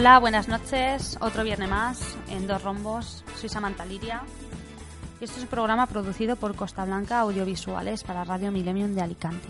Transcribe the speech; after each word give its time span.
Hola, 0.00 0.18
buenas 0.18 0.48
noches. 0.48 1.18
Otro 1.20 1.44
viernes 1.44 1.68
más 1.68 2.16
en 2.30 2.46
Dos 2.46 2.62
Rombos. 2.62 3.22
Soy 3.36 3.50
Samantha 3.50 3.84
Liria. 3.84 4.22
Y 5.20 5.24
este 5.24 5.36
es 5.36 5.42
un 5.42 5.48
programa 5.50 5.86
producido 5.86 6.36
por 6.36 6.56
Costa 6.56 6.86
Blanca 6.86 7.20
Audiovisuales 7.20 8.02
para 8.02 8.24
Radio 8.24 8.50
Millennium 8.50 8.94
de 8.94 9.02
Alicante. 9.02 9.46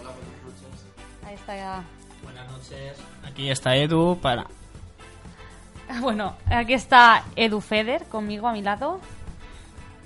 Hola, 0.00 0.10
buenas 0.12 0.44
noches. 0.44 0.86
Ahí 1.26 1.34
está 1.34 1.56
ya. 1.56 1.82
Buenas 2.22 2.48
noches. 2.52 2.96
Aquí 3.26 3.50
está 3.50 3.74
Edu 3.74 4.16
para... 4.22 4.46
Bueno, 6.00 6.36
aquí 6.48 6.74
está 6.74 7.24
Edu 7.34 7.60
Feder 7.60 8.04
conmigo 8.04 8.46
a 8.46 8.52
mi 8.52 8.62
lado. 8.62 9.00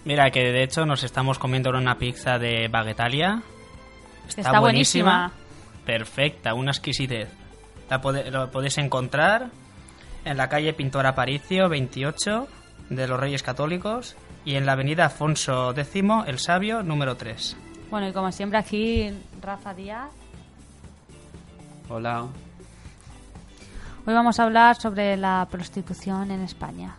Mira, 0.06 0.30
que 0.30 0.40
de 0.40 0.62
hecho 0.62 0.86
nos 0.86 1.04
estamos 1.04 1.38
comiendo 1.38 1.68
una 1.68 1.98
pizza 1.98 2.38
de 2.38 2.68
Baguetalia. 2.68 3.42
Está, 4.26 4.58
buenísima. 4.58 5.32
Perfecta, 5.84 6.54
una 6.54 6.70
exquisitez. 6.70 7.28
La 7.90 8.00
pode- 8.00 8.30
podéis 8.52 8.78
encontrar 8.78 9.50
en 10.24 10.36
la 10.36 10.48
calle 10.48 10.72
Pintor 10.72 11.06
Aparicio 11.06 11.68
28 11.68 12.48
de 12.90 13.08
los 13.08 13.18
Reyes 13.18 13.42
Católicos 13.42 14.16
y 14.44 14.56
en 14.56 14.66
la 14.66 14.72
avenida 14.72 15.06
Afonso 15.06 15.70
X, 15.76 16.04
el 16.26 16.38
Sabio, 16.38 16.82
número 16.82 17.16
3. 17.16 17.56
Bueno, 17.90 18.08
y 18.08 18.12
como 18.12 18.30
siempre 18.32 18.58
aquí 18.58 19.12
Rafa 19.40 19.74
Díaz. 19.74 20.10
Hola. 21.88 22.26
Hoy 24.06 24.14
vamos 24.14 24.38
a 24.40 24.44
hablar 24.44 24.76
sobre 24.76 25.16
la 25.16 25.46
prostitución 25.50 26.30
en 26.30 26.42
España. 26.42 26.96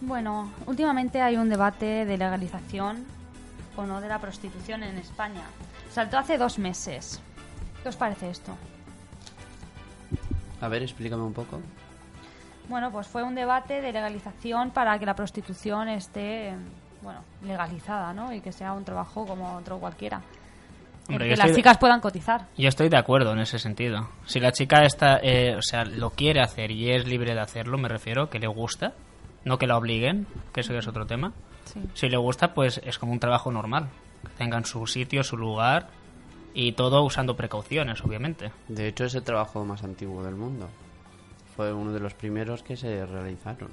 Bueno, 0.00 0.50
últimamente 0.66 1.20
hay 1.20 1.36
un 1.36 1.48
debate 1.48 2.04
de 2.04 2.16
legalización 2.16 3.04
o 3.76 3.84
no 3.84 4.00
de 4.00 4.08
la 4.08 4.18
prostitución 4.20 4.82
en 4.82 4.96
España. 4.98 5.42
Saltó 5.90 6.18
hace 6.18 6.38
dos 6.38 6.58
meses. 6.58 7.20
¿Qué 7.82 7.88
os 7.88 7.96
parece 7.96 8.30
esto? 8.30 8.56
A 10.60 10.68
ver, 10.68 10.82
explícame 10.82 11.22
un 11.22 11.32
poco. 11.32 11.60
Bueno, 12.68 12.90
pues 12.90 13.06
fue 13.06 13.22
un 13.22 13.34
debate 13.34 13.80
de 13.80 13.92
legalización 13.92 14.70
para 14.70 14.98
que 14.98 15.06
la 15.06 15.14
prostitución 15.14 15.88
esté, 15.88 16.54
bueno, 17.02 17.20
legalizada, 17.42 18.12
¿no? 18.12 18.32
Y 18.32 18.40
que 18.40 18.52
sea 18.52 18.72
un 18.72 18.84
trabajo 18.84 19.24
como 19.26 19.56
otro 19.56 19.78
cualquiera. 19.78 20.20
Hombre, 21.08 21.24
que 21.24 21.30
yo 21.30 21.36
las 21.36 21.46
estoy- 21.46 21.56
chicas 21.62 21.78
puedan 21.78 22.00
cotizar. 22.00 22.46
Yo 22.58 22.68
estoy 22.68 22.90
de 22.90 22.98
acuerdo 22.98 23.32
en 23.32 23.38
ese 23.38 23.58
sentido. 23.58 24.10
Si 24.26 24.40
la 24.40 24.52
chica 24.52 24.82
está, 24.82 25.18
eh, 25.22 25.56
o 25.56 25.62
sea, 25.62 25.84
lo 25.86 26.10
quiere 26.10 26.42
hacer 26.42 26.70
y 26.70 26.90
es 26.90 27.06
libre 27.06 27.32
de 27.34 27.40
hacerlo, 27.40 27.78
me 27.78 27.88
refiero, 27.88 28.28
que 28.28 28.38
le 28.38 28.46
gusta, 28.48 28.92
no 29.44 29.56
que 29.56 29.66
la 29.66 29.78
obliguen, 29.78 30.26
que 30.52 30.60
eso 30.60 30.74
ya 30.74 30.80
es 30.80 30.88
otro 30.88 31.06
tema. 31.06 31.32
Sí. 31.64 31.80
Si 31.94 32.08
le 32.10 32.18
gusta, 32.18 32.52
pues 32.52 32.82
es 32.84 32.98
como 32.98 33.12
un 33.12 33.20
trabajo 33.20 33.50
normal. 33.50 33.88
Que 34.22 34.32
tengan 34.36 34.66
su 34.66 34.86
sitio, 34.86 35.22
su 35.22 35.38
lugar 35.38 35.86
y 36.54 36.72
todo 36.72 37.02
usando 37.04 37.36
precauciones, 37.36 38.02
obviamente. 38.04 38.50
De 38.68 38.88
hecho, 38.88 39.04
es 39.04 39.14
el 39.14 39.22
trabajo 39.22 39.64
más 39.64 39.84
antiguo 39.84 40.22
del 40.22 40.34
mundo. 40.34 40.68
Fue 41.56 41.72
uno 41.72 41.92
de 41.92 42.00
los 42.00 42.14
primeros 42.14 42.62
que 42.62 42.76
se 42.76 43.04
realizaron. 43.06 43.70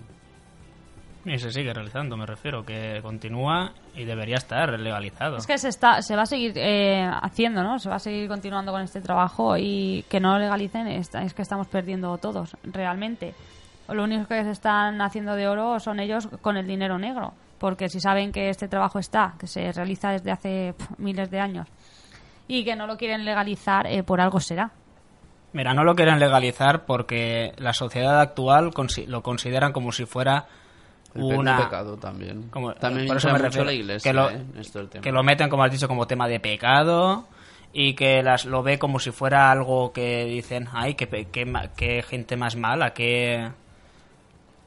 Y 1.26 1.40
se 1.40 1.52
sigue 1.52 1.74
realizando, 1.74 2.16
me 2.18 2.28
refiero, 2.28 2.64
que 2.64 3.00
continúa 3.02 3.72
y 3.96 4.06
debería 4.06 4.36
estar 4.36 4.80
legalizado. 4.80 5.38
Es 5.38 5.48
que 5.48 5.58
se, 5.58 5.70
está, 5.70 6.04
se 6.04 6.16
va 6.16 6.22
a 6.22 6.26
seguir 6.28 6.54
eh, 6.56 7.10
haciendo, 7.22 7.64
¿no? 7.64 7.80
Se 7.80 7.90
va 7.90 7.96
a 7.96 8.00
seguir 8.00 8.28
continuando 8.28 8.72
con 8.72 8.82
este 8.82 9.02
trabajo 9.02 9.58
y 9.58 10.06
que 10.08 10.20
no 10.20 10.34
lo 10.34 10.40
legalicen 10.40 10.88
es, 10.88 11.10
es 11.16 11.34
que 11.34 11.42
estamos 11.42 11.68
perdiendo 11.68 12.16
todos, 12.20 12.56
realmente. 12.64 13.34
Lo 13.88 14.04
único 14.04 14.28
que 14.28 14.44
se 14.44 14.52
están 14.52 15.02
haciendo 15.02 15.36
de 15.36 15.48
oro 15.48 15.80
son 15.80 16.00
ellos 16.00 16.28
con 16.42 16.58
el 16.58 16.68
dinero 16.68 17.00
negro, 17.00 17.34
porque 17.58 17.90
si 17.90 18.00
saben 18.00 18.32
que 18.32 18.50
este 18.50 18.68
trabajo 18.68 19.00
está, 19.00 19.34
que 19.40 19.48
se 19.48 19.72
realiza 19.72 20.12
desde 20.12 20.32
hace 20.32 20.76
miles 21.00 21.32
de 21.32 21.40
años 21.40 21.68
y 22.48 22.64
que 22.64 22.76
no 22.76 22.88
lo 22.88 22.98
quieren 22.98 23.26
legalizar, 23.26 23.88
eh, 23.88 24.04
por 24.04 24.22
algo 24.22 24.40
será. 24.40 24.72
Mira, 25.54 25.74
no 25.74 25.84
lo 25.84 25.96
quieren 25.96 26.20
legalizar 26.20 26.86
porque 26.86 27.54
la 27.58 27.74
sociedad 27.74 28.20
actual 28.20 28.72
lo 29.08 29.22
consideran 29.24 29.72
como 29.72 29.92
si 29.92 30.06
fuera 30.06 30.46
una... 31.14 31.58
pecado 31.64 31.96
también. 31.98 32.50
como- 32.50 32.74
también 32.74 33.08
por 33.08 33.18
eso 33.18 33.32
me 33.32 33.38
refiero, 33.40 33.66
la 33.66 33.74
iglesia, 33.74 34.12
que 34.12 34.14
lo, 34.14 34.30
¿eh? 34.30 34.44
Esto 34.60 34.82
el 34.82 34.90
tema. 34.90 35.02
que 35.02 35.12
lo 35.14 35.24
meten, 35.24 35.50
como 35.50 35.64
has 35.64 35.72
dicho, 35.72 35.88
como 35.88 36.08
tema 36.08 36.28
de 36.28 36.42
pecado 36.42 37.26
y 37.72 37.94
que 37.94 38.22
las, 38.22 38.44
lo 38.46 38.64
ve 38.64 38.78
como 38.80 39.00
si 39.00 39.12
fuera 39.12 39.50
algo 39.50 39.94
que 39.94 40.26
dicen, 40.26 40.68
ay, 40.74 40.96
qué, 40.96 41.08
qué, 41.32 41.70
qué 41.78 42.04
gente 42.04 42.36
más 42.36 42.56
mala, 42.58 42.94
qué... 42.94 43.50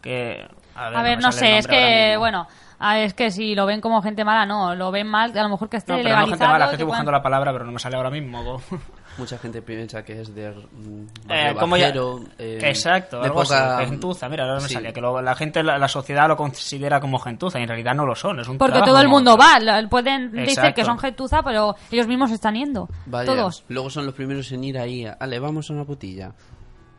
qué- 0.02 0.46
A 0.74 0.90
me 0.90 1.02
ver, 1.02 1.20
no 1.20 1.28
el 1.28 1.32
sé, 1.34 1.58
es 1.58 1.66
que, 1.66 2.16
bueno, 2.18 2.46
ah, 2.78 2.98
es 3.00 3.14
que 3.14 3.30
si 3.30 3.54
lo 3.54 3.66
ven 3.66 3.80
como 3.80 4.00
gente 4.02 4.24
mala, 4.24 4.46
no, 4.46 4.74
lo 4.74 4.90
ven 4.90 5.06
mal, 5.06 5.36
a 5.36 5.42
lo 5.42 5.48
mejor 5.50 5.68
que 5.68 5.76
esté 5.78 5.92
No, 5.92 5.98
pero 5.98 6.08
no 6.10 6.14
gente 6.16 6.26
legalizado. 6.30 6.52
mala, 6.52 6.64
que 6.66 6.70
que 6.70 6.74
estoy 6.76 6.86
buscando 6.86 7.10
puedan- 7.10 7.18
la 7.18 7.22
palabra, 7.22 7.52
pero 7.52 7.64
no 7.64 7.72
me 7.72 7.78
sale 7.78 7.96
ahora 7.96 8.10
mismo. 8.10 8.60
Mucha 9.18 9.36
gente 9.36 9.62
piensa 9.62 10.04
que 10.04 10.20
es 10.20 10.32
de 10.32 10.50
mm, 10.52 11.06
Eh, 11.28 11.54
como 11.58 11.76
ya- 11.76 11.92
eh, 12.38 12.58
Exacto, 12.62 13.18
de 13.18 13.26
algo 13.26 13.42
poca... 13.42 13.78
gentuza. 13.84 14.28
Mira, 14.28 14.44
ahora 14.44 14.60
me 14.60 14.68
Sí. 14.68 14.74
salía 14.74 14.92
que 14.92 15.00
lo- 15.00 15.20
la 15.20 15.34
gente, 15.34 15.62
la, 15.64 15.76
la 15.76 15.88
sociedad 15.88 16.28
lo 16.28 16.36
considera 16.36 17.00
como 17.00 17.18
gentuza 17.18 17.58
y 17.58 17.62
en 17.62 17.68
realidad 17.68 17.94
no 17.96 18.06
lo 18.06 18.14
son. 18.14 18.38
Es 18.38 18.46
un 18.46 18.58
Porque 18.58 18.72
trabajo 18.74 18.92
todo 18.92 19.00
el 19.02 19.08
mundo 19.08 19.36
va, 19.36 19.58
pueden 19.88 20.30
decir 20.30 20.50
Exacto. 20.50 20.74
que 20.76 20.84
son 20.84 20.98
gentuza, 21.00 21.42
pero 21.42 21.74
ellos 21.90 22.06
mismos 22.06 22.30
están 22.30 22.54
yendo. 22.54 22.88
Vaya, 23.06 23.26
Todos. 23.26 23.64
Luego 23.68 23.90
son 23.90 24.06
los 24.06 24.14
primeros 24.14 24.52
en 24.52 24.62
ir 24.62 24.78
ahí. 24.78 25.04
Ale, 25.18 25.40
vamos 25.40 25.68
a 25.68 25.72
una 25.72 25.84
putilla. 25.84 26.32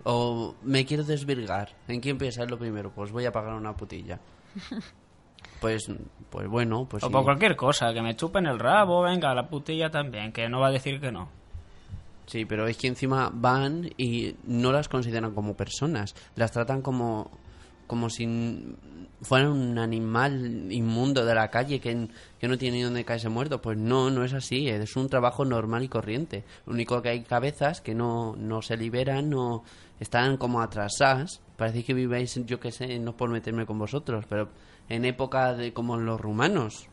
O 0.03 0.55
me 0.63 0.85
quiero 0.85 1.03
desvirgar. 1.05 1.69
¿En 1.87 2.01
quién 2.01 2.17
piensa 2.17 2.43
es 2.43 2.49
lo 2.51 2.57
primero? 2.57 2.91
Pues 2.91 3.11
voy 3.13 3.25
a 3.25 3.31
pagar 3.31 3.53
una 3.53 3.73
putilla. 3.77 4.19
Pues, 5.59 5.91
pues 6.29 6.47
bueno, 6.47 6.87
pues 6.89 7.03
O 7.03 7.07
sí. 7.07 7.11
por 7.13 7.23
cualquier 7.23 7.55
cosa, 7.55 7.93
que 7.93 8.01
me 8.01 8.15
chupen 8.15 8.45
el 8.45 8.59
rabo, 8.59 9.01
venga, 9.01 9.33
la 9.33 9.47
putilla 9.47 9.89
también, 9.89 10.31
que 10.31 10.47
no 10.47 10.59
va 10.59 10.67
a 10.67 10.71
decir 10.71 10.99
que 10.99 11.11
no. 11.11 11.29
Sí, 12.27 12.45
pero 12.45 12.67
es 12.67 12.77
que 12.77 12.87
encima 12.87 13.31
van 13.33 13.89
y 13.97 14.35
no 14.45 14.71
las 14.71 14.87
consideran 14.87 15.33
como 15.33 15.55
personas. 15.55 16.15
Las 16.35 16.51
tratan 16.51 16.83
como, 16.83 17.31
como 17.87 18.09
si 18.11 18.75
fueran 19.23 19.49
un 19.51 19.79
animal 19.79 20.71
inmundo 20.71 21.25
de 21.25 21.33
la 21.33 21.49
calle 21.49 21.79
que, 21.79 22.07
que 22.39 22.47
no 22.47 22.57
tiene 22.57 22.77
ni 22.77 22.83
dónde 22.83 23.03
caerse 23.03 23.29
muerto. 23.29 23.63
Pues 23.63 23.79
no, 23.79 24.11
no 24.11 24.23
es 24.23 24.33
así. 24.33 24.69
Es 24.69 24.95
un 24.95 25.09
trabajo 25.09 25.43
normal 25.43 25.83
y 25.83 25.89
corriente. 25.89 26.43
Lo 26.67 26.73
único 26.73 27.01
que 27.01 27.09
hay 27.09 27.23
cabezas 27.23 27.81
que 27.81 27.95
no, 27.95 28.35
no 28.35 28.61
se 28.61 28.77
liberan, 28.77 29.31
no 29.31 29.63
están 29.99 30.37
como 30.37 30.61
atrasadas. 30.61 31.41
Parece 31.57 31.83
que 31.83 31.95
vivéis, 31.95 32.39
yo 32.45 32.59
qué 32.59 32.71
sé, 32.71 32.99
no 32.99 33.17
por 33.17 33.31
meterme 33.31 33.65
con 33.65 33.79
vosotros, 33.79 34.25
pero 34.29 34.49
en 34.89 35.05
época 35.05 35.53
de 35.53 35.73
como 35.73 35.97
los 35.97 36.19
rumanos. 36.19 36.87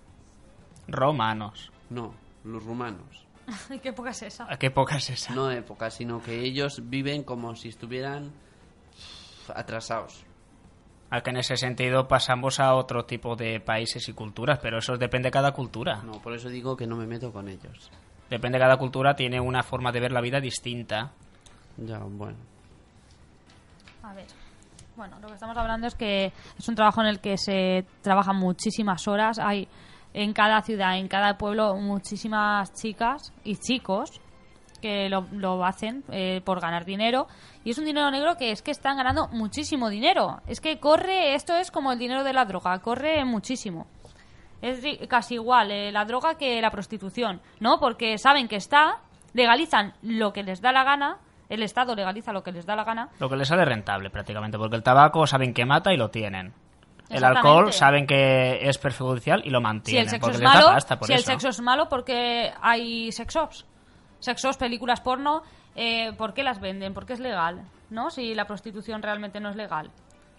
Romanos. 0.86 1.72
No, 1.90 2.14
los 2.44 2.62
rumanos. 2.62 3.26
Qué 3.82 3.92
poca 3.92 4.10
es 4.10 4.22
esa. 4.22 4.50
¿A 4.50 4.58
qué 4.58 4.66
época 4.66 4.96
es 4.96 5.10
esa? 5.10 5.34
No 5.34 5.50
época, 5.50 5.90
sino 5.90 6.20
que 6.20 6.40
ellos 6.40 6.88
viven 6.88 7.22
como 7.22 7.54
si 7.54 7.68
estuvieran 7.68 8.32
atrasados. 9.54 10.24
A 11.10 11.20
que 11.20 11.30
en 11.30 11.36
ese 11.36 11.56
sentido 11.56 12.08
pasamos 12.08 12.58
a 12.58 12.74
otro 12.74 13.04
tipo 13.04 13.36
de 13.36 13.60
países 13.60 14.08
y 14.08 14.12
culturas, 14.12 14.58
pero 14.60 14.78
eso 14.78 14.96
depende 14.96 15.28
de 15.28 15.30
cada 15.30 15.52
cultura. 15.52 16.02
No, 16.02 16.20
por 16.20 16.34
eso 16.34 16.48
digo 16.48 16.76
que 16.76 16.86
no 16.88 16.96
me 16.96 17.06
meto 17.06 17.32
con 17.32 17.48
ellos. 17.48 17.90
Depende 18.28 18.58
de 18.58 18.64
cada 18.64 18.76
cultura, 18.76 19.14
tiene 19.14 19.40
una 19.40 19.62
forma 19.62 19.92
de 19.92 20.00
ver 20.00 20.10
la 20.10 20.20
vida 20.20 20.40
distinta. 20.40 21.12
Ya, 21.76 21.98
bueno. 21.98 22.38
A 24.02 24.12
ver. 24.14 24.26
Bueno, 24.96 25.18
lo 25.20 25.28
que 25.28 25.34
estamos 25.34 25.56
hablando 25.58 25.86
es 25.86 25.94
que 25.94 26.32
es 26.58 26.68
un 26.68 26.74
trabajo 26.74 27.02
en 27.02 27.08
el 27.08 27.20
que 27.20 27.36
se 27.36 27.84
trabajan 28.00 28.36
muchísimas 28.36 29.06
horas. 29.06 29.38
Hay 29.38 29.68
en 30.14 30.32
cada 30.32 30.62
ciudad, 30.62 30.96
en 30.96 31.06
cada 31.06 31.36
pueblo, 31.36 31.76
muchísimas 31.76 32.72
chicas 32.72 33.34
y 33.44 33.56
chicos 33.56 34.22
que 34.80 35.10
lo, 35.10 35.26
lo 35.32 35.62
hacen 35.66 36.02
eh, 36.10 36.40
por 36.42 36.60
ganar 36.60 36.86
dinero. 36.86 37.26
Y 37.62 37.70
es 37.70 37.78
un 37.78 37.84
dinero 37.84 38.10
negro 38.10 38.36
que 38.36 38.52
es 38.52 38.62
que 38.62 38.70
están 38.70 38.96
ganando 38.96 39.28
muchísimo 39.28 39.90
dinero. 39.90 40.40
Es 40.46 40.62
que 40.62 40.80
corre, 40.80 41.34
esto 41.34 41.54
es 41.54 41.70
como 41.70 41.92
el 41.92 41.98
dinero 41.98 42.24
de 42.24 42.32
la 42.32 42.46
droga, 42.46 42.78
corre 42.78 43.22
muchísimo. 43.26 43.86
Es 44.62 44.80
casi 45.08 45.34
igual 45.34 45.72
eh, 45.72 45.92
la 45.92 46.06
droga 46.06 46.38
que 46.38 46.62
la 46.62 46.70
prostitución, 46.70 47.42
¿no? 47.60 47.78
Porque 47.78 48.16
saben 48.16 48.48
que 48.48 48.56
está, 48.56 49.00
legalizan 49.34 49.92
lo 50.00 50.32
que 50.32 50.42
les 50.42 50.62
da 50.62 50.72
la 50.72 50.84
gana, 50.84 51.18
el 51.48 51.62
Estado 51.62 51.94
legaliza 51.94 52.32
lo 52.32 52.42
que 52.42 52.52
les 52.52 52.66
da 52.66 52.76
la 52.76 52.84
gana, 52.84 53.08
Lo 53.18 53.28
que 53.28 53.36
les 53.36 53.48
sale 53.48 53.64
rentable 53.64 54.10
prácticamente, 54.10 54.58
porque 54.58 54.76
el 54.76 54.82
tabaco 54.82 55.26
saben 55.26 55.54
que 55.54 55.64
mata 55.64 55.92
y 55.92 55.96
lo 55.96 56.10
tienen. 56.10 56.52
El 57.08 57.24
alcohol 57.24 57.72
saben 57.72 58.06
que 58.06 58.68
es 58.68 58.78
perjudicial 58.78 59.42
y 59.44 59.50
lo 59.50 59.58
si 59.58 59.62
mantienen. 59.62 60.04
el 60.04 60.10
sexo 60.10 60.30
es 60.30 60.40
malo, 60.40 60.76
por 60.98 61.06
si 61.06 61.12
el 61.12 61.22
sexo 61.22 61.48
es 61.48 61.60
malo, 61.60 61.88
porque 61.88 62.52
hay 62.60 63.12
sexos, 63.12 63.64
sexos, 64.18 64.56
películas 64.56 65.00
porno, 65.00 65.42
eh, 65.76 66.12
¿por 66.14 66.34
qué 66.34 66.42
las 66.42 66.60
venden? 66.60 66.94
Porque 66.94 67.12
es 67.12 67.20
legal, 67.20 67.62
¿no? 67.90 68.10
Si 68.10 68.34
la 68.34 68.46
prostitución 68.46 69.02
realmente 69.02 69.38
no 69.38 69.50
es 69.50 69.56
legal. 69.56 69.90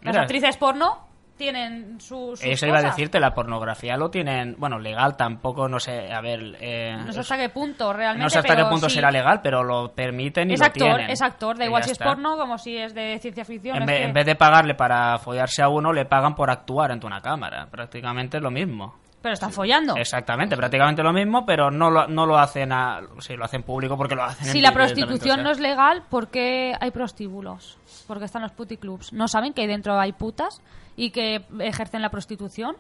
Las 0.01 0.13
Mira. 0.13 0.21
actrices 0.23 0.57
porno 0.57 1.07
tienen 1.37 2.01
su, 2.01 2.35
sus 2.35 2.43
Eso 2.43 2.65
iba 2.65 2.79
a 2.79 2.81
cosas. 2.81 2.95
decirte, 2.97 3.19
la 3.19 3.33
pornografía 3.33 3.95
lo 3.95 4.09
tienen, 4.09 4.55
bueno, 4.57 4.79
legal 4.79 5.15
tampoco, 5.15 5.69
no 5.69 5.79
sé, 5.79 6.11
a 6.11 6.19
ver, 6.19 6.57
eh, 6.59 6.97
No 7.05 7.11
sé 7.13 7.19
hasta 7.21 7.37
qué 7.37 7.49
punto 7.49 7.93
realmente. 7.93 8.23
no 8.23 8.29
sé 8.29 8.39
hasta 8.39 8.49
qué 8.49 8.55
pero 8.57 8.69
punto 8.69 8.89
sí. 8.89 8.95
será 8.95 9.11
legal, 9.11 9.39
pero 9.41 9.63
lo 9.63 9.93
permiten 9.93 10.49
y 10.49 10.55
Es 10.55 10.59
lo 10.59 10.65
actor, 10.65 10.95
tienen. 10.95 11.09
es 11.11 11.21
actor, 11.21 11.57
da 11.57 11.65
igual 11.65 11.83
si 11.83 11.91
es 11.91 11.93
está. 11.93 12.05
porno 12.05 12.35
como 12.37 12.57
si 12.57 12.75
es 12.75 12.93
de 12.93 13.17
ciencia 13.19 13.45
ficción. 13.45 13.77
En, 13.77 13.83
es 13.83 13.87
ve- 13.87 13.97
que- 13.97 14.03
en 14.03 14.13
vez 14.13 14.25
de 14.25 14.35
pagarle 14.35 14.73
para 14.75 15.17
follarse 15.19 15.61
a 15.61 15.69
uno, 15.69 15.93
le 15.93 16.05
pagan 16.05 16.35
por 16.35 16.49
actuar 16.49 16.91
ante 16.91 17.05
una 17.05 17.21
cámara. 17.21 17.67
Prácticamente 17.71 18.37
es 18.37 18.43
lo 18.43 18.51
mismo. 18.51 18.95
Pero 19.21 19.33
están 19.33 19.51
follando. 19.51 19.95
Exactamente, 19.97 20.55
prácticamente 20.55 21.01
lo 21.03 21.11
mismo, 21.11 21.45
pero 21.45 21.71
no 21.71 21.89
lo, 21.89 22.07
no 22.07 22.25
lo 22.25 22.37
hacen 22.37 22.71
a, 22.71 23.01
sí, 23.19 23.35
lo 23.35 23.45
hacen 23.45 23.63
público 23.63 23.97
porque 23.97 24.15
lo 24.15 24.23
hacen 24.23 24.45
Si 24.47 24.57
en 24.59 24.63
la 24.63 24.71
prostitución 24.71 25.43
no 25.43 25.51
es 25.51 25.59
legal, 25.59 26.03
¿por 26.09 26.27
qué 26.27 26.73
hay 26.79 26.91
prostíbulos? 26.91 27.77
Porque 28.07 28.25
están 28.25 28.43
los 28.43 28.51
puticlubs. 28.51 29.11
¿No 29.13 29.27
saben 29.27 29.53
que 29.53 29.61
ahí 29.61 29.67
dentro 29.67 29.99
hay 29.99 30.13
putas 30.13 30.61
y 30.95 31.09
que 31.09 31.43
ejercen 31.59 32.01
la 32.01 32.09
prostitución? 32.09 32.75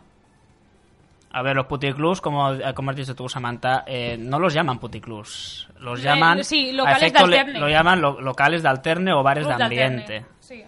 A 1.31 1.41
ver, 1.41 1.55
los 1.55 1.65
puticlubs, 1.65 2.21
como, 2.21 2.51
como 2.73 2.91
has 2.91 2.95
dicho 2.95 3.13
tú, 3.15 3.27
Samantha, 3.27 3.83
eh, 3.85 4.15
no 4.17 4.39
los 4.39 4.53
llaman 4.53 4.79
puticlubs. 4.79 5.67
Los 5.79 5.99
Eh, 5.99 6.03
llaman. 6.03 6.43
sí, 6.43 6.71
locales 6.71 7.11
de 7.13 7.19
alterne. 7.19 7.59
Lo 7.59 7.67
llaman 7.67 7.99
lo- 7.99 8.21
locales 8.21 8.63
de 8.63 8.69
alterne 8.69 9.11
o 9.13 9.21
bares 9.23 9.45
Club 9.45 9.57
de 9.57 9.63
ambiente. 9.63 10.25
Sí. 10.39 10.63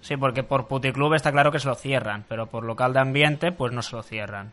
Sí, 0.00 0.16
porque 0.16 0.42
por 0.42 0.66
puticlub 0.66 1.14
está 1.14 1.32
claro 1.32 1.50
que 1.50 1.58
se 1.60 1.68
lo 1.68 1.74
cierran, 1.76 2.24
pero 2.28 2.46
por 2.46 2.64
local 2.64 2.92
de 2.92 3.00
ambiente, 3.00 3.52
pues 3.52 3.72
no 3.72 3.82
se 3.82 3.96
lo 3.96 4.02
cierran. 4.02 4.52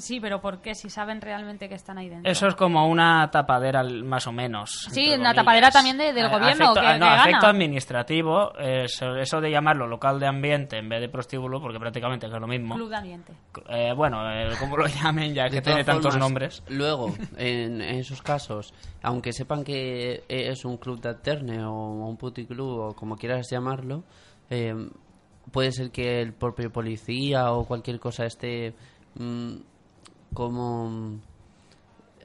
Sí, 0.00 0.18
pero 0.20 0.40
¿por 0.40 0.60
qué? 0.60 0.74
Si 0.74 0.88
saben 0.90 1.20
realmente 1.20 1.68
que 1.68 1.74
están 1.76 1.98
ahí 1.98 2.08
dentro. 2.08 2.30
Eso 2.30 2.46
es 2.48 2.54
como 2.54 2.88
una 2.88 3.30
tapadera, 3.30 3.84
más 3.84 4.26
o 4.26 4.32
menos. 4.32 4.86
Sí, 4.90 5.06
una 5.08 5.12
comillas. 5.16 5.34
tapadera 5.36 5.70
también 5.70 5.98
de- 5.98 6.12
del 6.12 6.26
A- 6.26 6.28
gobierno, 6.28 6.64
afecto- 6.72 6.80
que- 6.80 6.86
ah, 6.86 6.92
no, 6.98 7.04
que 7.06 7.10
gana. 7.10 7.22
afecto 7.22 7.46
administrativo, 7.46 8.52
eso, 8.58 9.14
eso 9.16 9.40
de 9.40 9.50
llamarlo 9.50 9.86
local 9.86 10.18
de 10.18 10.26
ambiente 10.26 10.78
en 10.78 10.88
vez 10.88 11.00
de 11.00 11.08
prostíbulo, 11.08 11.60
porque 11.60 11.78
prácticamente 11.78 12.26
es 12.26 12.32
lo 12.32 12.46
mismo. 12.46 12.74
Club 12.74 12.88
de 12.90 12.96
ambiente. 12.96 13.32
Eh, 13.68 13.92
bueno, 13.94 14.28
eh, 14.32 14.48
como 14.58 14.76
lo 14.76 14.86
llamen, 15.04 15.34
ya 15.34 15.44
De 15.44 15.50
que 15.50 15.62
tiene 15.62 15.84
tantos 15.84 16.12
formas, 16.14 16.20
nombres. 16.20 16.62
Luego, 16.68 17.14
en, 17.36 17.80
en 17.80 17.96
esos 17.96 18.22
casos, 18.22 18.72
aunque 19.02 19.32
sepan 19.32 19.64
que 19.64 20.24
es 20.28 20.64
un 20.64 20.76
club 20.78 21.00
de 21.00 21.10
alterne 21.10 21.64
o 21.64 21.72
un 21.72 22.16
puticlub 22.16 22.78
o 22.90 22.94
como 22.94 23.16
quieras 23.16 23.48
llamarlo, 23.50 24.04
eh, 24.48 24.74
puede 25.52 25.72
ser 25.72 25.90
que 25.90 26.20
el 26.20 26.32
propio 26.32 26.70
policía 26.72 27.52
o 27.52 27.64
cualquier 27.66 27.98
cosa 28.00 28.24
esté 28.24 28.74
mm, 29.14 29.54
como... 30.34 31.18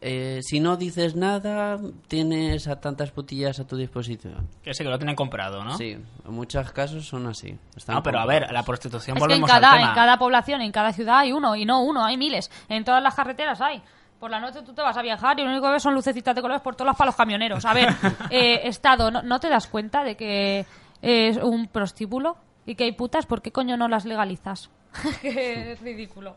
eh, 0.01 0.39
si 0.43 0.59
no 0.59 0.77
dices 0.77 1.15
nada, 1.15 1.79
tienes 2.07 2.67
a 2.67 2.79
tantas 2.79 3.11
putillas 3.11 3.59
a 3.59 3.65
tu 3.65 3.75
disposición. 3.75 4.47
Que 4.61 4.73
sí, 4.73 4.83
que 4.83 4.89
lo 4.89 4.97
tienen 4.97 5.15
comprado, 5.15 5.63
¿no? 5.63 5.77
Sí, 5.77 5.91
en 5.93 6.33
muchos 6.33 6.71
casos 6.71 7.07
son 7.07 7.25
así. 7.27 7.57
están 7.75 7.95
No, 7.95 8.03
pero 8.03 8.19
a 8.19 8.25
ver, 8.25 8.51
la 8.51 8.63
prostitución 8.63 9.17
Es 9.17 9.23
que 9.23 9.33
en 9.33 9.41
volvemos 9.41 9.49
al 9.51 9.61
cada, 9.61 9.75
tema. 9.77 9.89
en 9.89 9.95
cada 9.95 10.17
población, 10.17 10.61
en 10.61 10.71
cada 10.71 10.93
ciudad 10.93 11.19
hay 11.19 11.31
uno, 11.31 11.55
y 11.55 11.65
no 11.65 11.81
uno, 11.83 12.03
hay 12.05 12.17
miles. 12.17 12.51
En 12.69 12.83
todas 12.83 13.01
las 13.01 13.15
carreteras 13.15 13.59
hay. 13.61 13.81
Por 14.19 14.31
la 14.31 14.39
noche 14.39 14.61
tú 14.61 14.73
te 14.73 14.81
vas 14.81 14.95
a 14.95 15.01
viajar 15.01 15.39
y 15.39 15.43
lo 15.43 15.49
único 15.49 15.65
que 15.65 15.73
ves 15.73 15.83
son 15.83 15.93
lucecitas 15.93 16.33
de 16.35 16.41
colores 16.41 16.61
por 16.61 16.75
todos 16.75 16.87
los 16.87 16.97
palos 16.97 17.15
camioneros. 17.15 17.65
A 17.65 17.73
ver, 17.73 17.89
eh, 18.29 18.61
Estado, 18.63 19.11
¿no, 19.11 19.21
¿no 19.23 19.39
te 19.39 19.49
das 19.49 19.67
cuenta 19.67 20.03
de 20.03 20.15
que 20.15 20.65
es 21.01 21.37
un 21.37 21.67
prostíbulo 21.67 22.37
y 22.65 22.75
que 22.75 22.85
hay 22.85 22.91
putas? 22.93 23.25
¿Por 23.25 23.41
qué 23.41 23.51
coño 23.51 23.75
no 23.75 23.87
las 23.87 24.05
legalizas? 24.05 24.69
Que 25.21 25.71
es 25.73 25.81
ridículo. 25.81 26.35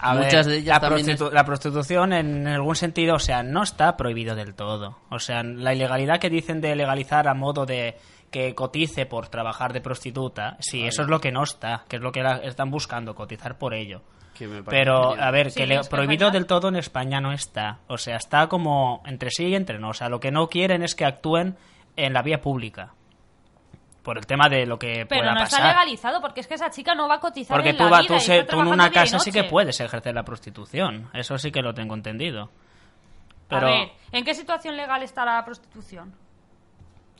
A 0.00 0.14
Muchas 0.14 0.46
ver, 0.46 0.54
de 0.54 0.56
ellas 0.58 0.76
la, 0.76 0.80
también 0.88 1.06
prostitu- 1.06 1.26
es- 1.28 1.32
la 1.32 1.44
prostitución 1.44 2.12
en 2.12 2.46
algún 2.46 2.76
sentido, 2.76 3.16
o 3.16 3.18
sea, 3.18 3.42
no 3.42 3.62
está 3.62 3.96
prohibido 3.96 4.34
del 4.36 4.54
todo. 4.54 4.98
O 5.10 5.18
sea, 5.18 5.42
la 5.42 5.74
ilegalidad 5.74 6.20
que 6.20 6.30
dicen 6.30 6.60
de 6.60 6.76
legalizar 6.76 7.26
a 7.28 7.34
modo 7.34 7.66
de 7.66 7.96
que 8.30 8.54
cotice 8.54 9.06
por 9.06 9.28
trabajar 9.28 9.72
de 9.72 9.80
prostituta, 9.80 10.56
sí, 10.60 10.86
eso 10.86 11.02
es 11.02 11.08
lo 11.08 11.20
que 11.20 11.32
no 11.32 11.42
está, 11.42 11.84
que 11.88 11.96
es 11.96 12.02
lo 12.02 12.12
que 12.12 12.22
la- 12.22 12.36
están 12.38 12.70
buscando, 12.70 13.14
cotizar 13.14 13.58
por 13.58 13.74
ello. 13.74 14.02
Pero, 14.70 15.10
genial. 15.10 15.28
a 15.28 15.30
ver, 15.32 15.50
Sí, 15.50 15.60
que 15.60 15.66
le- 15.66 15.74
es 15.76 15.88
que 15.88 15.96
prohibido 15.96 16.30
del 16.30 16.46
todo 16.46 16.68
en 16.68 16.76
España 16.76 17.20
no 17.20 17.32
está. 17.32 17.78
O 17.88 17.98
sea, 17.98 18.14
está 18.16 18.46
como 18.46 19.02
entre 19.04 19.30
sí 19.30 19.46
y 19.46 19.54
entre 19.56 19.80
no. 19.80 19.88
O 19.88 19.94
sea, 19.94 20.08
lo 20.08 20.20
que 20.20 20.30
no 20.30 20.48
quieren 20.48 20.84
es 20.84 20.94
que 20.94 21.04
actúen 21.04 21.56
en 21.96 22.12
la 22.12 22.22
vía 22.22 22.40
pública. 22.40 22.92
Por 24.08 24.16
el 24.16 24.24
tema 24.26 24.48
de 24.48 24.64
lo 24.64 24.78
que 24.78 25.04
Pero 25.06 25.20
pueda 25.20 25.34
no 25.34 25.40
pasar. 25.40 25.60
está 25.60 25.68
legalizado 25.68 26.22
porque 26.22 26.40
es 26.40 26.46
que 26.46 26.54
esa 26.54 26.70
chica 26.70 26.94
no 26.94 27.06
va 27.08 27.16
a 27.16 27.20
cotizar 27.20 27.54
Porque 27.54 27.70
en 27.70 27.76
tú, 27.76 27.84
la 27.84 27.90
va- 27.90 28.00
vida 28.00 28.14
tú, 28.14 28.20
se- 28.20 28.38
en 28.38 28.66
una 28.66 28.90
casa 28.90 29.18
sí 29.18 29.30
que 29.30 29.44
puedes 29.44 29.78
ejercer 29.80 30.14
la 30.14 30.22
prostitución. 30.22 31.10
Eso 31.12 31.36
sí 31.36 31.52
que 31.52 31.60
lo 31.60 31.74
tengo 31.74 31.94
entendido. 31.94 32.48
Pero, 33.50 33.66
A 33.66 33.70
ver, 33.70 33.88
¿en 34.12 34.24
qué 34.24 34.32
situación 34.32 34.78
legal 34.78 35.02
está 35.02 35.26
la 35.26 35.44
prostitución? 35.44 36.14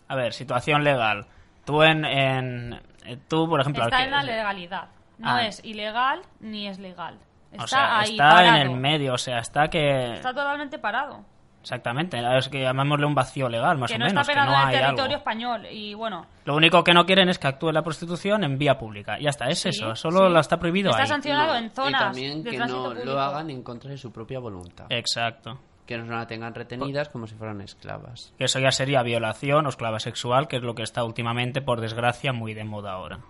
a 0.09 0.17
ver, 0.17 0.33
situación 0.33 0.83
legal. 0.83 1.27
Tú 1.67 1.83
en... 1.83 2.07
en 2.07 2.81
eh, 3.05 3.19
tú, 3.29 3.47
por 3.47 3.61
ejemplo... 3.61 3.85
Está 3.85 3.99
que- 3.99 4.05
en 4.05 4.11
la 4.11 4.23
legalidad. 4.23 4.89
No 5.19 5.29
Ah. 5.31 5.45
es 5.47 5.63
ilegal 5.67 6.23
ni 6.41 6.69
es 6.69 6.79
legal. 6.79 7.19
Está 7.53 7.65
o 7.65 7.67
sea, 7.67 7.99
ahí 7.99 8.11
está 8.13 8.31
parado. 8.31 8.47
en 8.49 8.63
el 8.63 8.71
medio, 8.77 9.13
o 9.13 9.19
sea, 9.19 9.41
está 9.41 9.69
que... 9.69 10.15
Está 10.15 10.31
totalmente 10.33 10.79
parado. 10.79 11.23
Exactamente, 11.69 12.19
es 12.39 12.49
que 12.49 12.63
llamémosle 12.63 13.05
un 13.05 13.15
vacío 13.15 13.47
legal, 13.49 13.77
más 13.77 13.91
que 13.91 13.97
o 13.97 13.99
no 13.99 14.07
menos, 14.07 14.23
está 14.23 14.33
que 14.33 14.39
penado 14.39 14.53
no 14.53 14.57
en 14.57 14.63
el 14.63 14.75
hay 14.75 14.81
territorio 14.81 15.05
algo. 15.05 15.17
español. 15.19 15.67
Y 15.71 15.93
bueno, 15.93 16.27
Lo 16.47 16.57
único 16.57 16.83
que 16.83 16.95
no 16.95 17.05
quieren 17.05 17.29
es 17.29 17.39
que 17.39 17.47
actúe 17.47 17.73
la 17.73 17.83
prostitución 17.83 18.43
en 18.43 18.57
vía 18.57 18.79
pública. 18.79 19.19
Ya 19.21 19.29
está, 19.29 19.49
es 19.51 19.59
Sí, 19.61 19.69
eso, 19.69 19.95
solo 19.95 20.27
sí. 20.29 20.33
lo 20.33 20.41
está 20.41 20.59
prohibido 20.59 20.91
Está 20.91 21.03
ahí. 21.03 21.09
sancionado 21.09 21.53
No, 21.53 21.59
en 21.59 21.71
zonas 21.71 22.01
y 22.01 22.05
también 22.05 22.43
de 22.43 22.51
que 22.53 22.59
no 22.59 22.85
público. 22.85 23.05
lo 23.05 23.21
hagan 23.21 23.51
en 23.51 23.63
contra 23.63 23.91
de 23.91 23.99
su 23.99 24.11
propia 24.11 24.39
voluntad. 24.39 24.87
Exacto. 24.89 25.61
Que 25.87 25.99
no 25.99 26.17
la 26.17 26.27
tengan 26.27 26.55
retenidas 26.55 27.09
como 27.11 27.27
si 27.27 27.35
fueran 27.35 27.61
esclavas. 27.61 28.33
Que 28.39 28.45
eso 28.45 28.59
ya 28.61 28.71
sería 28.73 29.03
violación 29.03 29.67
o 29.67 29.69
esclava 29.69 30.01
sexual, 30.01 30.49
que 30.49 30.57
es 30.57 30.63
lo 30.63 30.75
que 30.75 30.83
está 30.83 31.05
últimamente, 31.05 31.61
por 31.63 31.81
desgracia, 31.81 32.33
muy 32.33 32.55
de 32.55 32.65
moda 32.65 32.93
ahora. 32.93 33.21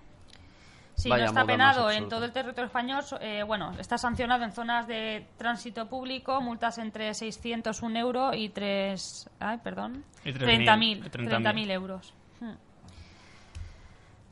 Si 0.99 1.09
Vaya 1.09 1.27
no 1.27 1.29
está 1.31 1.47
penado 1.47 1.93
en 1.93 2.09
todo 2.09 2.25
el 2.25 2.33
territorio 2.33 2.67
español, 2.67 3.05
eh, 3.21 3.45
bueno, 3.45 3.73
está 3.79 3.97
sancionado 3.97 4.43
en 4.43 4.51
zonas 4.51 4.89
de 4.89 5.29
tránsito 5.37 5.89
público, 5.89 6.41
multas 6.41 6.77
entre 6.79 7.15
601 7.15 7.99
euro 8.01 8.35
y 8.35 8.49
3... 8.49 9.31
Ay, 9.39 9.59
perdón. 9.59 10.03
Y 10.25 10.31
30.000 10.31 11.09
30.000. 11.09 11.11
30.000 11.13 11.71
euros. 11.71 12.15
Hmm. 12.41 12.55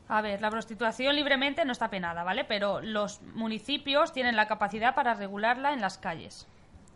A 0.09 0.21
ver, 0.21 0.41
la 0.41 0.51
prostitución 0.51 1.15
libremente 1.15 1.65
no 1.65 1.71
está 1.71 1.89
penada, 1.89 2.25
¿vale? 2.25 2.45
Pero 2.45 2.83
los 2.83 3.23
municipios 3.23 4.13
tienen 4.13 4.35
la 4.35 4.49
capacidad 4.49 4.97
para 4.97 5.15
regularla 5.15 5.73
en 5.73 5.81
las 5.81 5.99
calles. 5.99 6.49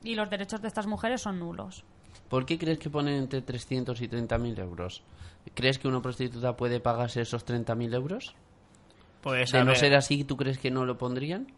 Y 0.03 0.17
los 0.17 0.29
derechos 0.31 0.61
de 0.63 0.67
estas 0.67 0.89
mujeres 0.89 1.23
son 1.23 1.39
nulos. 1.39 1.85
¿Por 2.29 2.45
qué 2.45 2.59
crees 2.59 2.81
que 2.81 2.91
ponen 2.91 3.15
entre 3.15 3.41
300 3.41 4.01
y 4.01 4.09
30.000 4.09 4.59
euros? 4.59 5.05
¿Crees 5.55 5.79
que 5.79 5.87
una 5.87 6.03
prostituta 6.03 6.57
puede 6.57 6.81
pagarse 6.81 7.21
esos 7.21 7.47
30.000 7.47 7.95
euros? 7.95 8.35
Pues, 9.21 9.53
De 9.53 9.61
no 9.61 9.67
ver, 9.67 9.77
ser 9.77 9.95
así, 9.95 10.25
¿tú 10.25 10.37
crees 10.37 10.59
que 10.59 10.71
no 10.71 10.85
lo 10.85 10.97
pondrían? 10.97 11.49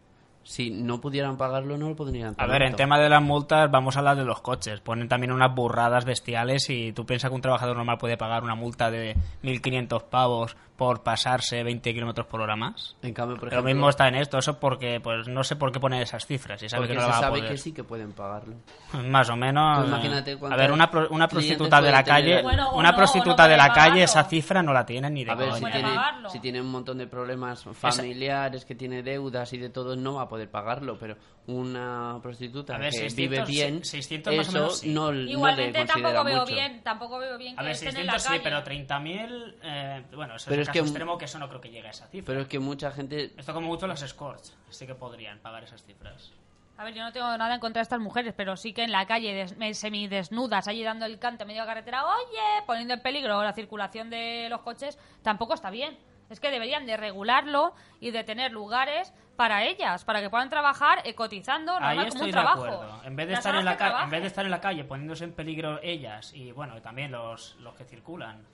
Si 0.43 0.71
no 0.71 0.99
pudieran 0.99 1.37
pagarlo, 1.37 1.77
no 1.77 1.87
lo 1.87 1.95
pondrían. 1.95 2.35
A 2.37 2.47
ver, 2.47 2.63
en 2.63 2.75
tema 2.75 2.99
de 2.99 3.07
las 3.07 3.23
multas, 3.23 3.71
vamos 3.71 3.95
a 3.95 3.99
hablar 3.99 4.17
de 4.17 4.25
los 4.25 4.41
coches. 4.41 4.81
Ponen 4.81 5.07
también 5.07 5.31
unas 5.31 5.55
burradas 5.55 6.03
bestiales 6.03 6.69
y 6.69 6.91
tú 6.91 7.05
piensas 7.05 7.29
que 7.29 7.35
un 7.35 7.41
trabajador 7.41 7.77
normal 7.77 7.97
puede 7.97 8.17
pagar 8.17 8.43
una 8.43 8.55
multa 8.55 8.91
de 8.91 9.15
1.500 9.43 10.03
pavos 10.03 10.57
por 10.75 11.03
pasarse 11.03 11.63
20 11.63 11.93
kilómetros 11.93 12.25
por 12.27 12.41
hora 12.41 12.55
más. 12.55 12.95
En 13.03 13.13
cambio, 13.13 13.35
por 13.37 13.43
Lo 13.45 13.49
ejemplo, 13.51 13.73
mismo 13.73 13.89
está 13.89 14.07
en 14.07 14.15
esto, 14.15 14.39
eso 14.39 14.59
porque 14.59 14.99
pues 14.99 15.27
no 15.27 15.43
sé 15.43 15.55
por 15.55 15.71
qué 15.71 15.79
poner 15.79 16.01
esas 16.01 16.25
cifras. 16.25 16.61
Y 16.63 16.69
sabe 16.69 16.81
porque 16.87 16.93
que 16.93 16.99
no 16.99 17.01
se 17.01 17.07
la 17.07 17.11
va 17.11 17.17
a 17.17 17.21
sabe 17.21 17.37
poder. 17.39 17.51
que 17.51 17.57
sí 17.57 17.71
que 17.73 17.83
pueden 17.83 18.11
pagarlo. 18.11 18.55
Más 19.07 19.29
o 19.29 19.35
menos. 19.35 19.83
Eh, 19.83 19.87
imagínate 19.87 20.37
a 20.49 20.55
ver, 20.55 20.71
una, 20.71 20.89
pro- 20.89 21.07
una 21.09 21.27
prostituta 21.27 21.81
de 21.81 21.91
la 21.91 22.03
calle, 22.03 22.41
Bueno, 22.41 22.73
una 22.73 22.89
no, 22.91 22.97
prostituta 22.97 23.43
no 23.43 23.49
de 23.49 23.57
la 23.57 23.71
calle, 23.71 24.03
esa 24.03 24.23
cifra 24.23 24.63
no 24.63 24.73
la 24.73 24.85
tiene 24.85 25.09
ni 25.09 25.23
de 25.23 25.31
A 25.31 25.35
ver, 25.35 25.49
coña. 25.49 25.67
si 25.67 25.71
tiene, 25.73 25.95
pagarlo. 25.95 26.29
si 26.29 26.39
tiene 26.39 26.61
un 26.61 26.71
montón 26.71 26.97
de 26.97 27.07
problemas 27.07 27.63
familiares, 27.73 28.65
que 28.65 28.75
tiene 28.75 29.03
deudas 29.03 29.53
y 29.53 29.57
de 29.57 29.69
todo, 29.69 29.95
no 29.95 30.15
va 30.15 30.23
a 30.23 30.27
poder 30.29 30.49
pagarlo. 30.49 30.97
Pero 30.99 31.15
una 31.47 32.19
prostituta 32.21 32.75
A 32.75 32.77
ver, 32.79 32.91
que 32.91 33.09
600, 33.09 33.15
vive 33.17 33.45
bien, 33.45 33.83
600 33.83 34.35
más 34.35 34.47
o 34.47 34.49
eso 34.49 34.57
menos 34.59 34.77
sí. 34.79 34.89
no, 34.93 35.05
no 35.05 35.11
le 35.11 35.31
Igualmente 35.31 35.79
considera 35.79 35.93
tampoco 36.13 36.23
veo 36.25 36.39
mucho. 36.41 36.53
bien, 36.53 36.83
tampoco 36.83 37.17
veo 37.19 37.37
bien 37.37 37.55
que 37.55 37.59
A 37.59 37.63
ver, 37.63 37.71
estén 37.73 37.97
en 37.97 38.05
la 38.07 38.13
600 38.19 38.35
sí, 38.37 38.41
pero 38.43 38.63
30.000, 38.63 39.55
eh, 39.61 40.03
bueno, 40.15 40.35
eso 40.35 40.45
Pero 40.49 40.61
es 40.61 40.67
es 40.67 40.69
el 40.69 40.73
que- 40.73 40.79
caso 40.79 40.89
extremo 40.91 41.17
que 41.17 41.25
eso 41.25 41.39
no 41.39 41.49
creo 41.49 41.61
que 41.61 41.69
llegue 41.69 41.87
a 41.87 41.91
esa 41.91 42.07
cifra. 42.07 42.25
Pero 42.27 42.41
es 42.41 42.47
que 42.47 42.59
mucha 42.59 42.91
gente... 42.91 43.33
Esto 43.37 43.53
como 43.53 43.67
mucho 43.67 43.87
las 43.87 44.01
escorts, 44.01 44.55
sí 44.69 44.87
que 44.87 44.95
podrían 44.95 45.39
pagar 45.39 45.63
esas 45.63 45.83
cifras. 45.83 46.31
A 46.77 46.83
ver, 46.85 46.93
yo 46.95 47.03
no 47.03 47.11
tengo 47.11 47.37
nada 47.37 47.53
en 47.53 47.59
contra 47.59 47.81
de 47.81 47.83
estas 47.83 47.99
mujeres, 47.99 48.33
pero 48.35 48.57
sí 48.57 48.73
que 48.73 48.83
en 48.83 48.91
la 48.91 49.05
calle, 49.05 49.33
des- 49.33 49.57
me- 49.57 49.73
semidesnudas, 49.73 50.67
allí 50.67 50.81
dando 50.83 51.05
el 51.05 51.19
cante 51.19 51.43
a 51.43 51.45
medio 51.45 51.61
de 51.61 51.67
la 51.67 51.73
carretera, 51.73 52.03
oye, 52.05 52.63
poniendo 52.65 52.93
en 52.95 53.01
peligro 53.01 53.43
la 53.43 53.53
circulación 53.53 54.09
de 54.09 54.47
los 54.49 54.61
coches, 54.61 54.97
tampoco 55.21 55.53
está 55.53 55.69
bien. 55.69 55.97
Es 56.29 56.39
que 56.39 56.49
deberían 56.51 56.85
de 56.85 56.97
regularlo 56.97 57.73
y 57.99 58.11
de 58.11 58.23
tener 58.23 58.51
lugares 58.51 59.13
para 59.35 59.63
ellas, 59.63 60.03
para 60.05 60.21
que 60.21 60.29
puedan 60.29 60.49
trabajar 60.49 60.99
eh, 61.05 61.15
cotizando 61.15 61.73
normal 61.73 61.89
Ahí 61.89 61.97
como 61.97 62.07
estoy 62.07 62.21
un 62.21 62.27
de 62.27 62.31
trabajo. 62.31 62.63
acuerdo. 62.65 63.01
En 63.03 63.15
vez 63.15 63.27
de 63.27 63.31
Las 63.33 63.39
estar 63.45 63.55
en 63.55 63.65
la 63.65 64.03
en 64.03 64.09
vez 64.09 64.21
de 64.21 64.27
estar 64.27 64.45
en 64.45 64.51
la 64.51 64.61
calle 64.61 64.83
poniéndose 64.83 65.23
en 65.23 65.33
peligro 65.33 65.79
ellas 65.81 66.33
y 66.33 66.51
bueno, 66.51 66.77
y 66.77 66.81
también 66.81 67.11
los, 67.11 67.55
los 67.55 67.73
que 67.75 67.83
circulan, 67.85 68.45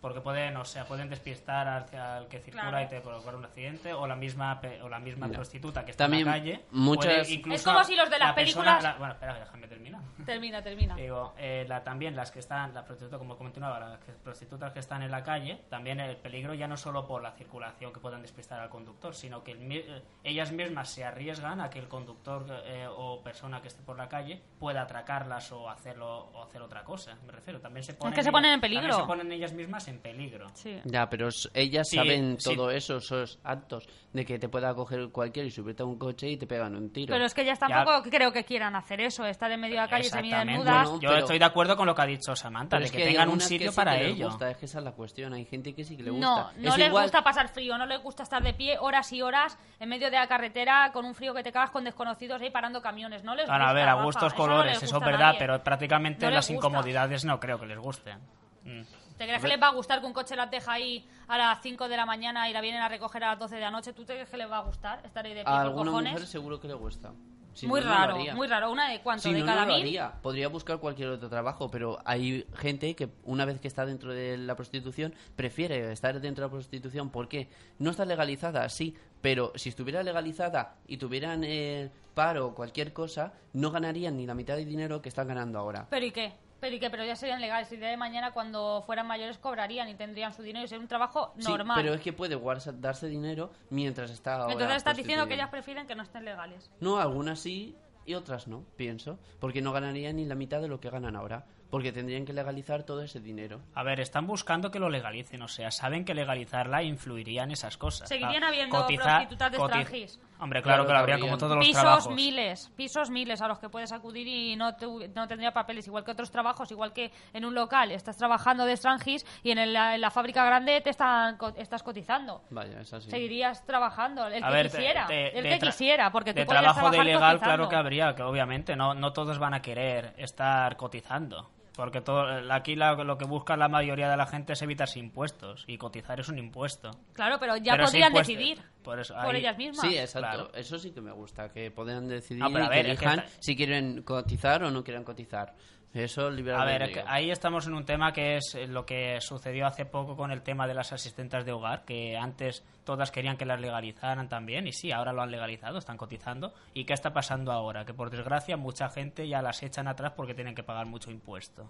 porque 0.00 0.20
pueden, 0.20 0.56
o 0.56 0.64
sea, 0.64 0.84
pueden 0.86 1.08
despistar 1.08 1.68
al, 1.68 1.94
al 1.98 2.28
que 2.28 2.38
circula 2.40 2.68
Claro. 2.70 2.84
y 2.86 2.88
te 2.88 3.00
provocar 3.00 3.34
un 3.34 3.44
accidente 3.44 3.92
o 3.92 4.06
la 4.06 4.16
misma 4.16 4.60
pe- 4.60 4.80
o 4.82 4.88
la 4.88 4.98
misma 4.98 5.28
prostituta 5.28 5.84
que 5.84 5.90
está 5.90 6.04
también 6.04 6.22
en 6.22 6.26
la 6.26 6.32
calle. 6.32 6.64
muchas- 6.70 7.28
Es 7.28 7.62
como 7.64 7.84
si 7.84 7.94
los 7.96 8.08
de 8.10 8.18
las 8.18 8.28
la 8.30 8.34
persona- 8.34 8.64
películas- 8.64 8.82
la- 8.82 8.94
bueno, 8.98 9.12
espera, 9.14 9.38
déjame 9.38 9.68
terminar. 9.68 10.00
Termina, 10.24 10.62
termina. 10.62 10.94
Digo, 10.96 11.34
eh, 11.38 11.64
la, 11.68 11.82
también 11.82 12.14
las 12.16 12.30
que 12.30 12.38
están, 12.38 12.72
la 12.74 12.84
prostituta, 12.84 13.18
como 13.18 13.36
continuaba, 13.36 13.80
las 13.80 13.98
que- 14.00 14.12
prostitutas 14.12 14.72
que 14.72 14.78
están 14.78 15.02
en 15.02 15.10
la 15.10 15.22
calle, 15.22 15.62
también 15.68 16.00
el 16.00 16.16
peligro 16.16 16.54
ya 16.54 16.66
no 16.66 16.76
solo 16.76 17.06
por 17.06 17.22
la 17.22 17.32
circulación 17.32 17.92
que 17.92 18.00
puedan 18.00 18.22
despistar 18.22 18.60
al 18.60 18.68
conductor, 18.70 19.14
sino 19.14 19.42
que 19.44 19.52
el 19.52 19.70
eh, 19.72 20.02
ellas 20.24 20.52
mismas 20.52 20.88
se 20.90 21.04
arriesgan 21.04 21.60
a 21.60 21.70
que 21.70 21.78
el 21.78 21.88
conductor 21.88 22.44
eh, 22.64 22.86
o 22.90 23.22
persona 23.22 23.60
que 23.62 23.68
esté 23.68 23.82
por 23.82 23.96
la 23.96 24.08
calle 24.08 24.40
pueda 24.58 24.82
atracarlas 24.82 25.52
o 25.52 25.68
hacerlo 25.70 26.30
o 26.32 26.42
hacer 26.42 26.62
otra 26.62 26.84
cosa. 26.84 27.16
Me 27.26 27.32
refiero, 27.32 27.60
también 27.60 27.84
se 27.84 27.94
ponen 27.94 28.14
que 28.14 28.22
se 28.22 28.30
ponen 28.32 28.52
en 28.54 28.60
peligro. 28.60 28.92
se 28.92 29.04
ponen 29.04 29.30
ellas 29.32 29.52
mismas 29.52 29.86
en 29.90 29.98
peligro. 30.00 30.46
Sí. 30.54 30.78
Ya, 30.84 31.08
pero 31.10 31.28
ellas 31.54 31.88
Sí, 31.88 31.96
saben 31.96 32.40
sí. 32.40 32.54
todo 32.54 32.70
eso, 32.70 32.96
esos 32.96 33.38
actos 33.44 33.86
de 34.12 34.24
que 34.24 34.38
te 34.38 34.48
pueda 34.48 34.74
coger 34.74 35.10
cualquiera 35.10 35.46
y 35.46 35.50
subirte 35.50 35.82
a 35.82 35.86
un 35.86 35.98
coche 35.98 36.28
y 36.28 36.36
te 36.36 36.46
pegan 36.46 36.74
un 36.74 36.90
tiro. 36.92 37.12
Pero 37.12 37.24
es 37.26 37.34
que 37.34 37.42
ellas 37.42 37.58
Ya. 37.60 37.68
tampoco 37.68 38.08
creo 38.10 38.32
que 38.32 38.44
quieran 38.44 38.74
hacer 38.74 39.00
eso, 39.00 39.24
estar 39.26 39.50
en 39.52 39.60
medio 39.60 39.74
de 39.76 39.82
la 39.82 39.88
calle 39.88 40.06
Exactamente. 40.06 40.38
semidesnudas. 40.38 40.84
Bueno, 40.88 41.00
Yo 41.02 41.08
pero- 41.10 41.18
estoy 41.20 41.38
de 41.38 41.44
acuerdo 41.44 41.76
con 41.76 41.86
lo 41.86 41.94
que 41.94 42.02
ha 42.02 42.06
dicho 42.06 42.34
Samantha, 42.34 42.76
Pero 42.76 42.80
de 42.80 42.86
es 42.86 42.92
que, 42.92 43.04
tengan 43.04 43.28
un 43.28 43.38
que 43.38 43.44
sitio 43.44 43.70
sí 43.70 43.76
para 43.76 43.92
que 43.96 44.04
les 44.04 44.16
ello. 44.16 44.26
gusta, 44.30 44.50
es 44.50 44.56
que 44.56 44.64
esa 44.66 44.78
es 44.78 44.84
la 44.84 44.92
cuestión. 44.92 45.32
Hay 45.34 45.44
gente 45.44 45.74
que 45.74 45.84
sí 45.84 45.96
que 45.96 46.02
le 46.02 46.10
gusta. 46.10 46.26
No, 46.26 46.36
no 46.56 46.70
es 46.72 46.78
les 46.78 46.86
igual, 46.88 47.02
gusta 47.04 47.22
pasar 47.22 47.48
frío, 47.48 47.76
no 47.78 47.86
les 47.86 48.02
gusta 48.02 48.22
estar 48.22 48.42
de 48.42 48.54
pie 48.54 48.78
horas 48.80 49.12
y 49.12 49.22
horas 49.22 49.58
en 49.78 49.88
medio 49.88 50.10
de 50.10 50.16
la 50.16 50.26
carretera 50.26 50.90
con 50.92 51.04
un 51.04 51.14
frío 51.14 51.34
que 51.34 51.42
te 51.42 51.52
cagas 51.52 51.70
con 51.70 51.84
desconocidos 51.84 52.40
ahí 52.42 52.50
parando 52.50 52.80
camiones. 52.82 53.22
No 53.24 53.34
les 53.34 53.46
Claro, 53.46 53.64
gusta. 53.64 53.70
a 53.70 53.74
ver, 53.74 53.88
a 53.88 53.94
gustos 54.04 54.32
eso 54.32 54.36
no 54.36 54.42
colores, 54.48 54.82
eso 54.82 54.96
es 54.96 55.04
verdad, 55.04 55.18
nadie. 55.26 55.38
pero 55.38 55.62
prácticamente 55.62 56.26
No 56.26 56.32
las 56.32 56.48
gusta. 56.48 56.54
incomodidades 56.54 57.24
no 57.24 57.38
creo 57.40 57.58
que 57.58 57.66
les 57.66 57.78
gusten. 57.78 58.18
Mm. 58.64 58.82
¿Te 59.20 59.26
crees 59.26 59.42
que 59.42 59.48
les 59.48 59.60
va 59.60 59.66
a 59.66 59.72
gustar 59.72 60.00
que 60.00 60.06
un 60.06 60.14
coche 60.14 60.34
las 60.34 60.50
deja 60.50 60.72
ahí 60.72 61.06
a 61.28 61.36
las 61.36 61.60
5 61.60 61.90
de 61.90 61.96
la 61.98 62.06
mañana 62.06 62.48
y 62.48 62.54
la 62.54 62.62
vienen 62.62 62.80
a 62.80 62.88
recoger 62.88 63.22
a 63.24 63.32
las 63.32 63.38
12 63.38 63.56
de 63.56 63.60
la 63.60 63.70
noche? 63.70 63.92
¿Tú 63.92 64.02
te 64.02 64.14
crees 64.14 64.30
que 64.30 64.38
les 64.38 64.50
va 64.50 64.56
a 64.56 64.62
gustar 64.62 65.04
estar 65.04 65.26
ahí 65.26 65.34
de 65.34 65.44
pie 65.44 65.52
a 65.52 65.64
por 65.64 65.74
cojones? 65.74 66.14
mujer 66.14 66.26
seguro 66.26 66.58
que 66.58 66.68
le 66.68 66.72
gusta. 66.72 67.12
Si 67.52 67.66
muy 67.66 67.82
no, 67.82 67.86
raro, 67.86 68.16
muy 68.34 68.46
raro. 68.46 68.70
¿Una 68.70 68.88
de 68.88 69.02
cuánto? 69.02 69.24
Si 69.24 69.34
¿De 69.34 69.40
no, 69.40 69.44
cada 69.44 69.66
mil? 69.66 70.00
Podría 70.22 70.48
buscar 70.48 70.78
cualquier 70.78 71.10
otro 71.10 71.28
trabajo, 71.28 71.70
pero 71.70 71.98
hay 72.06 72.46
gente 72.56 72.96
que 72.96 73.10
una 73.24 73.44
vez 73.44 73.60
que 73.60 73.68
está 73.68 73.84
dentro 73.84 74.14
de 74.14 74.38
la 74.38 74.56
prostitución 74.56 75.14
prefiere 75.36 75.92
estar 75.92 76.18
dentro 76.18 76.44
de 76.44 76.48
la 76.48 76.52
prostitución. 76.52 77.10
¿Por 77.10 77.28
qué? 77.28 77.50
No 77.78 77.90
está 77.90 78.06
legalizada, 78.06 78.66
sí, 78.70 78.96
pero 79.20 79.52
si 79.54 79.68
estuviera 79.68 80.02
legalizada 80.02 80.76
y 80.86 80.96
tuvieran 80.96 81.44
eh, 81.44 81.90
paro 82.14 82.46
o 82.46 82.54
cualquier 82.54 82.94
cosa, 82.94 83.34
no 83.52 83.70
ganarían 83.70 84.16
ni 84.16 84.24
la 84.24 84.32
mitad 84.32 84.56
del 84.56 84.66
dinero 84.66 85.02
que 85.02 85.10
están 85.10 85.28
ganando 85.28 85.58
ahora. 85.58 85.88
¿Pero 85.90 86.06
y 86.06 86.10
qué? 86.10 86.32
¿Pero 86.60 86.76
y 86.76 86.78
qué? 86.78 86.90
Pero 86.90 87.04
ya 87.04 87.16
serían 87.16 87.40
legales. 87.40 87.70
Y 87.72 87.74
el 87.74 87.80
día 87.80 87.88
de 87.90 87.96
mañana, 87.96 88.32
cuando 88.32 88.82
fueran 88.86 89.06
mayores, 89.06 89.38
cobrarían 89.38 89.88
y 89.88 89.94
tendrían 89.94 90.32
su 90.34 90.42
dinero 90.42 90.64
y 90.64 90.68
sería 90.68 90.82
un 90.82 90.88
trabajo 90.88 91.32
Sí, 91.38 91.48
normal. 91.48 91.80
pero 91.82 91.94
es 91.94 92.00
que 92.00 92.12
puede 92.12 92.34
guarda- 92.34 92.72
darse 92.72 93.08
dinero 93.08 93.50
mientras 93.70 94.10
está 94.10 94.34
ahora 94.34 94.52
Entonces 94.52 94.76
estás 94.76 94.96
diciendo 94.96 95.26
que 95.26 95.34
ellas 95.34 95.48
prefieren 95.48 95.86
que 95.86 95.94
no 95.94 96.02
estén 96.02 96.24
legales. 96.24 96.70
No, 96.80 96.98
algunas 96.98 97.40
sí 97.40 97.76
y 98.04 98.14
otras 98.14 98.46
no, 98.48 98.64
pienso. 98.76 99.18
Porque 99.38 99.62
no 99.62 99.72
ganarían 99.72 100.16
ni 100.16 100.26
la 100.26 100.34
mitad 100.34 100.60
de 100.60 100.68
lo 100.68 100.80
que 100.80 100.90
ganan 100.90 101.16
ahora. 101.16 101.46
Porque 101.70 101.92
tendrían 101.92 102.24
que 102.24 102.32
legalizar 102.32 102.82
todo 102.82 103.02
ese 103.02 103.20
dinero. 103.20 103.60
A 103.74 103.82
ver, 103.84 104.00
están 104.00 104.26
buscando 104.26 104.70
que 104.72 104.80
lo 104.80 104.88
legalicen, 104.90 105.40
o 105.42 105.48
sea, 105.48 105.70
saben 105.70 106.04
que 106.04 106.14
legalizarla 106.14 106.82
influiría 106.82 107.44
en 107.44 107.52
esas 107.52 107.76
cosas. 107.76 108.08
Seguirían 108.08 108.42
Ah, 108.42 108.48
habiendo 108.48 108.76
cotiza- 108.76 109.04
prostitutas 109.04 109.52
de 109.52 109.58
extranjis. 109.58 110.20
Hombre, 110.40 110.62
claro, 110.62 110.84
Claro, 110.84 110.86
que 110.86 110.92
lo 110.94 110.98
habría 110.98 111.18
como 111.20 111.36
todos 111.38 111.56
los 111.56 111.66
pisos 111.66 111.82
trabajos. 111.82 112.14
miles, 112.14 112.72
pisos 112.74 113.10
miles 113.10 113.42
a 113.42 113.46
los 113.46 113.58
que 113.58 113.68
puedes 113.68 113.92
acudir 113.92 114.26
y 114.26 114.56
no, 114.56 114.74
te- 114.74 114.86
no 115.14 115.28
tendría 115.28 115.52
papeles, 115.52 115.86
igual 115.86 116.02
que 116.02 116.10
otros 116.12 116.30
trabajos, 116.30 116.70
igual 116.72 116.92
que 116.94 117.12
en 117.34 117.44
un 117.44 117.54
local 117.54 117.92
estás 117.92 118.16
trabajando 118.16 118.64
de 118.64 118.72
extranjis 118.72 119.24
y 119.42 119.50
en, 119.50 119.58
el- 119.58 119.76
en 119.76 120.00
la 120.00 120.10
fábrica 120.10 120.44
grande 120.44 120.80
te 120.80 120.90
están, 120.90 121.36
estás 121.56 121.82
cotizando. 121.82 122.42
Vaya, 122.50 122.80
es 122.80 122.92
así. 122.92 123.10
Seguirías 123.10 123.64
trabajando, 123.66 124.26
el 124.26 124.42
A 124.42 124.48
que 124.48 124.52
ver, 124.54 124.70
quisiera, 124.70 125.06
de- 125.06 125.28
el 125.28 125.42
de 125.44 125.50
que 125.50 125.58
quisiera, 125.66 126.10
porque 126.10 126.32
tú 126.32 126.40
de 126.40 126.46
trabajo 126.46 126.90
de 126.90 126.98
ilegal, 126.98 127.20
cotizando. 127.34 127.44
claro 127.44 127.68
que 127.68 127.76
habría, 127.76 128.14
que 128.14 128.22
obviamente 128.22 128.74
no, 128.74 128.94
no 128.94 129.12
todos 129.12 129.38
van 129.38 129.52
a 129.54 129.60
querer 129.62 130.14
estar 130.16 130.76
cotizando. 130.76 131.50
Porque 131.80 132.02
todo, 132.02 132.26
aquí 132.52 132.76
la- 132.76 132.92
lo 132.92 133.16
que 133.16 133.24
busca 133.24 133.56
la 133.56 133.66
mayoría 133.66 134.10
de 134.10 134.16
la 134.18 134.26
gente 134.26 134.52
es 134.52 134.60
evitarse 134.60 134.98
impuestos. 134.98 135.64
Y 135.66 135.78
cotizar 135.78 136.20
es 136.20 136.28
un 136.28 136.36
impuesto. 136.38 136.90
Claro, 137.14 137.38
pero 137.40 137.56
ya 137.56 137.72
Pero 137.72 137.84
podrían 137.86 138.08
impuesto- 138.10 138.32
decidir 138.32 138.62
por 138.82 139.00
eso, 139.00 139.14
por 139.14 139.34
ahí- 139.34 139.40
ellas 139.40 139.56
mismas. 139.56 139.80
Sí, 139.88 139.96
exacto. 139.96 140.28
Claro. 140.28 140.50
Eso 140.54 140.78
sí 140.78 140.90
que 140.92 141.00
me 141.00 141.10
gusta, 141.12 141.50
que 141.50 141.70
puedan 141.70 142.06
decidir 142.06 142.42
No, 142.42 142.50
pero 142.52 142.64
a 142.64 142.66
y 142.66 142.70
ver, 142.70 142.84
que 142.84 142.92
es 142.92 142.98
que 142.98 143.04
elijan 143.06 143.24
está- 143.24 143.42
si 143.42 143.56
quieren 143.56 144.02
cotizar 144.02 144.62
o 144.62 144.70
no 144.70 144.84
quieren 144.84 145.04
cotizar. 145.04 145.54
Eso 145.92 146.28
A 146.28 146.64
ver, 146.64 147.02
ahí 147.08 147.32
estamos 147.32 147.66
en 147.66 147.74
un 147.74 147.84
tema 147.84 148.12
que 148.12 148.36
es 148.36 148.56
lo 148.68 148.86
que 148.86 149.20
sucedió 149.20 149.66
hace 149.66 149.84
poco 149.84 150.16
con 150.16 150.30
el 150.30 150.42
tema 150.42 150.68
de 150.68 150.74
las 150.74 150.92
asistentes 150.92 151.44
de 151.44 151.50
hogar, 151.50 151.84
que 151.84 152.16
antes 152.16 152.64
todas 152.84 153.10
querían 153.10 153.36
que 153.36 153.44
las 153.44 153.60
legalizaran 153.60 154.28
también, 154.28 154.68
y 154.68 154.72
sí, 154.72 154.92
ahora 154.92 155.12
lo 155.12 155.22
han 155.22 155.32
legalizado, 155.32 155.78
están 155.78 155.96
cotizando. 155.96 156.54
¿Y 156.74 156.84
qué 156.84 156.92
está 156.92 157.12
pasando 157.12 157.50
ahora? 157.50 157.84
Que 157.84 157.92
por 157.92 158.10
desgracia 158.10 158.56
mucha 158.56 158.88
gente 158.88 159.26
ya 159.26 159.42
las 159.42 159.64
echan 159.64 159.88
atrás 159.88 160.12
porque 160.14 160.32
tienen 160.34 160.54
que 160.54 160.62
pagar 160.62 160.86
mucho 160.86 161.10
impuesto. 161.10 161.68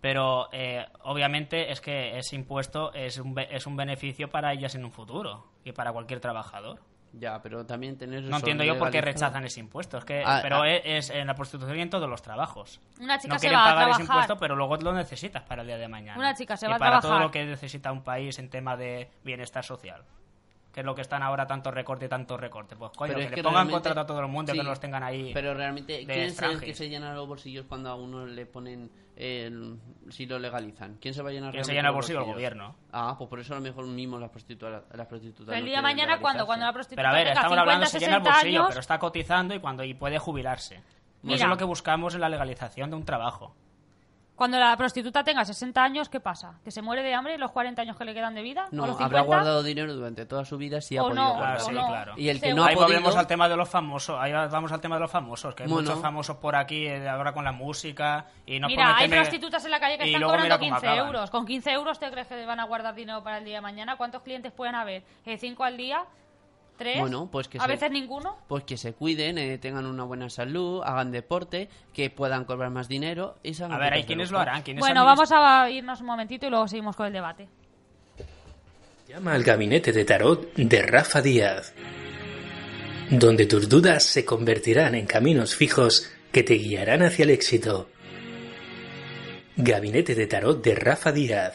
Pero 0.00 0.48
eh, 0.50 0.86
obviamente 1.02 1.70
es 1.70 1.82
que 1.82 2.16
ese 2.16 2.34
impuesto 2.34 2.94
es 2.94 3.18
un, 3.18 3.38
es 3.38 3.66
un 3.66 3.76
beneficio 3.76 4.30
para 4.30 4.54
ellas 4.54 4.74
en 4.74 4.86
un 4.86 4.92
futuro 4.92 5.48
y 5.64 5.72
para 5.72 5.92
cualquier 5.92 6.20
trabajador. 6.20 6.80
Ya, 7.12 7.42
pero 7.42 7.66
también 7.66 7.98
tener 7.98 8.22
No 8.22 8.36
entiendo 8.36 8.62
yo 8.62 8.78
por 8.78 8.90
qué 8.90 9.00
rechazan 9.00 9.44
ese 9.44 9.58
impuesto. 9.60 9.98
Es 9.98 10.04
que, 10.04 10.22
Ah, 10.24 10.38
pero 10.42 10.62
ah. 10.62 10.70
es, 10.70 10.82
es 10.84 11.10
en 11.10 11.26
la 11.26 11.34
prostitución 11.34 11.76
y 11.76 11.82
en 11.82 11.90
todos 11.90 12.08
los 12.08 12.22
trabajos. 12.22 12.80
Una 13.00 13.18
chica 13.18 13.34
no 13.34 13.38
se 13.40 13.48
quieren 13.48 13.58
va 13.58 13.64
a 13.64 13.74
pagar 13.74 13.88
ese 13.88 13.96
trabajar. 13.98 14.16
impuesto, 14.16 14.38
pero 14.38 14.54
luego 14.56 14.76
lo 14.76 14.92
necesitas 14.92 15.42
para 15.42 15.62
el 15.62 15.66
día 15.68 15.76
de 15.78 15.88
mañana. 15.88 16.18
Una 16.18 16.34
chica 16.34 16.56
se 16.56 16.66
y 16.66 16.68
va 16.68 16.76
a 16.76 16.78
para 16.78 17.00
todo 17.00 17.18
lo 17.18 17.30
que 17.30 17.44
necesita 17.44 17.90
un 17.90 18.02
país 18.02 18.38
en 18.38 18.48
tema 18.48 18.76
de 18.76 19.10
bienestar 19.24 19.64
social. 19.64 20.04
Que 20.72 20.80
es 20.80 20.86
lo 20.86 20.94
que 20.94 21.00
están 21.00 21.24
ahora 21.24 21.48
tanto 21.48 21.72
recorte 21.72 22.04
y 22.06 22.08
tanto 22.08 22.36
recorte. 22.36 22.76
Pues 22.76 22.92
coño, 22.92 23.08
Pero 23.08 23.18
que 23.18 23.24
es 23.24 23.30
le 23.30 23.34
que 23.36 23.42
pongan 23.42 23.68
contrato 23.68 24.00
a 24.02 24.06
todo 24.06 24.20
el 24.20 24.28
mundo 24.28 24.52
y 24.52 24.54
que 24.54 24.60
sí, 24.60 24.64
no 24.64 24.70
los 24.70 24.78
tengan 24.78 25.02
ahí. 25.02 25.32
Pero 25.34 25.52
realmente, 25.52 25.94
de 25.94 26.04
¿quién 26.04 26.10
es 26.10 26.16
el 26.18 26.28
extranjis. 26.28 26.60
que 26.60 26.74
se 26.74 26.88
llena 26.88 27.12
los 27.12 27.26
bolsillos 27.26 27.66
cuando 27.66 27.90
a 27.90 27.96
uno 27.96 28.24
le 28.24 28.46
ponen 28.46 28.88
el, 29.20 29.78
si 30.08 30.24
lo 30.24 30.38
legalizan? 30.38 30.96
¿Quién 31.00 31.12
se 31.12 31.22
va 31.22 31.28
a 31.28 31.32
llenar 31.32 31.52
¿Quién 31.52 31.64
se 31.64 31.74
llena 31.74 31.88
el 31.88 31.94
bolsillo? 31.94 32.20
El 32.20 32.24
gobierno. 32.24 32.74
Ah, 32.90 33.14
pues 33.18 33.28
por 33.28 33.38
eso 33.38 33.52
a 33.52 33.56
lo 33.56 33.62
mejor 33.62 33.86
mismo 33.86 34.18
las 34.18 34.30
prostitutas, 34.30 34.82
las 34.94 35.06
prostitutas 35.06 35.46
Pero 35.48 35.58
el 35.58 35.66
día 35.66 35.76
de 35.76 35.82
mañana, 35.82 36.18
cuando, 36.20 36.46
cuando 36.46 36.64
la 36.64 36.72
prostituta 36.72 37.02
Pero 37.02 37.08
a 37.08 37.12
ver, 37.12 37.28
tenga 37.28 37.40
estamos 37.40 37.58
50, 37.58 37.60
hablando 37.60 37.86
se 37.86 37.98
llena 37.98 38.16
el 38.16 38.22
60 38.22 38.30
bolsillo, 38.30 38.60
años, 38.60 38.68
pero 38.70 38.80
está 38.80 38.98
cotizando 38.98 39.54
y 39.54 39.60
cuando 39.60 39.84
y 39.84 39.94
puede 39.94 40.18
jubilarse. 40.18 40.76
Y 41.22 41.26
Mira. 41.26 41.36
Eso 41.36 41.44
es 41.44 41.50
lo 41.50 41.56
que 41.58 41.64
buscamos 41.64 42.14
en 42.14 42.22
la 42.22 42.28
legalización 42.30 42.88
de 42.88 42.96
un 42.96 43.04
trabajo. 43.04 43.54
Cuando 44.40 44.58
la 44.58 44.74
prostituta 44.74 45.22
tenga 45.22 45.44
60 45.44 45.84
años, 45.84 46.08
¿qué 46.08 46.18
pasa? 46.18 46.54
¿Que 46.64 46.70
se 46.70 46.80
muere 46.80 47.02
de 47.02 47.12
hambre 47.12 47.36
los 47.36 47.50
40 47.50 47.82
años 47.82 47.94
que 47.98 48.06
le 48.06 48.14
quedan 48.14 48.34
de 48.34 48.40
vida? 48.40 48.68
¿O 48.72 48.74
No, 48.74 48.84
habrá 48.84 48.96
50? 48.96 49.20
guardado 49.20 49.62
dinero 49.62 49.94
durante 49.94 50.24
toda 50.24 50.46
su 50.46 50.56
vida 50.56 50.80
si 50.80 50.96
ha 50.96 51.02
O 51.02 51.08
podido 51.08 51.22
no, 51.24 51.34
guardar. 51.34 51.56
Claro, 51.58 51.62
o 51.62 51.68
sí, 51.68 51.74
no. 51.74 51.86
claro. 51.88 52.14
Y 52.16 52.28
el 52.30 52.40
que 52.40 52.54
no 52.54 52.64
ha 52.64 52.68
ahí 52.68 52.74
volvemos 52.74 53.14
al 53.16 53.26
tema 53.26 53.50
de 53.50 53.56
los 53.58 53.68
famosos. 53.68 54.16
Ahí 54.18 54.32
vamos 54.32 54.72
al 54.72 54.80
tema 54.80 54.94
de 54.96 55.02
los 55.02 55.10
famosos, 55.10 55.54
que 55.54 55.64
hay 55.64 55.68
Bueno. 55.68 55.90
muchos 55.90 56.00
famosos 56.00 56.38
por 56.38 56.56
aquí 56.56 56.86
eh, 56.86 57.06
ahora 57.06 57.34
con 57.34 57.44
la 57.44 57.52
música 57.52 58.28
y 58.46 58.58
no 58.58 58.68
Mira, 58.68 58.96
hay 58.96 59.10
prostitutas 59.10 59.62
en 59.66 59.72
la 59.72 59.78
calle 59.78 59.98
que 59.98 60.04
y 60.06 60.14
están 60.14 60.22
cobrando 60.22 60.44
mira 60.46 60.58
cómo 60.58 60.70
15 60.70 60.86
acaban. 60.86 61.06
euros. 61.06 61.30
¿Con 61.30 61.44
15 61.44 61.70
euros 61.72 61.98
te 61.98 62.10
crees 62.10 62.26
que 62.26 62.46
van 62.46 62.60
a 62.60 62.64
guardar 62.64 62.94
dinero 62.94 63.22
para 63.22 63.36
el 63.36 63.44
día 63.44 63.56
de 63.56 63.60
mañana? 63.60 63.98
¿Cuántos 63.98 64.22
clientes 64.22 64.52
pueden 64.52 64.74
haber? 64.74 65.02
¿Eh, 65.26 65.36
¿Cinco 65.36 65.64
al 65.64 65.76
día? 65.76 66.02
¿Tres? 66.80 66.98
Bueno, 66.98 67.28
pues 67.30 67.46
que 67.46 67.58
¿A 67.58 67.62
se- 67.62 67.68
veces 67.68 67.90
ninguno? 67.90 68.38
Pues 68.48 68.64
que 68.64 68.78
se 68.78 68.94
cuiden, 68.94 69.36
eh, 69.36 69.58
tengan 69.58 69.84
una 69.84 70.04
buena 70.04 70.30
salud, 70.30 70.80
hagan 70.82 71.10
deporte, 71.10 71.68
que 71.92 72.08
puedan 72.08 72.46
cobrar 72.46 72.70
más 72.70 72.88
dinero 72.88 73.36
y 73.42 73.52
A 73.62 73.76
ver, 73.76 73.92
hay 73.92 74.04
quienes 74.04 74.30
lo 74.30 74.38
harán. 74.38 74.62
quienes 74.62 74.80
Bueno, 74.80 75.04
vamos 75.04 75.30
a 75.30 75.68
irnos 75.68 76.00
un 76.00 76.06
momentito 76.06 76.46
y 76.46 76.50
luego 76.50 76.66
seguimos 76.66 76.96
con 76.96 77.06
el 77.06 77.12
debate. 77.12 77.48
Llama 79.06 79.34
al 79.34 79.42
gabinete 79.42 79.92
de 79.92 80.06
tarot 80.06 80.54
de 80.54 80.80
Rafa 80.80 81.20
Díaz, 81.20 81.74
donde 83.10 83.44
tus 83.44 83.68
dudas 83.68 84.02
se 84.04 84.24
convertirán 84.24 84.94
en 84.94 85.04
caminos 85.04 85.54
fijos 85.54 86.10
que 86.32 86.42
te 86.44 86.54
guiarán 86.54 87.02
hacia 87.02 87.24
el 87.24 87.30
éxito. 87.30 87.90
Gabinete 89.56 90.14
de 90.14 90.26
tarot 90.26 90.64
de 90.64 90.74
Rafa 90.76 91.12
Díaz. 91.12 91.52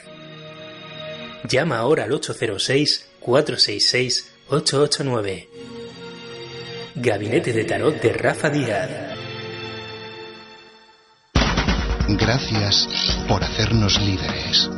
Llama 1.50 1.78
ahora 1.80 2.04
al 2.04 2.12
806-466-889. 4.50 5.48
Gabinete 6.96 7.52
de 7.52 7.64
tarot 7.66 8.02
de 8.02 8.14
Rafa 8.14 8.50
Díaz. 8.50 8.90
Gracias 12.08 12.88
por 13.28 13.44
hacernos 13.44 14.00
líderes. 14.00 14.70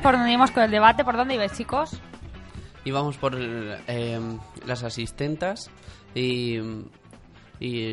Por 0.00 0.14
dónde 0.14 0.32
íbamos 0.32 0.50
con 0.50 0.62
el 0.62 0.70
debate. 0.70 1.04
¿Por 1.04 1.16
dónde 1.16 1.34
ibais, 1.34 1.52
chicos? 1.52 2.00
Íbamos 2.84 3.16
por 3.16 3.36
eh, 3.38 4.20
las 4.66 4.82
asistentas 4.82 5.70
y, 6.14 6.58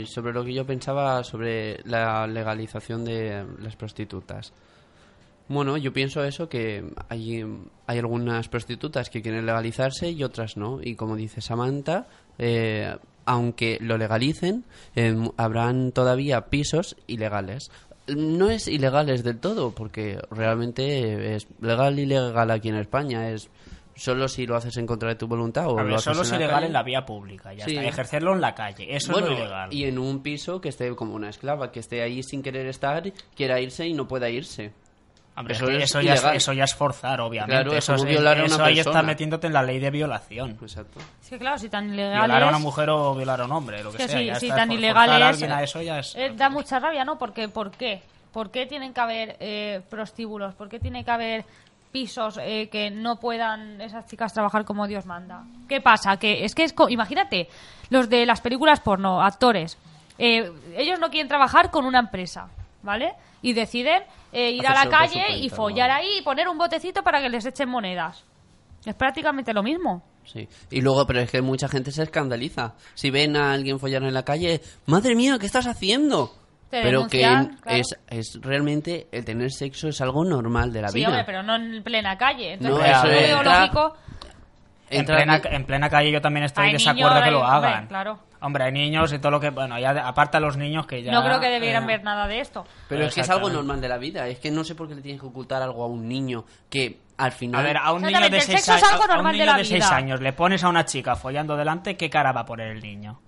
sobre 0.06 0.34
lo 0.34 0.46
que 0.46 0.54
yo 0.54 0.66
pensaba 0.66 1.24
sobre 1.24 1.80
la 1.84 2.26
legalización 2.26 3.04
de 3.04 3.46
las 3.60 3.76
prostitutas. 3.76 4.54
Bueno, 5.50 5.78
yo 5.78 5.94
pienso 5.94 6.24
eso, 6.24 6.50
que 6.50 6.84
hay, 7.10 7.44
hay 7.86 7.98
algunas 7.98 8.50
prostitutas 8.50 9.10
que 9.10 9.22
quieren 9.22 9.46
legalizarse 9.46 10.10
y 10.10 10.24
otras 10.24 10.58
no. 10.58 10.80
Y 10.82 10.96
como 10.96 11.16
dice 11.16 11.42
Samantha, 11.42 12.08
eh, 12.38 12.96
aunque 13.28 13.78
lo 13.82 13.98
legalicen, 13.98 14.64
eh, 14.96 15.16
habrán 15.36 15.92
todavía 15.92 16.48
pisos 16.48 16.96
ilegales. 17.08 17.70
No 18.16 18.50
es 18.50 18.68
ilegales 18.68 19.24
del 19.24 19.40
todo, 19.40 19.72
porque 19.72 20.18
realmente 20.32 21.36
es 21.36 21.48
legal 21.62 22.00
y 22.00 22.04
ilegal 22.04 22.52
aquí 22.52 22.70
en 22.70 22.76
España. 22.76 23.30
Es 23.32 23.50
solo 23.96 24.28
si 24.28 24.46
lo 24.46 24.56
haces 24.56 24.78
en 24.78 24.86
contra 24.86 25.10
de 25.10 25.16
tu 25.16 25.28
voluntad 25.28 25.68
o 25.68 25.72
A 25.80 25.82
ver, 25.84 25.92
lo 25.92 25.96
haces 25.98 26.14
solo 26.14 26.22
es 26.22 26.32
ilegal 26.32 26.64
en 26.66 26.74
la 26.74 26.84
vía 26.84 27.04
pública, 27.06 27.54
ya 27.54 27.66
Sí. 27.66 27.76
está. 27.76 27.84
Ejercerlo 27.90 28.34
en 28.34 28.42
la 28.42 28.54
calle, 28.54 28.96
eso 28.96 29.12
Bueno, 29.12 29.28
es 29.28 29.34
lo 29.34 29.40
ilegal. 29.40 29.74
y 29.74 29.84
en 29.86 29.98
un 29.98 30.22
piso 30.22 30.62
que 30.62 30.70
esté 30.70 30.96
como 30.96 31.16
una 31.16 31.30
esclava, 31.30 31.72
que 31.72 31.80
esté 31.80 32.02
ahí 32.04 32.22
sin 32.24 32.44
querer 32.44 32.68
estar, 32.68 33.12
quiera 33.36 33.60
irse 33.60 33.88
y 33.88 33.94
no 33.94 34.08
pueda 34.08 34.30
irse. 34.30 34.72
Hombre, 35.38 35.54
eso 35.54 35.70
es 35.70 35.78
es 35.78 35.84
eso, 35.84 36.02
ya 36.02 36.14
es, 36.14 36.20
ilegal. 36.22 36.36
eso 36.38 36.54
ya 36.54 36.64
es 36.64 36.74
forzar, 36.76 37.22
obviamente. 37.22 37.56
Claro, 37.56 37.72
es 37.74 37.78
eso 37.84 37.96
como 37.96 38.10
violar 38.10 38.38
a 38.38 38.44
una 38.46 38.54
eso 38.56 38.64
ahí 38.64 38.80
está 38.80 39.02
metiéndote 39.04 39.48
en 39.48 39.54
la 39.54 39.62
ley 39.64 39.80
de 39.80 39.92
violación. 39.92 40.58
Exacto. 40.62 41.00
Es 41.22 41.30
que 41.30 41.38
claro, 41.38 41.58
si 41.60 41.70
tan 41.70 41.92
Violar 41.92 42.16
ilegales... 42.26 42.44
a 42.44 42.50
una 42.50 42.60
mujer 42.60 42.90
o 42.90 43.14
violar 43.16 43.42
a 43.42 43.46
un 43.46 43.52
hombre, 43.52 43.84
lo 43.84 43.92
que, 43.92 43.98
Que 43.98 44.08
sea. 44.08 44.18
sí, 44.20 44.26
ya 44.26 44.34
está, 44.34 44.56
tan 44.56 44.72
ilegales, 44.72 45.10
forzar 45.12 45.22
a 45.24 45.30
alguien 45.30 45.52
a 45.52 45.64
eso 45.64 45.82
ya 45.82 46.00
es... 46.00 46.16
Eh, 46.16 46.34
da 46.36 46.50
mucha 46.50 46.80
rabia, 46.80 47.06
¿no? 47.06 47.18
Porque, 47.18 47.48
¿Por 47.50 47.72
qué? 47.72 48.02
¿Por 48.34 48.52
qué 48.52 48.66
tienen 48.66 48.94
que 48.94 49.00
haber 49.02 49.38
eh, 49.40 49.82
prostíbulos? 49.90 50.54
¿Por 50.56 50.70
qué 50.70 50.80
tiene 50.80 51.04
que 51.06 51.12
haber 51.12 51.46
pisos 51.92 52.38
eh, 52.42 52.68
que 52.72 52.92
no 52.92 53.16
puedan 53.20 53.80
esas 53.82 54.06
chicas 54.08 54.34
trabajar 54.34 54.66
como 54.66 54.88
Dios 54.88 55.06
manda? 55.06 55.44
¿Qué 55.70 55.82
pasa? 55.82 56.18
Que 56.18 56.44
es 56.46 56.54
que 56.56 56.64
es 56.64 56.74
co- 56.74 56.90
imagínate, 56.90 57.48
los 57.90 58.10
de 58.10 58.26
las 58.26 58.42
películas 58.42 58.80
porno, 58.80 59.22
actores, 59.22 59.78
eh, 60.18 60.52
ellos 60.76 61.00
no 61.00 61.10
quieren 61.10 61.28
trabajar 61.28 61.72
con 61.72 61.86
una 61.86 62.00
empresa, 62.00 62.48
¿vale? 62.82 63.14
Y 63.42 63.54
deciden 63.54 64.04
eh, 64.32 64.52
ir 64.52 64.66
a 64.68 64.74
la 64.74 64.90
calle 64.90 65.38
y 65.38 65.50
follar 65.50 65.90
¿no? 65.90 65.96
ahí 65.96 66.20
y 66.20 66.22
poner 66.22 66.48
un 66.48 66.58
botecito 66.58 67.04
para 67.04 67.22
que 67.22 67.30
les 67.30 67.46
echen 67.46 67.70
monedas. 67.70 68.24
Es 68.86 68.96
prácticamente 68.96 69.54
lo 69.54 69.64
mismo. 69.64 70.04
Sí. 70.26 70.48
Y 70.72 70.82
luego, 70.82 71.06
pero 71.08 71.22
es 71.22 71.32
que 71.32 71.42
mucha 71.42 71.68
gente 71.70 71.92
se 71.92 72.04
escandaliza. 72.04 72.74
Si 72.96 73.10
ven 73.12 73.38
a 73.38 73.54
alguien 73.54 73.80
follar 73.80 74.04
en 74.04 74.14
la 74.14 74.24
calle, 74.24 74.62
madre 74.86 75.16
mía, 75.16 75.38
¿qué 75.40 75.46
estás 75.46 75.68
haciendo? 75.68 76.34
Te 76.70 76.82
pero 76.82 77.08
que 77.08 77.20
claro. 77.20 77.50
es, 77.66 77.98
es 78.10 78.38
realmente 78.42 79.08
el 79.14 79.24
tener 79.24 79.52
sexo 79.54 79.88
es 79.88 80.02
algo 80.02 80.26
normal 80.26 80.74
de 80.74 80.82
la 80.82 80.90
Sí, 80.90 81.00
vida. 81.00 81.08
hombre, 81.08 81.24
pero 81.26 81.42
no 81.44 81.56
en 81.56 81.82
plena 81.82 82.18
calle. 82.18 82.54
Entonces, 82.56 82.78
No, 82.78 82.86
es 82.86 82.98
eso 83.24 83.36
lo 83.36 83.40
entra- 83.42 83.60
lógico. 83.62 83.94
En 84.90 85.06
plena, 85.06 85.36
en- 85.38 85.54
en 85.54 85.66
plena 85.66 85.90
calle 85.90 86.12
yo 86.12 86.22
también 86.22 86.46
estoy 86.46 86.68
en 86.68 86.74
desacuerdo 86.74 87.24
que 87.24 87.32
lo 87.32 87.40
hombre, 87.40 87.70
hagan. 87.70 87.88
claro. 87.88 88.20
Hombre, 88.42 88.66
hay 88.66 88.72
niños 88.72 89.12
y 89.14 89.20
todo 89.20 89.32
lo 89.32 89.40
que... 89.40 89.50
Bueno, 89.50 89.80
ya 89.80 89.94
de- 89.94 90.00
aparte 90.00 90.38
a 90.38 90.40
los 90.40 90.58
niños 90.58 90.86
que 90.86 91.02
ya... 91.04 91.12
no 91.12 91.24
creo 91.24 91.40
que 91.40 91.50
debieran 91.50 91.84
eh, 91.84 91.88
ver 91.88 92.04
nada 92.04 92.28
de 92.28 92.40
esto. 92.40 92.66
Pero 92.88 93.06
es 93.06 93.14
que 93.16 93.22
es 93.22 93.30
algo 93.30 93.50
normal 93.50 93.82
de 93.82 93.90
la 93.90 93.98
vida. 93.98 94.28
Es 94.28 94.40
que 94.40 94.52
no 94.52 94.64
sé 94.64 94.76
por 94.76 94.88
qué 94.88 94.96
le 94.96 95.02
tienes 95.02 95.20
que 95.22 95.28
ocultar 95.28 95.62
algo 95.62 95.84
a 95.84 95.88
un 95.88 96.08
niño 96.08 96.46
que 96.70 97.00
al 97.18 97.32
final... 97.32 97.62
A 97.62 97.64
ver, 97.64 97.78
a 97.78 97.92
un 97.94 98.02
niño 98.04 98.20
de 98.20 98.28
el 98.28 98.42
6 98.42 98.46
sexo 98.46 98.76
es 98.76 98.84
años, 98.84 99.10
a 99.10 99.20
un 99.20 99.32
niño 99.32 99.54
de 99.54 99.66
seis 99.66 99.86
vida. 99.86 99.96
años 99.96 100.22
le 100.22 100.34
pones 100.34 100.64
a 100.64 100.70
una 100.70 100.86
chica 100.86 101.16
follando 101.16 101.58
delante, 101.58 101.98
¿qué 101.98 102.10
cara 102.10 102.32
va 102.32 102.42
a 102.42 102.46
poner 102.46 102.68
el 102.68 102.82
niño? 102.82 103.20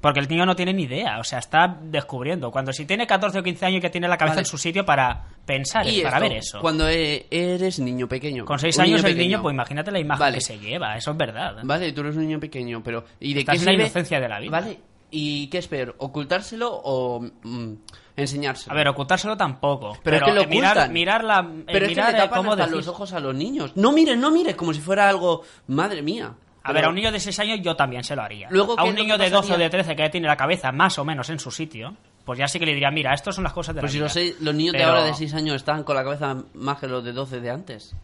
Porque 0.00 0.20
el 0.20 0.28
niño 0.28 0.46
no 0.46 0.54
tiene 0.54 0.72
ni 0.72 0.84
idea, 0.84 1.18
o 1.18 1.24
sea, 1.24 1.40
está 1.40 1.76
descubriendo. 1.82 2.50
Cuando 2.52 2.72
si 2.72 2.84
tiene 2.86 3.06
14 3.06 3.40
o 3.40 3.42
15 3.42 3.66
años 3.66 3.80
que 3.80 3.90
tiene 3.90 4.06
la 4.06 4.16
cabeza 4.16 4.36
Vale. 4.36 4.42
en 4.42 4.46
su 4.46 4.56
sitio 4.56 4.86
para 4.86 5.24
pensar, 5.44 5.86
Y 5.88 6.02
para 6.02 6.18
esto, 6.18 6.28
ver 6.28 6.32
eso. 6.38 6.60
Cuando 6.60 6.88
e- 6.88 7.26
eres 7.30 7.80
niño 7.80 8.06
pequeño. 8.08 8.44
Con 8.44 8.58
6 8.60 8.76
un 8.76 8.82
años 8.84 8.98
el 9.00 9.06
pequeño. 9.06 9.22
niño, 9.22 9.42
pues 9.42 9.54
imagínate 9.54 9.90
la 9.90 9.98
imagen 9.98 10.20
Vale. 10.20 10.38
que 10.38 10.40
se 10.44 10.58
lleva, 10.58 10.96
eso 10.96 11.10
es 11.10 11.16
verdad. 11.16 11.56
Vale, 11.64 11.92
tú 11.92 12.02
eres 12.02 12.14
un 12.16 12.22
niño 12.22 12.38
pequeño, 12.38 12.80
pero 12.82 13.04
¿y 13.18 13.34
de 13.34 13.40
Estás 13.40 13.56
qué 13.56 13.60
en 13.60 13.66
la 13.66 13.72
inocencia 13.72 14.20
de 14.20 14.28
la 14.28 14.38
vida. 14.38 14.50
Vale, 14.52 14.78
¿y 15.10 15.48
qué 15.48 15.58
es 15.58 15.66
peor? 15.66 15.96
¿Ocultárselo 15.98 16.70
o 16.72 17.20
mm, 17.42 17.72
enseñárselo? 18.16 18.72
A 18.72 18.76
ver, 18.76 18.86
ocultárselo 18.88 19.36
tampoco. 19.36 19.98
Pero 20.04 20.18
es 20.18 20.22
que 20.22 20.32
lo 20.32 20.42
eh, 20.42 20.46
mirar, 20.46 20.72
ocultan. 20.76 20.92
mirar 20.92 21.24
la, 21.24 21.40
eh, 21.40 21.62
pero 21.66 21.86
es 21.86 21.88
que 21.88 21.96
mirar 21.96 22.12
le 22.12 22.18
tapan 22.18 22.38
cómo 22.38 22.52
hasta 22.52 22.66
los 22.68 22.86
ojos 22.86 23.12
a 23.12 23.18
los 23.20 23.34
niños. 23.34 23.72
No 23.76 23.90
mires, 23.92 24.16
no 24.16 24.30
mires, 24.30 24.54
como 24.54 24.72
si 24.72 24.80
fuera 24.80 25.08
algo... 25.08 25.42
Madre 25.66 26.02
mía. 26.02 26.34
A 26.68 26.72
ver, 26.72 26.84
a 26.84 26.88
un 26.88 26.94
niño 26.94 27.10
de 27.12 27.18
6 27.20 27.38
años 27.40 27.60
yo 27.62 27.74
también 27.76 28.04
se 28.04 28.14
lo 28.14 28.22
haría. 28.22 28.48
Luego, 28.50 28.78
a 28.78 28.82
¿qué 28.82 28.88
un 28.90 28.94
niño 28.94 29.16
de 29.18 29.30
12 29.30 29.54
o 29.54 29.58
de 29.58 29.70
13 29.70 29.96
que 29.96 30.02
ya 30.02 30.10
tiene 30.10 30.26
la 30.26 30.36
cabeza 30.36 30.70
más 30.72 30.98
o 30.98 31.04
menos 31.04 31.28
en 31.30 31.38
su 31.38 31.50
sitio, 31.50 31.96
pues 32.24 32.38
ya 32.38 32.46
sí 32.48 32.58
que 32.58 32.66
le 32.66 32.72
diría, 32.74 32.90
mira, 32.90 33.14
estas 33.14 33.34
son 33.34 33.44
las 33.44 33.52
cosas 33.52 33.74
de 33.74 33.80
Pues 33.80 33.92
si 33.92 33.98
la 33.98 34.04
los, 34.04 34.14
vida. 34.14 34.22
seis- 34.32 34.40
los 34.40 34.54
niños 34.54 34.72
de 34.72 34.78
Pero- 34.78 34.90
ahora 34.90 35.04
de 35.04 35.14
6 35.14 35.34
años 35.34 35.56
están 35.56 35.82
con 35.84 35.96
la 35.96 36.04
cabeza 36.04 36.36
más 36.54 36.78
que 36.78 36.86
los 36.86 37.02
de 37.04 37.12
12 37.12 37.40
de 37.40 37.50
antes. 37.50 37.94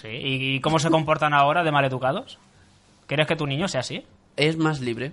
Sí, 0.00 0.08
¿y 0.08 0.60
cómo 0.60 0.78
se 0.78 0.88
comportan 0.90 1.34
ahora 1.34 1.62
de 1.62 1.72
maleducados? 1.72 2.38
¿Quieres 3.06 3.26
que 3.26 3.36
tu 3.36 3.46
niño 3.46 3.68
sea 3.68 3.80
así? 3.80 4.04
Es 4.36 4.56
más 4.56 4.80
libre. 4.80 5.12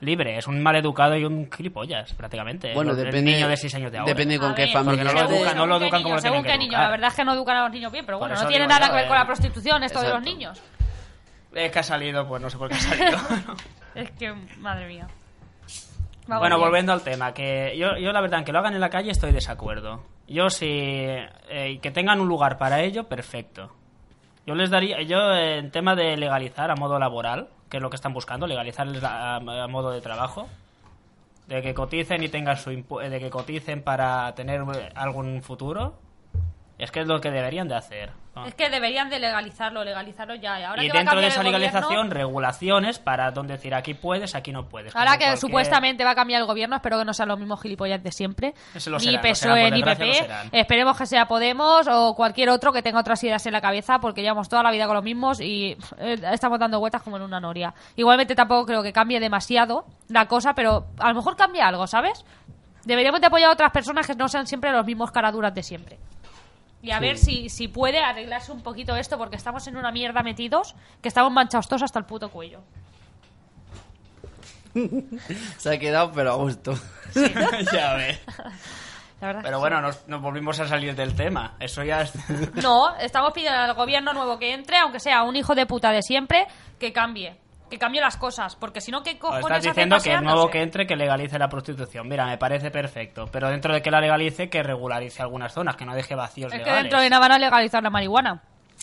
Libre, 0.00 0.36
es 0.36 0.46
un 0.48 0.60
maleducado 0.62 1.16
y 1.16 1.24
un 1.24 1.48
gilipollas, 1.50 2.12
prácticamente. 2.14 2.74
Bueno, 2.74 2.90
el 2.90 2.96
depende... 2.96 3.32
niño 3.32 3.48
de 3.48 3.56
6 3.56 3.74
años 3.76 3.92
de 3.92 3.98
ahora. 3.98 4.10
Depende 4.12 4.38
con 4.38 4.50
A 4.50 4.54
qué 4.54 4.66
familia 4.68 5.04
no 5.04 5.12
lo 5.12 5.20
educan, 5.20 5.56
no 5.56 5.66
lo 5.66 5.78
Según 5.78 5.78
qué 5.78 5.84
educan 5.86 6.02
como 6.02 6.14
niño, 6.14 6.16
lo 6.16 6.20
tienen 6.20 6.22
según 6.22 6.42
que 6.42 6.48
qué 6.50 6.58
niño. 6.58 6.70
educar. 6.72 6.84
La 6.84 6.90
verdad 6.90 7.08
es 7.10 7.14
que 7.14 7.24
no 7.24 7.32
educan 7.34 7.56
a 7.56 7.62
los 7.62 7.70
niños 7.72 7.92
bien, 7.92 8.04
pero 8.04 8.18
bueno, 8.18 8.34
no 8.34 8.46
tiene 8.48 8.66
nada 8.66 8.86
yo, 8.86 8.92
que 8.92 8.96
ver 8.98 9.06
con 9.08 9.16
eh. 9.16 9.20
la 9.20 9.26
prostitución 9.26 9.82
esto 9.84 10.00
de 10.00 10.08
los 10.08 10.18
Exacto. 10.18 10.30
niños. 10.30 10.62
Es 11.54 11.70
que 11.72 11.78
ha 11.78 11.82
salido, 11.82 12.26
pues 12.26 12.42
no 12.42 12.50
sé 12.50 12.58
por 12.58 12.68
qué 12.68 12.74
ha 12.74 12.80
salido. 12.80 13.18
Es 13.94 14.10
que, 14.10 14.32
madre 14.58 14.88
mía. 14.88 15.06
Va 16.30 16.38
bueno, 16.38 16.56
bien. 16.56 16.66
volviendo 16.68 16.92
al 16.92 17.02
tema, 17.02 17.32
que 17.32 17.76
yo, 17.78 17.96
yo 17.96 18.12
la 18.12 18.20
verdad, 18.20 18.44
que 18.44 18.50
lo 18.52 18.58
hagan 18.58 18.74
en 18.74 18.80
la 18.80 18.90
calle 18.90 19.10
estoy 19.12 19.28
de 19.30 19.36
desacuerdo. 19.36 20.02
Yo 20.26 20.50
si 20.50 20.66
eh, 20.68 21.78
que 21.80 21.90
tengan 21.92 22.20
un 22.20 22.26
lugar 22.28 22.58
para 22.58 22.80
ello, 22.82 23.04
perfecto. 23.04 23.70
Yo 24.46 24.54
les 24.54 24.70
daría, 24.70 25.00
yo 25.02 25.32
eh, 25.32 25.58
en 25.58 25.70
tema 25.70 25.94
de 25.94 26.16
legalizar 26.16 26.70
a 26.70 26.74
modo 26.76 26.98
laboral, 26.98 27.48
que 27.68 27.76
es 27.76 27.82
lo 27.82 27.88
que 27.90 27.96
están 27.96 28.12
buscando, 28.14 28.46
legalizar 28.46 28.88
a, 29.04 29.36
a 29.36 29.68
modo 29.68 29.90
de 29.92 30.00
trabajo, 30.00 30.48
de 31.46 31.62
que 31.62 31.72
coticen 31.74 32.22
y 32.24 32.28
tengan 32.30 32.56
su 32.56 32.70
impu- 32.72 33.06
de 33.08 33.20
que 33.20 33.30
coticen 33.30 33.82
para 33.82 34.34
tener 34.34 34.62
eh, 34.74 34.88
algún 34.96 35.42
futuro, 35.42 35.98
es 36.78 36.90
que 36.90 37.00
es 37.00 37.06
lo 37.06 37.20
que 37.20 37.30
deberían 37.30 37.68
de 37.68 37.76
hacer. 37.76 38.10
¿No? 38.34 38.46
Es 38.46 38.54
que 38.54 38.68
deberían 38.70 39.08
de 39.10 39.18
legalizarlo, 39.18 39.84
legalizarlo 39.84 40.34
ya. 40.34 40.60
Y, 40.60 40.62
ahora 40.64 40.82
y 40.84 40.86
que 40.88 40.92
va 40.92 40.98
a 40.98 41.02
dentro 41.04 41.20
de 41.20 41.26
esa 41.28 41.42
gobierno- 41.42 41.58
legalización, 41.58 42.10
regulaciones 42.10 42.98
para 42.98 43.30
donde 43.30 43.54
decir 43.54 43.74
aquí 43.74 43.94
puedes, 43.94 44.34
aquí 44.34 44.52
no 44.52 44.66
puedes. 44.68 44.94
Ahora 44.96 45.12
que 45.12 45.24
cualquier- 45.24 45.38
supuestamente 45.38 46.04
va 46.04 46.10
a 46.10 46.14
cambiar 46.14 46.40
el 46.40 46.46
gobierno, 46.46 46.76
espero 46.76 46.98
que 46.98 47.04
no 47.04 47.12
sean 47.14 47.28
los 47.28 47.38
mismos 47.38 47.60
gilipollas 47.62 48.02
de 48.02 48.12
siempre. 48.12 48.54
Ni 48.98 49.18
PSOE 49.18 49.70
ni 49.70 49.82
PP. 49.82 50.04
Esperemos 50.52 50.98
que 50.98 51.06
sea 51.06 51.26
Podemos 51.26 51.86
o 51.88 52.14
cualquier 52.14 52.50
otro 52.50 52.72
que 52.72 52.82
tenga 52.82 53.00
otras 53.00 53.22
ideas 53.24 53.44
en 53.46 53.52
la 53.52 53.60
cabeza, 53.60 53.98
porque 53.98 54.22
llevamos 54.22 54.48
toda 54.48 54.62
la 54.62 54.70
vida 54.70 54.86
con 54.86 54.94
los 54.96 55.04
mismos 55.04 55.40
y 55.40 55.76
eh, 55.98 56.20
estamos 56.32 56.58
dando 56.58 56.78
vueltas 56.80 57.02
como 57.02 57.16
en 57.16 57.22
una 57.22 57.40
noria. 57.40 57.72
Igualmente 57.96 58.34
tampoco 58.34 58.66
creo 58.66 58.82
que 58.82 58.92
cambie 58.92 59.20
demasiado 59.20 59.84
la 60.08 60.26
cosa, 60.26 60.54
pero 60.54 60.86
a 60.98 61.08
lo 61.08 61.14
mejor 61.14 61.36
cambia 61.36 61.66
algo, 61.68 61.86
¿sabes? 61.86 62.24
Deberíamos 62.84 63.20
de 63.20 63.28
apoyar 63.28 63.48
a 63.50 63.52
otras 63.52 63.70
personas 63.72 64.06
que 64.06 64.14
no 64.14 64.28
sean 64.28 64.46
siempre 64.46 64.70
los 64.70 64.84
mismos 64.84 65.10
caraduras 65.10 65.54
de 65.54 65.62
siempre. 65.62 65.98
Y 66.84 66.90
a 66.90 67.00
ver 67.00 67.16
si, 67.16 67.48
si 67.48 67.66
puede 67.66 67.98
arreglarse 67.98 68.52
un 68.52 68.60
poquito 68.60 68.94
esto, 68.94 69.16
porque 69.16 69.36
estamos 69.36 69.66
en 69.68 69.78
una 69.78 69.90
mierda 69.90 70.22
metidos, 70.22 70.74
que 71.00 71.08
estamos 71.08 71.32
manchados 71.32 71.66
todos 71.66 71.82
hasta 71.82 71.98
el 71.98 72.04
puto 72.04 72.30
cuello. 72.30 72.60
Se 75.56 75.74
ha 75.74 75.78
quedado, 75.78 76.12
pero 76.12 76.32
a 76.32 76.36
gusto. 76.36 76.74
ya 77.72 77.94
ves. 77.94 78.20
Verdad 79.20 79.38
es 79.38 79.44
Pero 79.44 79.60
bueno, 79.60 79.80
nos, 79.80 80.06
nos 80.08 80.20
volvimos 80.20 80.60
a 80.60 80.68
salir 80.68 80.94
del 80.94 81.14
tema. 81.14 81.54
Eso 81.58 81.82
ya 81.82 82.02
es... 82.02 82.12
No, 82.62 82.94
estamos 82.96 83.32
pidiendo 83.32 83.58
al 83.58 83.72
gobierno 83.72 84.12
nuevo 84.12 84.38
que 84.38 84.52
entre, 84.52 84.76
aunque 84.76 85.00
sea 85.00 85.22
un 85.22 85.36
hijo 85.36 85.54
de 85.54 85.64
puta 85.64 85.90
de 85.90 86.02
siempre, 86.02 86.46
que 86.78 86.92
cambie. 86.92 87.38
Que 87.74 87.78
cambie 87.80 88.00
las 88.00 88.16
cosas. 88.16 88.54
Porque 88.54 88.80
si 88.80 88.92
no, 88.92 89.02
¿qué 89.02 89.18
cojones 89.18 89.44
estás 89.44 89.62
diciendo 89.64 89.96
que 89.96 90.10
el 90.10 90.14
paseándose? 90.14 90.34
nuevo 90.36 90.50
que 90.50 90.62
entre 90.62 90.86
que 90.86 90.94
legalice 90.94 91.38
la 91.38 91.48
prostitución. 91.48 92.06
Mira, 92.08 92.24
me 92.26 92.38
parece 92.38 92.70
perfecto. 92.70 93.26
Pero 93.32 93.48
dentro 93.50 93.74
de 93.74 93.82
que 93.82 93.90
la 93.90 94.00
legalice, 94.00 94.48
que 94.48 94.62
regularice 94.62 95.22
algunas 95.22 95.52
zonas, 95.52 95.74
que 95.74 95.84
no 95.84 95.94
deje 95.94 96.14
vacíos 96.14 96.52
Es 96.52 96.58
que 96.58 96.64
legales. 96.64 96.84
dentro 96.84 97.00
de 97.00 97.10
nada 97.10 97.20
van 97.20 97.32
a 97.32 97.38
legalizar 97.38 97.82
la 97.82 97.90
marihuana. 97.90 98.42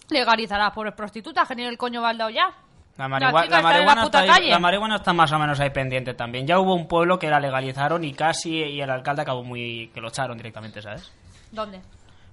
Legalizará 0.09 0.63
a 0.63 0.67
las 0.67 0.75
pobres 0.75 0.93
prostitutas, 0.93 1.47
que 1.47 1.55
ni 1.55 1.63
el 1.63 1.77
coño 1.77 2.01
baldao 2.01 2.29
ya. 2.29 2.51
La, 2.97 3.07
marihuana 3.07 4.03
está 4.03 4.19
ahí- 4.35 4.49
la 4.49 4.59
marihuana 4.59 4.95
está 4.97 5.13
más 5.13 5.31
o 5.31 5.39
menos 5.39 5.59
ahí 5.61 5.69
pendiente 5.69 6.13
también. 6.13 6.45
Ya 6.45 6.59
hubo 6.59 6.75
un 6.75 6.87
pueblo 6.87 7.17
que 7.17 7.29
la 7.29 7.39
legalizaron 7.39 8.03
y 8.03 8.13
casi 8.13 8.57
y 8.57 8.81
el 8.81 8.89
alcalde 8.89 9.21
acabó 9.21 9.43
muy... 9.43 9.89
que 9.93 10.01
lo 10.01 10.09
echaron 10.09 10.35
directamente, 10.37 10.81
¿sabes? 10.81 11.11
¿Dónde? 11.51 11.81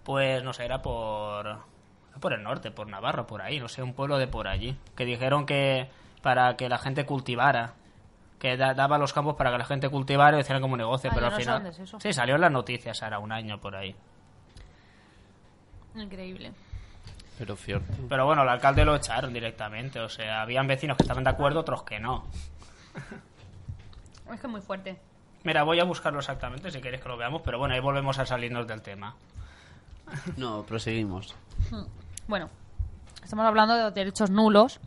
Pues 0.03 0.43
no 0.43 0.53
sé, 0.53 0.65
era 0.65 0.83
por 0.83 1.59
por 2.21 2.33
el 2.33 2.43
norte, 2.43 2.73
por 2.73 2.89
Navarro, 2.89 3.29
por 3.29 3.41
ahí, 3.43 3.61
no 3.61 3.69
sé, 3.69 3.81
un 3.81 3.95
pueblo 3.95 4.19
de 4.19 4.27
por 4.27 4.49
allí, 4.49 4.77
que 4.97 5.05
dijeron 5.05 5.47
que 5.47 5.89
para 6.29 6.59
que 6.59 6.69
la 6.69 6.77
gente 6.77 7.07
cultivara, 7.07 7.73
que 8.39 8.59
da- 8.59 8.75
daba 8.75 8.99
los 8.99 9.15
campos 9.15 9.35
para 9.37 9.51
que 9.51 9.57
la 9.57 9.65
gente 9.65 9.89
cultivara 9.89 10.37
y 10.37 10.41
hiciera 10.41 10.61
como 10.61 10.77
negocio, 10.77 11.09
Ah, 11.11 11.15
pero 11.15 11.27
al 11.29 11.33
no 11.33 11.39
final 11.39 11.73
sí 12.01 12.13
salió 12.13 12.35
en 12.35 12.43
las 12.43 12.53
noticias 12.53 13.03
ahora 13.03 13.19
un 13.19 13.33
año 13.33 13.59
por 13.59 13.75
ahí. 13.75 13.97
Increíble. 15.95 16.53
Pero 17.39 17.57
cierto. 17.57 17.91
Pero 18.11 18.27
bueno, 18.27 18.43
el 18.43 18.49
alcalde 18.51 18.85
lo 18.85 18.95
echaron 18.95 19.33
directamente, 19.33 20.01
o 20.01 20.09
sea, 20.11 20.43
habían 20.43 20.67
vecinos 20.67 20.99
que 20.99 21.05
estaban 21.05 21.25
de 21.25 21.31
acuerdo, 21.31 21.61
otros 21.61 21.83
que 21.85 21.99
no. 21.99 22.27
Es 24.31 24.39
que 24.39 24.47
es 24.47 24.51
muy 24.53 24.61
fuerte. 24.61 24.99
Mira, 25.45 25.63
voy 25.63 25.81
a 25.81 25.85
buscarlo 25.85 26.19
exactamente 26.19 26.71
si 26.71 26.83
queréis 26.83 27.03
que 27.03 27.09
lo 27.09 27.17
veamos, 27.17 27.41
pero 27.43 27.59
bueno, 27.59 27.73
ahí 27.75 27.81
volvemos 27.81 28.19
a 28.19 28.27
salirnos 28.27 28.67
del 28.67 28.83
tema. 28.83 29.15
No, 30.37 30.63
proseguimos. 30.65 31.35
Bueno, 32.27 32.51
estamos 33.25 33.47
hablando 33.47 33.75
de 33.77 33.85
los 33.85 33.95
derechos 33.95 34.29
nulos 34.31 34.79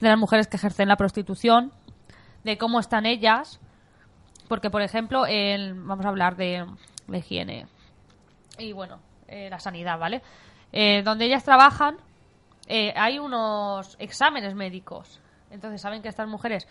de 0.00 0.08
las 0.08 0.18
mujeres 0.18 0.46
que 0.48 0.56
ejercen 0.56 0.88
la 0.88 0.96
prostitución, 0.96 1.72
de 2.44 2.58
cómo 2.58 2.78
están 2.80 3.06
ellas, 3.06 3.60
porque, 4.48 4.70
por 4.70 4.82
ejemplo, 4.82 5.26
el- 5.26 5.74
vamos 5.74 6.04
a 6.06 6.08
hablar 6.08 6.36
de, 6.36 6.64
higiene 7.12 7.66
y, 8.58 8.72
bueno, 8.72 9.00
eh, 9.28 9.48
la 9.50 9.58
sanidad, 9.58 9.98
¿vale? 9.98 10.22
Eh, 10.72 11.02
donde 11.04 11.24
ellas 11.26 11.44
trabajan, 11.44 11.96
eh, 12.68 12.92
hay 12.96 13.18
unos 13.18 13.96
exámenes 13.98 14.54
médicos. 14.54 15.20
Entonces, 15.50 15.80
saben 15.80 16.02
que 16.02 16.08
estas 16.08 16.28
mujeres, 16.28 16.66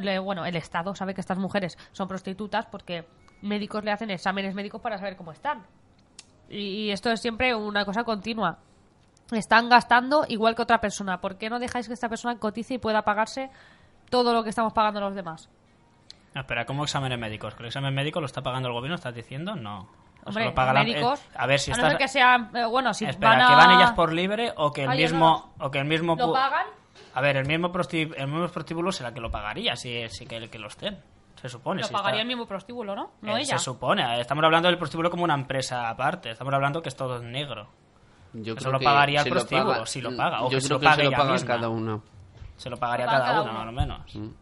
le- 0.00 0.18
bueno, 0.18 0.44
el 0.44 0.56
Estado 0.56 0.94
sabe 0.94 1.14
que 1.14 1.20
estas 1.20 1.38
mujeres 1.38 1.76
son 1.92 2.08
prostitutas 2.08 2.66
porque 2.66 3.06
médicos 3.42 3.84
le 3.84 3.92
hacen 3.92 4.10
exámenes 4.10 4.54
médicos 4.54 4.80
para 4.80 4.98
saber 4.98 5.16
cómo 5.16 5.32
están. 5.32 5.62
Y 6.50 6.90
esto 6.90 7.10
es 7.10 7.20
siempre 7.20 7.54
una 7.54 7.84
cosa 7.84 8.04
continua. 8.04 8.58
Están 9.32 9.68
gastando 9.68 10.24
igual 10.28 10.54
que 10.54 10.62
otra 10.62 10.80
persona. 10.80 11.20
¿Por 11.20 11.36
qué 11.36 11.50
no 11.50 11.58
dejáis 11.58 11.86
que 11.86 11.94
esta 11.94 12.08
persona 12.08 12.38
cotice 12.38 12.74
y 12.74 12.78
pueda 12.78 13.02
pagarse 13.02 13.50
todo 14.10 14.32
lo 14.32 14.42
que 14.42 14.50
estamos 14.50 14.72
pagando 14.72 15.00
los 15.00 15.14
demás? 15.14 15.48
No, 16.34 16.40
espera, 16.42 16.64
¿cómo 16.64 16.84
exámenes 16.84 17.18
médicos? 17.18 17.54
¿Que 17.54 17.62
el 17.62 17.66
examen 17.68 17.94
médico 17.94 18.20
lo 18.20 18.26
está 18.26 18.42
pagando 18.42 18.68
el 18.68 18.74
gobierno? 18.74 18.94
¿Estás 18.96 19.14
diciendo? 19.14 19.54
No. 19.54 19.80
¿O 19.80 19.86
se 20.24 20.28
Hombre, 20.30 20.44
lo 20.46 20.54
paga 20.54 20.72
la- 20.72 20.80
médicos. 20.82 21.20
eh, 21.20 21.28
a 21.36 21.46
ver 21.46 21.58
si 21.58 21.72
a 21.72 21.76
no 21.76 21.96
que 21.96 22.08
sean, 22.08 22.50
eh, 22.54 22.64
bueno, 22.66 22.92
si 22.94 23.04
Espera, 23.06 23.30
van 23.32 23.40
a... 23.42 23.48
¿que 23.48 23.54
van 23.54 23.70
ellas 23.72 23.92
por 23.92 24.12
libre 24.12 24.52
o 24.56 24.72
que 24.72 24.84
el 24.84 24.90
mismo... 24.90 25.52
O 25.58 25.70
que 25.70 25.78
el 25.78 25.84
mismo 25.86 26.16
¿Lo 26.16 26.32
pagan? 26.32 26.66
A 27.14 27.20
ver, 27.20 27.36
el 27.36 27.46
mismo, 27.46 27.72
prosti- 27.72 28.12
el 28.16 28.28
mismo 28.28 28.46
prostíbulo 28.48 28.92
será 28.92 29.12
que 29.14 29.20
lo 29.20 29.30
pagaría, 29.30 29.76
si, 29.76 30.08
si 30.10 30.26
que, 30.26 30.36
el 30.36 30.50
que 30.50 30.58
lo 30.58 30.68
estén. 30.68 30.98
Se 31.40 31.48
supone. 31.48 31.80
Lo 31.82 31.86
si 31.86 31.92
pagaría 31.92 32.16
está- 32.18 32.22
el 32.22 32.28
mismo 32.28 32.46
prostíbulo, 32.46 32.94
¿no? 32.96 33.12
No 33.22 33.36
Eh, 33.36 33.40
ella. 33.42 33.58
Se 33.58 33.64
supone. 33.64 34.20
Estamos 34.20 34.44
hablando 34.44 34.68
del 34.68 34.76
prostíbulo 34.76 35.10
como 35.10 35.24
una 35.24 35.34
empresa 35.34 35.88
aparte. 35.88 36.30
Estamos 36.30 36.52
hablando 36.52 36.82
que 36.82 36.88
es 36.88 36.96
todo 36.96 37.20
negro. 37.22 37.68
Yo 38.34 38.52
Eso 38.54 38.56
creo 38.60 38.72
lo 38.72 38.78
que 38.78 38.84
pagaría 38.84 39.22
el 39.22 39.30
prostíbulo, 39.30 39.70
paga- 39.72 39.86
si 39.86 40.00
lo 40.00 40.16
paga, 40.16 40.42
o 40.42 40.50
Yo 40.50 40.56
que 40.58 40.60
se 40.60 40.68
lo 40.68 40.80
que 40.80 40.86
se 40.92 41.02
lo 41.04 41.10
paga 41.10 41.44
cada 41.46 41.68
una. 41.68 42.00
Se 42.56 42.68
lo 42.70 42.76
pagaría 42.76 43.06
Lo 43.06 43.12
paga 43.12 43.24
cada 43.24 43.32
cada 43.38 43.42
uno, 43.42 43.50
uno. 43.52 43.60
más 43.60 43.68
o 43.68 43.72
menos. 43.86 44.14
Mm. 44.14 44.34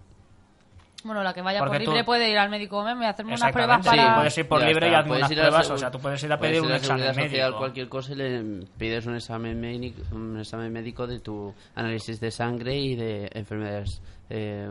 Bueno, 1.05 1.23
la 1.23 1.33
que 1.33 1.41
vaya 1.43 1.61
Porque 1.61 1.79
por 1.79 1.81
libre 1.83 2.01
tú- 2.01 2.07
puede 2.07 2.31
ir 2.31 2.37
al 2.39 2.51
médico 2.51 2.83
¿me? 2.83 2.95
me 2.97 3.07
hacerme 3.07 3.35
unas 3.35 3.53
pruebas 3.53 3.87
para... 3.87 4.03
Sí, 4.03 4.13
puedes 4.17 4.39
ir 4.39 4.49
por 4.49 4.61
Ya 4.61 4.67
libre 4.67 4.87
y 4.87 4.89
está, 4.89 4.99
hazme 4.99 5.09
puedes 5.09 5.21
unas 5.23 5.31
ir 5.31 5.39
a 5.39 5.43
la 5.45 5.49
pruebas. 5.51 5.71
O 5.71 5.79
sea, 5.79 5.91
tú 5.93 5.99
puedes 6.01 6.23
ir 6.25 6.33
a 6.33 6.39
pedir 6.41 6.55
ir 6.57 6.61
un 6.63 6.73
examen 6.73 6.83
Seguridad 7.05 7.15
Social, 7.29 7.43
médico. 7.45 7.59
cualquier 7.59 7.89
cosa 7.89 8.13
y 8.13 8.17
le 8.17 8.67
pides 8.77 9.07
un 9.07 9.15
examen 9.15 9.61
médico, 9.61 10.03
un 10.11 10.41
examen 10.41 10.73
médico 10.73 11.07
de 11.07 11.21
tu 11.21 11.55
análisis 11.77 12.19
de 12.19 12.31
sangre 12.33 12.77
y 12.77 12.97
de 12.97 13.31
enfermedades 13.35 14.03
eh, 14.31 14.69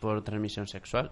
por 0.00 0.22
transmisión 0.24 0.66
sexual. 0.66 1.10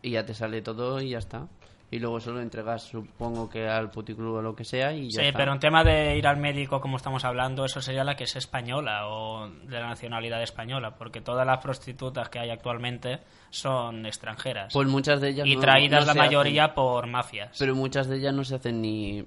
Y 0.00 0.12
ya 0.12 0.24
te 0.24 0.32
sale 0.32 0.62
todo 0.62 0.98
y 1.02 1.10
ya 1.10 1.18
está. 1.18 1.46
Y 1.92 1.98
luego 1.98 2.18
eso 2.18 2.30
lo 2.30 2.40
entregas, 2.40 2.84
supongo 2.84 3.50
que 3.50 3.68
al 3.68 3.90
puticlub 3.90 4.36
o 4.36 4.42
lo 4.42 4.54
que 4.54 4.64
sea 4.64 4.92
y 4.92 5.10
ya 5.10 5.22
Sí, 5.22 5.26
está. 5.26 5.38
pero 5.38 5.52
en 5.52 5.58
tema 5.58 5.82
de 5.82 6.16
ir 6.16 6.24
al 6.28 6.36
médico, 6.36 6.80
como 6.80 6.96
estamos 6.96 7.24
hablando, 7.24 7.64
eso 7.64 7.80
sería 7.82 8.04
la 8.04 8.14
que 8.14 8.24
es 8.24 8.36
española 8.36 9.08
o 9.08 9.48
de 9.48 9.80
la 9.80 9.88
nacionalidad 9.88 10.40
española, 10.40 10.94
porque 10.96 11.20
todas 11.20 11.44
las 11.44 11.58
prostitutas 11.58 12.28
que 12.28 12.38
hay 12.38 12.50
actualmente 12.50 13.18
son 13.50 14.06
extranjeras. 14.06 14.72
Pues 14.72 14.86
muchas 14.86 15.20
de 15.20 15.30
ellas 15.30 15.46
y 15.48 15.56
no- 15.56 15.60
traídas 15.62 16.00
no 16.02 16.06
la 16.06 16.12
hacen. 16.12 16.22
mayoría 16.26 16.74
por 16.74 17.08
mafias. 17.08 17.56
Pero 17.58 17.74
muchas 17.74 18.06
de 18.08 18.18
ellas 18.18 18.34
no 18.34 18.44
se 18.44 18.54
hacen 18.54 18.80
ni... 18.80 19.24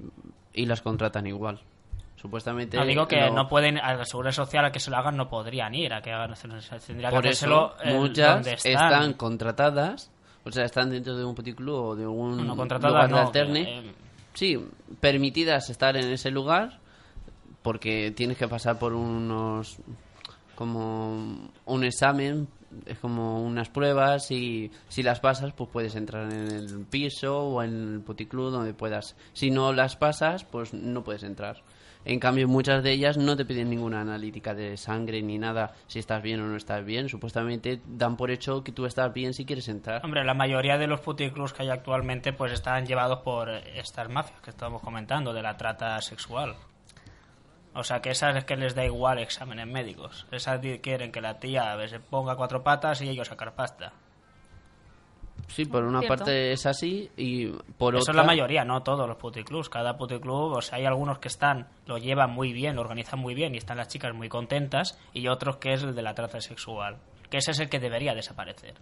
y 0.54 0.65
las 0.65 0.82
contratan 0.82 1.28
igual. 1.28 1.60
Supuestamente... 2.15 2.78
no 2.78 2.86
digo 2.86 3.06
que 3.10 3.17
lo- 3.19 3.34
no 3.34 3.49
pueden, 3.49 3.78
a 3.78 3.93
la 3.95 4.06
seguridad 4.06 4.32
social 4.32 4.63
a 4.63 4.71
que 4.71 4.80
se 4.80 4.89
lo 4.89 4.95
hagan 4.95 5.17
no 5.17 5.28
podrían 5.28 5.76
ir, 5.76 5.93
a 5.93 6.02
que 6.02 6.13
hagan, 6.13 6.34
tendría 6.88 7.10
que 7.10 7.15
Por 7.15 7.28
eso, 7.28 7.73
muchas 7.88 8.47
están 8.63 9.12
contratadas, 9.15 10.12
o 10.46 10.52
sea, 10.52 10.66
están 10.66 10.90
dentro 10.90 11.16
de 11.16 11.24
un 11.26 11.36
puticlub 11.36 11.76
o 11.76 11.96
de 11.96 12.06
un 12.08 12.46
No, 12.48 12.56
lugar 12.56 13.10
de 13.10 13.20
alterne. 13.20 13.80
eh, 13.80 13.92
Sí, 14.34 14.58
permitidas 15.00 15.70
estar 15.70 15.96
en 15.96 16.12
ese 16.12 16.32
lugar 16.32 16.80
porque 17.62 18.12
tienes 18.12 18.38
que 18.38 18.48
pasar 18.48 18.80
por 18.80 18.94
unos 18.94 19.78
como 20.56 21.50
un 21.66 21.84
examen, 21.84 22.48
es 22.86 22.98
como 23.00 23.44
unas 23.44 23.70
pruebas 23.70 24.32
y 24.32 24.72
si 24.90 25.04
las 25.04 25.20
pasas 25.20 25.54
pues 25.54 25.70
puedes 25.72 25.96
entrar 25.96 26.32
en 26.32 26.48
el 26.52 26.86
piso 26.86 27.38
o 27.40 27.64
en 27.64 27.94
el 27.96 28.02
puticlub 28.02 28.52
donde 28.52 28.74
puedas. 28.74 29.16
Si 29.34 29.50
no 29.52 29.72
las 29.74 29.96
pasas 29.96 30.44
pues 30.44 30.74
no 30.74 31.04
puedes 31.04 31.24
entrar. 31.24 31.62
En 32.06 32.20
cambio 32.20 32.48
muchas 32.48 32.84
de 32.84 32.92
ellas 32.92 33.18
no 33.18 33.38
te 33.38 33.46
piden 33.46 33.70
ninguna 33.70 34.02
analítica 34.02 34.54
de 34.54 34.76
sangre 34.78 35.22
ni 35.22 35.38
nada 35.38 35.74
si 35.88 36.00
estás 36.00 36.22
bien 36.22 36.42
o 36.42 36.48
no 36.48 36.58
estás 36.58 36.84
bien. 36.84 37.08
Supuestamente 37.08 37.82
dan 37.86 38.18
por 38.18 38.32
hecho 38.32 38.63
que 38.63 38.72
tú 38.72 38.86
estás 38.86 39.13
bien 39.13 39.34
si 39.34 39.46
quieres 39.46 39.68
entrar. 39.70 40.04
Hombre, 40.04 40.24
la 40.24 40.34
mayoría 40.34 40.78
de 40.78 40.88
los 40.88 41.00
puticlubs 41.00 41.54
que 41.54 41.63
hay 41.63 41.70
actualmente 41.70 42.34
pues 42.34 42.52
están 42.52 42.86
llevados 42.86 43.20
por 43.20 43.50
estas 43.50 44.10
mafias 44.10 44.42
que 44.42 44.50
estamos 44.50 44.82
comentando, 44.82 45.34
de 45.34 45.42
la 45.42 45.56
trata 45.56 46.02
sexual. 46.02 46.56
O 47.76 47.84
sea, 47.84 48.02
que 48.02 48.12
esas 48.12 48.36
es 48.36 48.46
que 48.46 48.56
les 48.56 48.76
da 48.76 48.86
igual 48.86 49.18
exámenes 49.18 49.66
médicos. 49.66 50.28
Esas 50.32 50.60
quieren 50.82 51.12
que 51.12 51.22
la 51.22 51.39
tía 51.39 51.76
se 51.88 52.00
ponga 52.00 52.36
cuatro 52.36 52.63
patas 52.63 53.02
y 53.02 53.10
ellos 53.10 53.28
sacar 53.30 53.56
pasta. 53.56 53.94
Sí, 55.54 55.66
por 55.66 55.84
una 55.84 56.00
Cierto. 56.00 56.18
parte 56.18 56.52
es 56.52 56.66
así 56.66 57.12
y 57.16 57.48
por 57.78 57.94
Eso 57.94 58.04
otra 58.04 58.13
es 58.13 58.18
la 58.18 58.24
mayoría, 58.24 58.66
no 58.66 58.82
todos 58.82 59.08
los 59.08 59.18
puticlubs. 59.18 59.70
Cada 59.70 59.96
puticlub, 59.98 60.54
o 60.54 60.62
sea, 60.62 60.80
hay 60.80 60.86
algunos 60.86 61.20
que 61.20 61.28
están, 61.28 61.68
lo 61.86 62.00
llevan 62.00 62.32
muy 62.32 62.54
bien, 62.54 62.76
lo 62.76 62.82
organizan 62.82 63.20
muy 63.20 63.36
bien 63.36 63.54
y 63.54 63.60
están 63.60 63.78
las 63.78 63.88
chicas 63.88 64.16
muy 64.16 64.30
contentas, 64.30 64.98
y 65.13 65.28
otros 65.28 65.58
que 65.58 65.74
es 65.74 65.84
el 65.84 65.94
de 65.94 66.02
la 66.02 66.16
trata 66.16 66.42
sexual. 66.42 66.98
Que 67.30 67.38
ese 67.38 67.52
es 67.52 67.60
el 67.60 67.70
que 67.70 67.80
debería 67.80 68.16
desaparecer. 68.16 68.74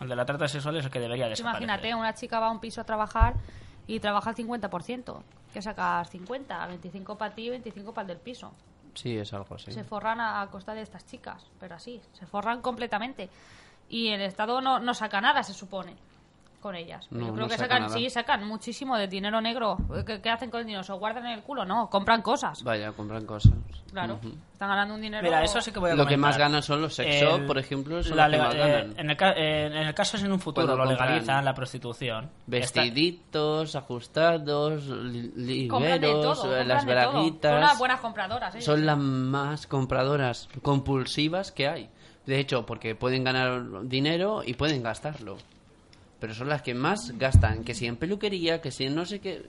El 0.00 0.08
de 0.08 0.16
la 0.16 0.26
trata 0.26 0.46
sexual 0.48 0.76
es 0.76 0.84
el 0.84 0.90
que 0.90 1.00
debería 1.00 1.28
desaparecer. 1.28 1.62
Imagínate, 1.62 1.94
una 1.94 2.12
chica 2.12 2.38
va 2.38 2.48
a 2.48 2.50
un 2.50 2.60
piso 2.60 2.82
a 2.82 2.84
trabajar 2.84 3.34
y 3.86 4.00
trabaja 4.00 4.30
el 4.30 4.36
50%. 4.36 5.22
Que 5.52 5.62
sacas 5.62 6.10
50, 6.10 6.66
25 6.66 7.16
para 7.16 7.34
ti, 7.34 7.48
25 7.48 7.94
para 7.94 8.02
el 8.02 8.08
del 8.08 8.18
piso. 8.18 8.52
Sí, 8.92 9.16
es 9.16 9.32
algo 9.32 9.54
así. 9.54 9.72
Se 9.72 9.82
forran 9.82 10.20
a, 10.20 10.42
a 10.42 10.50
costa 10.50 10.74
de 10.74 10.82
estas 10.82 11.06
chicas, 11.06 11.46
pero 11.58 11.74
así, 11.74 12.00
se 12.12 12.26
forran 12.26 12.60
completamente. 12.60 13.30
Y 13.88 14.08
el 14.08 14.20
Estado 14.22 14.60
no, 14.60 14.78
no 14.80 14.92
saca 14.94 15.20
nada, 15.20 15.42
se 15.42 15.54
supone, 15.54 15.94
con 16.60 16.74
ellas. 16.74 17.06
No, 17.10 17.20
Yo 17.28 17.32
creo 17.32 17.44
no 17.44 17.48
que 17.48 17.56
saca 17.56 17.64
sacan, 17.76 17.82
nada. 17.84 17.94
sí, 17.94 18.10
sacan 18.10 18.44
muchísimo 18.46 18.96
de 18.98 19.06
dinero 19.08 19.40
negro. 19.40 19.78
¿Qué, 20.06 20.20
qué 20.20 20.28
hacen 20.30 20.50
con 20.50 20.60
el 20.60 20.66
dinero? 20.66 20.82
¿Se 20.84 20.92
guardan 20.92 21.24
en 21.26 21.32
el 21.32 21.42
culo? 21.42 21.64
No, 21.64 21.88
compran 21.88 22.20
cosas. 22.20 22.62
Vaya, 22.64 22.92
compran 22.92 23.24
cosas. 23.24 23.52
Claro, 23.90 24.18
están 24.52 24.68
ganando 24.68 24.94
un 24.94 25.00
dinero. 25.00 25.22
Mira, 25.22 25.42
eso 25.42 25.60
sí 25.62 25.72
que 25.72 25.78
voy 25.78 25.92
a 25.92 25.94
Lo 25.94 26.04
que 26.04 26.18
más 26.18 26.36
ganan 26.36 26.62
son 26.62 26.82
los 26.82 26.94
sexo, 26.94 27.36
El- 27.36 27.46
por 27.46 27.56
ejemplo, 27.56 28.02
son 28.02 28.16
la 28.18 28.28
los 28.28 28.32
que 28.32 28.36
lega- 28.36 28.46
más 28.48 28.54
eh, 28.54 28.58
ganan. 28.82 28.94
en, 28.98 29.10
el, 29.10 29.16
ca- 29.16 29.32
eh, 29.32 29.66
en 29.66 29.72
el 29.72 29.94
caso 29.94 30.16
es 30.18 30.22
en 30.24 30.32
un 30.32 30.40
futuro 30.40 30.66
Cuando 30.66 30.84
lo 30.84 30.90
legalizan 30.90 31.42
la 31.44 31.54
prostitución. 31.54 32.24
Está- 32.24 32.82
Vestiditos, 32.82 33.74
ajustados, 33.76 34.84
li- 34.86 35.68
Compran 35.68 36.00
de 36.00 36.06
ligueros, 36.08 36.42
todo, 36.42 36.56
eh, 36.56 36.64
las 36.66 36.84
braguitas. 36.84 37.50
Son 37.52 37.58
unas 37.62 37.78
buenas 37.78 38.00
compradoras, 38.00 38.54
¿eh? 38.56 38.60
son 38.60 38.84
las 38.84 38.98
más 38.98 39.66
compradoras 39.66 40.48
compulsivas 40.62 41.50
que 41.52 41.66
hay. 41.68 41.88
De 42.28 42.38
hecho, 42.38 42.66
porque 42.66 42.94
pueden 42.94 43.24
ganar 43.24 43.62
dinero 43.84 44.42
y 44.44 44.52
pueden 44.52 44.82
gastarlo. 44.82 45.38
Pero 46.20 46.34
son 46.34 46.50
las 46.50 46.60
que 46.60 46.74
más 46.74 47.12
gastan. 47.16 47.64
Que 47.64 47.72
si 47.74 47.86
en 47.86 47.96
peluquería, 47.96 48.60
que 48.60 48.70
si 48.70 48.84
en 48.84 48.94
no 48.94 49.06
sé 49.06 49.18
qué. 49.18 49.46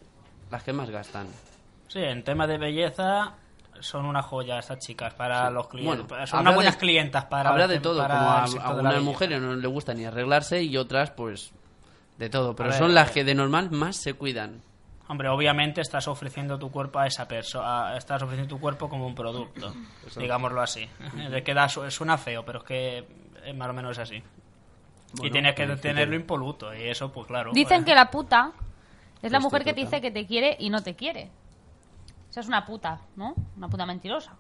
Las 0.50 0.64
que 0.64 0.72
más 0.72 0.90
gastan. 0.90 1.28
Sí, 1.90 2.00
en 2.00 2.24
tema 2.24 2.48
de 2.48 2.58
belleza 2.58 3.34
son 3.82 4.06
una 4.06 4.22
joya 4.22 4.60
estas 4.60 4.80
chicas 4.80 5.14
para 5.14 5.50
los 5.50 5.68
clientes. 5.68 6.08
Bueno, 6.08 6.26
son 6.26 6.40
unas 6.40 6.56
buenas 6.56 6.76
de- 6.76 6.80
clientas 6.80 7.26
para 7.26 7.50
Habrá 7.50 7.66
el 7.66 7.70
de 7.72 7.80
todo. 7.82 8.02
Como 8.02 8.32
a, 8.32 8.44
el 8.44 8.48
sector 8.48 8.66
a 8.72 8.76
de 8.76 8.76
la 8.76 8.82
unas 8.82 8.94
belleza. 8.94 9.12
mujeres 9.12 9.42
no 9.42 9.56
les 9.56 9.72
gusta 9.72 9.94
ni 9.94 10.06
arreglarse 10.06 10.64
y 10.64 10.78
otras, 10.78 11.12
pues. 11.12 11.52
De 12.18 12.30
todo. 12.30 12.56
Pero 12.56 12.70
ver, 12.70 12.78
son 12.80 12.94
las 12.94 13.10
eh, 13.10 13.14
que 13.16 13.24
de 13.26 13.36
normal 13.36 13.72
más 13.72 13.98
se 13.98 14.14
cuidan. 14.14 14.62
Hombre, 15.10 15.28
obviamente 15.28 15.82
estás 15.82 16.08
ofreciendo 16.08 16.58
tu 16.60 16.70
cuerpo 16.72 17.00
a 17.00 17.08
esa 17.08 17.28
persona, 17.28 17.98
estás 17.98 18.22
ofreciendo 18.22 18.56
tu 18.56 18.62
cuerpo 18.62 18.88
como 18.88 19.08
un 19.08 19.16
producto, 19.16 19.74
digámoslo 20.16 20.62
así. 20.62 20.88
De 21.32 21.44
que 21.44 21.54
da, 21.56 21.68
su- 21.68 21.90
suena 21.90 22.18
feo, 22.18 22.46
pero 22.46 22.60
es 22.60 22.66
que 22.66 23.08
más 23.56 23.70
o 23.70 23.74
menos 23.74 23.98
es 23.98 24.04
así. 24.04 24.24
y 25.24 25.32
tienes 25.32 25.56
que 25.56 25.66
pues, 25.66 25.82
tenerlo 25.82 26.16
impoluto, 26.16 26.74
y 26.76 26.84
eso, 26.88 27.12
pues 27.12 27.26
claro. 27.26 27.52
Dicen 27.54 27.82
eh, 27.82 27.86
que 27.86 27.96
la 27.96 28.12
puta 28.12 28.52
es 29.24 29.32
la 29.32 29.40
mujer 29.40 29.64
que 29.64 29.74
te 29.74 29.82
dice 29.82 30.00
que 30.00 30.12
te 30.12 30.28
quiere 30.28 30.56
y 30.60 30.70
no 30.70 30.84
te 30.84 30.96
quiere. 30.96 31.32
Esa 32.30 32.42
es 32.42 32.48
una 32.48 32.64
puta, 32.64 33.00
¿no? 33.16 33.34
Una 33.58 33.68
puta 33.68 33.88
mentirosa. 33.88 34.34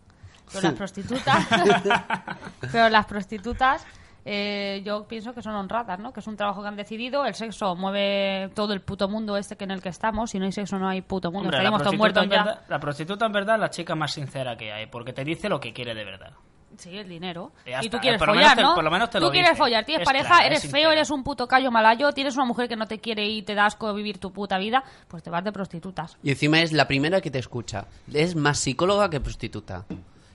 Pero 0.53 0.61
las 0.61 0.73
prostitutas... 0.77 1.47
pero 2.71 2.89
las 2.89 3.05
prostitutas... 3.07 3.85
eh, 4.25 4.81
yo 4.85 5.07
pienso 5.07 5.33
que 5.33 5.41
son 5.41 5.55
honradas, 5.55 5.99
¿no? 5.99 6.11
Que 6.13 6.19
es 6.19 6.27
un 6.27 6.35
trabajo 6.35 6.61
que 6.61 6.67
han 6.67 6.75
decidido. 6.75 7.25
El 7.25 7.33
sexo 7.33 7.75
mueve 7.75 8.49
todo 8.53 8.73
el 8.73 8.81
puto 8.81 9.07
mundo 9.07 9.37
este 9.37 9.55
que 9.55 9.63
en 9.63 9.71
el 9.71 9.81
que 9.81 9.89
estamos. 9.89 10.31
Si 10.31 10.39
no 10.39 10.45
hay 10.45 10.51
sexo, 10.51 10.77
no 10.77 10.87
hay 10.89 11.01
puto 11.01 11.29
mundo. 11.31 11.47
hombre, 11.47 11.57
Estaríamos 11.57 11.81
todos 11.83 11.95
prostituta, 11.95 11.97
muertos 11.97 12.23
en 12.23 12.29
ya. 12.29 12.43
verdad, 12.43 12.65
la 12.69 12.79
prostituta 12.79 13.25
en 13.25 13.31
verdad 13.31 13.55
es 13.55 13.61
la 13.61 13.69
chica 13.69 13.95
más 13.95 14.11
sincera 14.13 14.55
que 14.57 14.71
hay, 14.71 14.85
porque 14.87 15.13
te 15.13 15.23
dice 15.23 15.49
lo 15.49 15.59
que 15.59 15.73
quiere 15.73 15.93
de 15.95 16.03
verdad. 16.05 16.31
Sí, 16.77 16.95
el 16.97 17.09
dinero. 17.09 17.51
Ya 17.65 17.81
y 17.81 17.85
está, 17.87 17.97
tú 17.97 18.01
quieres 18.01 18.19
por 18.19 18.27
lo 18.29 18.35
menos 18.35 18.49
follar, 18.51 18.57
te- 18.57 18.63
¿no? 18.63 18.75
por 18.75 18.83
lo 18.85 18.91
menos 18.91 19.09
te 19.09 19.17
tú 19.17 19.25
lo 19.25 19.31
quieres 19.31 19.49
dice. 19.49 19.57
follar, 19.57 19.83
tienes 19.85 20.01
Es 20.01 20.05
pareja, 20.05 20.45
eres 20.45 20.63
es 20.63 20.71
feo, 20.71 20.91
eres 20.91 21.09
un 21.09 21.23
puto 21.23 21.47
callo 21.47 21.71
malayo, 21.71 22.11
tienes 22.13 22.35
una 22.35 22.45
mujer 22.45 22.69
que 22.69 22.75
no 22.77 22.85
te 22.85 22.99
quiere 22.99 23.25
y 23.25 23.41
te 23.41 23.53
da 23.55 23.65
asco 23.65 23.93
vivir 23.93 24.17
tu 24.19 24.31
puta 24.31 24.57
vida, 24.59 24.83
pues 25.07 25.21
te 25.23 25.29
vas 25.29 25.43
de 25.43 25.51
prostitutas. 25.51 26.17
Y 26.23 26.29
encima 26.29 26.61
es 26.61 26.71
la 26.71 26.87
primera 26.87 27.19
que 27.21 27.31
te 27.31 27.39
escucha. 27.39 27.85
Es 28.13 28.35
más 28.35 28.59
psicóloga 28.59 29.09
que 29.09 29.19
prostituta. 29.19 29.85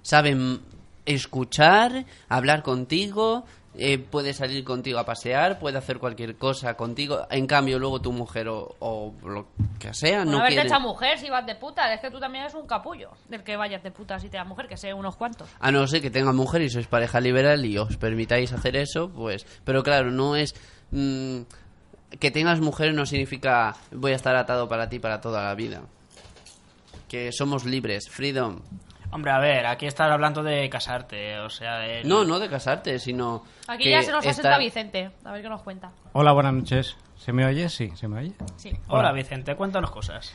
Saben 0.02 0.60
escuchar, 1.06 2.04
hablar 2.28 2.62
contigo, 2.62 3.44
eh, 3.76 3.98
puede 3.98 4.32
salir 4.32 4.62
contigo 4.64 4.98
a 4.98 5.04
pasear, 5.04 5.58
puede 5.58 5.78
hacer 5.78 5.98
cualquier 5.98 6.36
cosa 6.36 6.74
contigo. 6.74 7.26
En 7.30 7.46
cambio, 7.46 7.78
luego 7.78 8.00
tu 8.00 8.12
mujer 8.12 8.48
o, 8.48 8.74
o 8.78 9.12
lo 9.24 9.48
que 9.78 9.92
sea 9.92 10.18
Bueno, 10.18 10.32
no 10.32 10.38
haberte 10.38 10.54
quiere. 10.54 10.68
hecha 10.68 10.78
mujer 10.78 11.18
si 11.18 11.28
vas 11.30 11.44
de 11.46 11.54
puta. 11.56 11.92
Es 11.92 12.00
que 12.00 12.10
tú 12.10 12.20
también 12.20 12.44
eres 12.44 12.54
un 12.54 12.66
capullo 12.66 13.10
del 13.28 13.42
que 13.42 13.56
vayas 13.56 13.82
de 13.82 13.90
puta 13.90 14.18
si 14.18 14.28
te 14.28 14.36
da 14.36 14.44
mujer, 14.44 14.68
que 14.68 14.76
sé 14.76 14.94
unos 14.94 15.16
cuantos. 15.16 15.48
A 15.60 15.70
no 15.72 15.86
ser 15.86 16.00
que 16.02 16.10
tenga 16.10 16.32
mujer 16.32 16.62
y 16.62 16.70
sois 16.70 16.86
pareja 16.86 17.20
liberal 17.20 17.64
y 17.64 17.76
os 17.78 17.96
permitáis 17.96 18.52
hacer 18.52 18.76
eso, 18.76 19.10
pues. 19.10 19.44
Pero 19.64 19.82
claro, 19.82 20.10
no 20.10 20.36
es. 20.36 20.54
mm, 20.90 21.40
que 22.20 22.30
tengas 22.30 22.60
mujer 22.60 22.94
no 22.94 23.06
significa 23.06 23.74
voy 23.90 24.12
a 24.12 24.16
estar 24.16 24.36
atado 24.36 24.68
para 24.68 24.88
ti 24.88 25.00
para 25.00 25.20
toda 25.20 25.42
la 25.42 25.54
vida. 25.56 25.82
Que 27.08 27.32
somos 27.32 27.64
libres, 27.64 28.08
freedom. 28.08 28.60
Hombre, 29.14 29.30
a 29.30 29.38
ver, 29.38 29.64
aquí 29.66 29.86
estás 29.86 30.10
hablando 30.10 30.42
de 30.42 30.68
casarte, 30.68 31.38
o 31.38 31.48
sea... 31.48 31.86
el- 31.86 32.08
No, 32.08 32.24
no 32.24 32.40
de 32.40 32.48
casarte, 32.50 32.98
sino. 32.98 33.44
Aquí 33.68 33.84
que 33.84 33.90
ya 33.90 34.02
se 34.02 34.10
nos 34.10 34.26
está- 34.26 34.40
asenta 34.48 34.58
Vicente. 34.58 35.10
A 35.24 35.30
ver 35.32 35.40
qué 35.42 35.48
nos 35.48 35.62
cuenta. 35.62 35.92
Hola, 36.14 36.32
buenas 36.32 36.52
noches. 36.52 36.96
¿Se 37.16 37.32
me 37.32 37.46
oye? 37.46 37.68
Sí, 37.68 37.92
¿se 37.94 38.08
me 38.08 38.18
oye? 38.18 38.32
Sí. 38.56 38.70
Hola, 38.88 38.98
Hola. 39.10 39.12
Vicente, 39.12 39.54
cuéntanos 39.54 39.92
cosas. 39.92 40.34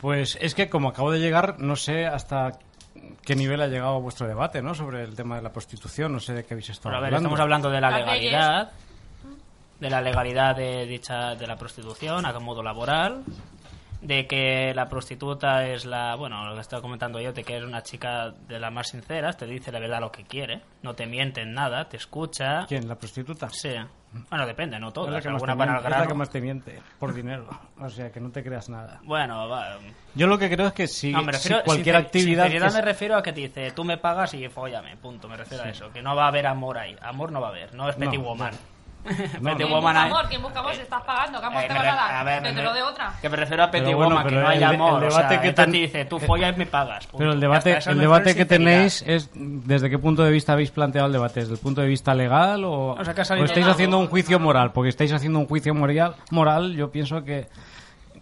Pues 0.00 0.36
es 0.40 0.54
que 0.56 0.68
como 0.68 0.88
acabo 0.88 1.12
de 1.12 1.20
llegar, 1.20 1.60
no 1.60 1.76
sé 1.76 2.06
hasta 2.06 2.58
qué 3.24 3.36
nivel 3.36 3.60
ha 3.62 3.68
llegado 3.68 4.00
vuestro 4.00 4.26
debate, 4.26 4.62
¿no? 4.62 4.74
Sobre 4.74 5.04
el 5.04 5.14
tema 5.14 5.36
de 5.36 5.42
la 5.42 5.52
prostitución, 5.52 6.12
no 6.12 6.18
sé 6.18 6.34
de 6.34 6.44
qué 6.44 6.54
habéis 6.54 6.70
estado 6.70 6.90
Pero 6.90 6.96
a 6.96 7.00
ver, 7.02 7.06
hablando. 7.14 7.28
estamos 7.28 7.40
hablando 7.40 7.70
de 7.70 7.80
la 7.80 7.90
legalidad, 7.98 8.72
de 9.78 9.90
la 9.90 10.00
legalidad 10.00 10.56
de 10.56 10.86
dicha 10.86 11.36
de 11.36 11.46
la 11.46 11.54
prostitución 11.56 12.26
a 12.26 12.36
modo 12.40 12.64
laboral, 12.64 13.22
de 14.02 14.26
que 14.26 14.72
la 14.74 14.88
prostituta 14.88 15.66
es 15.66 15.84
la, 15.86 16.14
bueno, 16.16 16.44
lo 16.44 16.54
que 16.54 16.60
estaba 16.60 16.82
comentando 16.82 17.20
yo, 17.20 17.32
de 17.32 17.44
que 17.44 17.56
es 17.56 17.64
una 17.64 17.82
chica 17.82 18.30
de 18.48 18.58
las 18.58 18.72
más 18.72 18.88
sinceras, 18.88 19.36
te 19.36 19.46
dice 19.46 19.70
la 19.72 19.78
verdad 19.78 20.00
lo 20.00 20.10
que 20.12 20.24
quiere, 20.24 20.60
no 20.82 20.94
te 20.94 21.06
miente 21.06 21.40
en 21.42 21.54
nada, 21.54 21.88
te 21.88 21.96
escucha. 21.96 22.66
¿Quién? 22.66 22.88
¿La 22.88 22.96
prostituta? 22.96 23.48
Sí. 23.50 23.70
Bueno, 24.28 24.46
depende, 24.46 24.78
no 24.78 24.88
Es 24.88 24.90
la 24.90 24.92
todas, 24.94 25.22
que 25.22 25.30
más 25.30 25.42
miente, 25.56 25.74
es 25.84 25.90
la 25.90 26.06
que 26.06 26.14
más 26.14 26.28
te 26.30 26.40
miente, 26.42 26.82
por 26.98 27.14
dinero. 27.14 27.48
O 27.80 27.88
sea, 27.88 28.12
que 28.12 28.20
no 28.20 28.30
te 28.30 28.42
creas 28.44 28.68
nada. 28.68 29.00
Bueno, 29.04 29.48
va. 29.48 29.78
Yo 30.14 30.26
lo 30.26 30.36
que 30.38 30.50
creo 30.50 30.66
es 30.66 30.72
que 30.74 30.86
si, 30.86 31.12
No, 31.12 31.22
me 31.22 31.32
si 31.32 31.38
refiero, 31.48 31.64
cualquier 31.64 31.94
sincer- 31.96 32.06
actividad... 32.06 32.42
sinceridad 32.44 32.68
que 32.68 32.72
me 32.74 32.78
es- 32.80 32.84
refiero 32.84 33.16
a 33.16 33.22
que 33.22 33.32
te 33.32 33.40
dice, 33.40 33.70
tú 33.70 33.84
me 33.84 33.96
pagas 33.96 34.34
y 34.34 34.46
fóllame, 34.48 34.96
punto, 34.98 35.28
me 35.28 35.36
refiero 35.38 35.64
a 35.64 35.68
eso, 35.70 35.90
que 35.92 36.02
no 36.02 36.14
va 36.14 36.24
a 36.24 36.28
haber 36.28 36.46
amor 36.46 36.76
ahí, 36.76 36.94
amor 37.00 37.32
no 37.32 37.40
va 37.40 37.46
a 37.46 37.50
haber, 37.50 37.72
no 37.74 37.88
es 37.88 37.96
Petit 37.96 38.20
Woman. 38.20 38.50
no. 38.52 38.58
No. 38.58 38.81
¿Quién 39.56 39.68
Woman 39.70 39.82
busca 39.82 40.02
hay- 40.02 40.10
amor? 40.10 40.24
¿Quién 40.28 40.42
busca 40.42 40.60
amor? 40.60 40.74
Si 40.74 40.80
estás 40.82 41.02
pagando, 41.02 41.40
¿qué 41.40 41.46
amor 41.46 41.62
Eh, 41.62 41.66
te 41.66 41.72
a 41.72 41.78
re- 41.82 41.86
dar? 41.86 42.14
a 42.14 42.24
ver, 42.24 42.42
que 42.42 42.52
te 42.52 42.62
lo 42.62 42.72
dé 42.72 42.82
otra. 42.82 43.12
Que 43.20 43.28
me 43.28 43.36
refiero 43.36 43.64
a 43.64 43.70
Petit 43.70 43.86
Pero 43.86 43.96
bueno, 43.96 44.10
Woman, 44.16 44.26
que 44.28 44.34
no 44.36 44.48
hay 44.48 44.58
de- 44.58 44.64
amor. 44.64 45.02
el 45.02 45.08
o 45.08 45.10
sea, 45.10 45.18
debate 45.28 45.40
que 45.40 45.52
ten- 45.52 45.72
te 45.72 45.78
dice, 45.78 46.04
tú 46.04 46.18
follas 46.20 46.54
y 46.54 46.58
me 46.58 46.66
pagas. 46.66 47.06
punto. 47.06 47.18
Pero 47.18 47.32
el 47.32 47.40
debate, 47.40 47.78
el 47.86 47.98
debate 47.98 48.34
que 48.36 48.44
tenéis 48.44 49.02
es 49.06 49.30
desde 49.34 49.90
qué 49.90 49.98
punto 49.98 50.22
de 50.22 50.30
vista 50.30 50.52
habéis 50.52 50.70
planteado 50.70 51.06
el 51.06 51.12
debate, 51.12 51.40
desde 51.40 51.54
el 51.54 51.60
punto 51.60 51.80
de 51.80 51.88
vista 51.88 52.14
legal 52.14 52.64
o, 52.64 52.92
O 52.92 53.04
sea, 53.04 53.12
que 53.14 53.20
ha 53.20 53.22
o 53.22 53.26
salido 53.26 53.44
estáis 53.46 53.66
haciendo 53.66 53.98
un 53.98 54.06
juicio 54.08 54.38
moral, 54.38 54.72
porque 54.72 54.88
estáis 54.90 55.12
haciendo 55.12 55.38
un 55.38 55.46
juicio 55.46 55.74
moral, 55.74 56.14
moral, 56.30 56.74
yo 56.74 56.90
pienso 56.90 57.24
que 57.24 57.48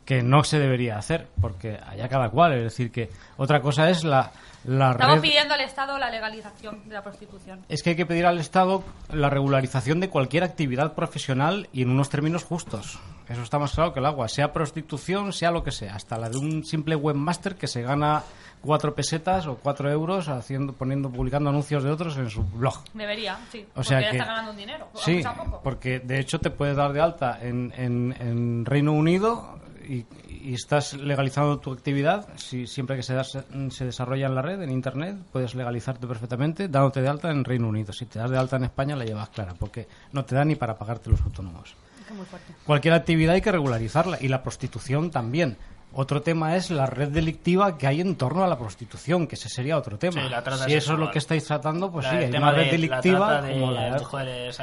que 0.06 0.22
no 0.22 0.42
se 0.42 0.58
debería 0.58 0.98
hacer, 0.98 1.28
porque 1.40 1.78
allá 1.88 2.08
cada 2.08 2.30
cual, 2.30 2.54
es 2.54 2.64
decir 2.64 2.90
que 2.90 3.10
otra 3.36 3.60
cosa 3.60 3.90
es 3.90 4.02
la 4.02 4.32
la 4.64 4.90
Estamos 4.92 5.16
red 5.16 5.22
pidiendo 5.22 5.54
al 5.54 5.60
Estado 5.62 5.98
la 5.98 6.10
legalización 6.10 6.88
de 6.88 6.94
la 6.94 7.02
prostitución. 7.02 7.64
es 7.68 7.82
que 7.82 7.90
hay 7.90 7.96
que 7.96 8.06
pedir 8.06 8.26
al 8.26 8.38
Estado 8.38 8.82
la 9.12 9.30
regularización 9.30 10.00
de 10.00 10.10
cualquier 10.10 10.44
actividad 10.44 10.92
profesional 10.94 11.68
y 11.72 11.82
en 11.82 11.90
unos 11.90 12.10
términos 12.10 12.44
justos. 12.44 12.98
Eso 13.28 13.42
está 13.42 13.58
más 13.60 13.72
claro 13.72 13.92
que 13.92 14.00
el 14.00 14.06
agua. 14.06 14.28
Sea 14.28 14.52
prostitución, 14.52 15.32
sea 15.32 15.50
lo 15.52 15.62
que 15.62 15.70
sea. 15.70 15.94
Hasta 15.94 16.18
la 16.18 16.28
de 16.28 16.36
un 16.38 16.64
simple 16.64 16.96
webmaster 16.96 17.54
que 17.54 17.68
se 17.68 17.80
gana 17.82 18.24
cuatro 18.60 18.94
pesetas 18.94 19.46
o 19.46 19.54
cuatro 19.56 19.88
euros 19.90 20.28
haciendo, 20.28 20.72
poniendo, 20.72 21.10
publicando 21.10 21.48
anuncios 21.48 21.82
de 21.84 21.90
otros 21.92 22.16
en 22.18 22.28
su 22.28 22.42
blog. 22.42 22.74
Debería, 22.92 23.38
sí. 23.52 23.64
O 23.76 23.84
sea 23.84 23.98
porque 23.98 24.04
ya 24.06 24.10
que- 24.10 24.16
está 24.18 24.24
ganando 24.26 24.50
un 24.50 24.56
dinero. 24.56 24.88
Sí, 24.96 25.22
poco. 25.24 25.60
porque 25.62 26.00
de 26.00 26.18
hecho 26.18 26.40
te 26.40 26.50
puedes 26.50 26.76
dar 26.76 26.92
de 26.92 27.00
alta 27.00 27.38
en, 27.40 27.72
en- 27.76 28.16
en 28.20 28.64
Reino 28.66 28.92
Unido 28.92 29.58
y, 29.88 30.04
y 30.42 30.54
estás 30.54 30.94
legalizando 30.94 31.58
tu 31.58 31.72
actividad. 31.72 32.26
Si, 32.36 32.66
siempre 32.66 32.96
que 32.96 33.02
se, 33.02 33.14
das- 33.14 33.38
se 33.70 33.84
desarrolla 33.84 34.26
en 34.26 34.34
la 34.34 34.42
red, 34.42 34.60
en 34.62 34.70
Internet, 34.70 35.16
puedes 35.32 35.54
legalizarte 35.54 36.06
perfectamente 36.06 36.68
dándote 36.68 37.02
de 37.02 37.08
alta 37.08 37.30
en 37.30 37.44
Reino 37.44 37.68
Unido. 37.68 37.92
Si 37.92 38.06
te 38.06 38.18
das 38.18 38.30
de 38.30 38.38
alta 38.38 38.56
en 38.56 38.64
España, 38.64 38.96
la 38.96 39.04
llevas 39.04 39.28
clara, 39.30 39.54
porque 39.58 39.86
no 40.12 40.24
te 40.24 40.34
da 40.34 40.44
ni 40.44 40.54
para 40.56 40.76
pagarte 40.78 41.10
los 41.10 41.20
autónomos. 41.22 41.74
Muy. 42.14 42.26
Cualquier 42.66 42.94
actividad 42.94 43.34
hay 43.34 43.40
que 43.40 43.52
regularizarla 43.52 44.18
y 44.20 44.28
la 44.28 44.42
prostitución 44.42 45.10
también. 45.10 45.56
Otro 45.92 46.22
tema 46.22 46.54
es 46.54 46.70
la 46.70 46.86
red 46.86 47.08
delictiva 47.08 47.76
que 47.76 47.88
hay 47.88 48.00
en 48.00 48.14
torno 48.14 48.44
a 48.44 48.46
la 48.46 48.56
prostitución, 48.56 49.26
que 49.26 49.34
ese 49.34 49.48
sería 49.48 49.76
otro 49.76 49.98
tema. 49.98 50.22
Sí, 50.22 50.28
la 50.28 50.40
trata 50.42 50.64
si 50.66 50.74
eso 50.74 50.92
es 50.92 50.98
lo 51.00 51.10
que 51.10 51.18
estáis 51.18 51.44
tratando, 51.44 51.90
pues 51.90 52.04
La- 52.04 52.10
sí, 52.12 52.16
el 52.18 52.22
hay 52.24 52.30
tema 52.30 52.48
una 52.50 52.56
red 52.56 52.64
de 52.66 52.70
delictiva 52.70 53.32
la 53.32 53.42
de 53.42 53.52
como 53.54 53.72
la 53.72 53.90
mujeres 53.98 54.58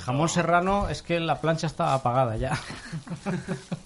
Jamón 0.00 0.28
serrano 0.28 0.88
es 0.90 1.02
que 1.02 1.18
la 1.18 1.40
plancha 1.40 1.66
está 1.66 1.94
apagada 1.94 2.36
ya. 2.36 2.58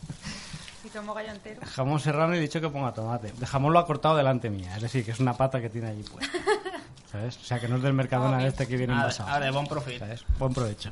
Y 0.91 0.95
tomo 0.95 1.15
gallo 1.15 1.31
entero. 1.31 1.61
Jamón 1.65 2.01
serrano 2.01 2.35
y 2.35 2.39
he 2.39 2.41
dicho 2.41 2.61
que 2.61 2.69
ponga 2.69 2.93
tomate. 2.93 3.33
De 3.33 3.47
jamón 3.47 3.73
lo 3.73 3.79
ha 3.79 3.87
cortado 3.87 4.17
delante 4.17 4.51
mía, 4.51 4.75
es 4.77 4.83
decir, 4.83 5.05
que 5.05 5.13
es 5.13 5.21
una 5.21 5.35
pata 5.35 5.61
que 5.61 5.69
tiene 5.71 5.89
allí 5.89 6.03
puesta. 6.03 6.37
¿Sabes? 7.13 7.37
O 7.39 7.45
sea, 7.45 7.59
que 7.59 7.69
no 7.69 7.77
es 7.77 7.83
del 7.83 7.93
Mercadona 7.93 8.39
Ok. 8.39 8.45
este 8.45 8.67
que 8.69 8.77
viene 8.77 8.93
envasado. 8.93 9.29
ah, 9.31 9.41
de 9.41 9.51
buen. 9.51 9.67
¿Sabes? 9.99 10.25
Buen 10.39 10.53
provecho. 10.55 10.91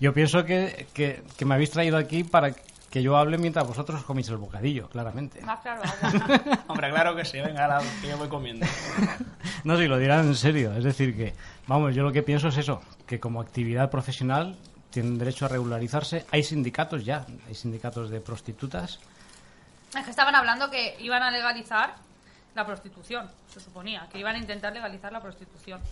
Yo 0.00 0.12
pienso 0.12 0.44
que, 0.44 0.86
que, 0.92 1.22
que 1.36 1.44
me 1.44 1.54
habéis 1.54 1.70
traído 1.70 1.96
aquí 1.96 2.24
para 2.24 2.52
que 2.90 3.02
yo 3.02 3.16
hable 3.16 3.38
mientras 3.38 3.66
vosotros 3.66 4.02
coméis 4.04 4.28
el 4.28 4.36
bocadillo, 4.36 4.88
claramente. 4.88 5.40
Más 5.42 5.60
claro. 5.60 5.82
Hombre, 6.68 6.90
claro 6.90 7.14
que 7.16 7.24
sí, 7.24 7.38
venga, 7.40 7.66
la, 7.68 7.82
que 8.00 8.08
yo 8.08 8.16
voy 8.18 8.28
comiendo. 8.28 8.66
No, 9.64 9.76
si 9.76 9.86
lo 9.86 9.98
dirán 9.98 10.26
en 10.26 10.34
serio. 10.34 10.72
Es 10.74 10.84
decir, 10.84 11.16
que, 11.16 11.34
vamos, 11.66 11.94
yo 11.94 12.02
lo 12.02 12.12
que 12.12 12.22
pienso 12.22 12.48
es 12.48 12.56
eso, 12.56 12.80
que 13.06 13.20
como 13.20 13.40
actividad 13.40 13.90
profesional 13.90 14.56
tienen 14.96 15.18
derecho 15.18 15.44
a 15.44 15.48
regularizarse. 15.48 16.24
Hay 16.30 16.42
sindicatos 16.42 17.04
ya, 17.04 17.26
hay 17.46 17.54
sindicatos 17.54 18.08
de 18.08 18.18
prostitutas. 18.22 18.98
Es 19.94 20.04
que 20.04 20.10
estaban 20.10 20.34
hablando 20.34 20.70
que 20.70 20.96
iban 21.00 21.22
a 21.22 21.30
legalizar 21.30 21.96
la 22.54 22.64
prostitución, 22.64 23.30
se 23.52 23.60
suponía, 23.60 24.08
que 24.10 24.18
iban 24.18 24.36
a 24.36 24.38
intentar 24.38 24.72
legalizar 24.72 25.12
la 25.12 25.20
prostitución 25.20 25.82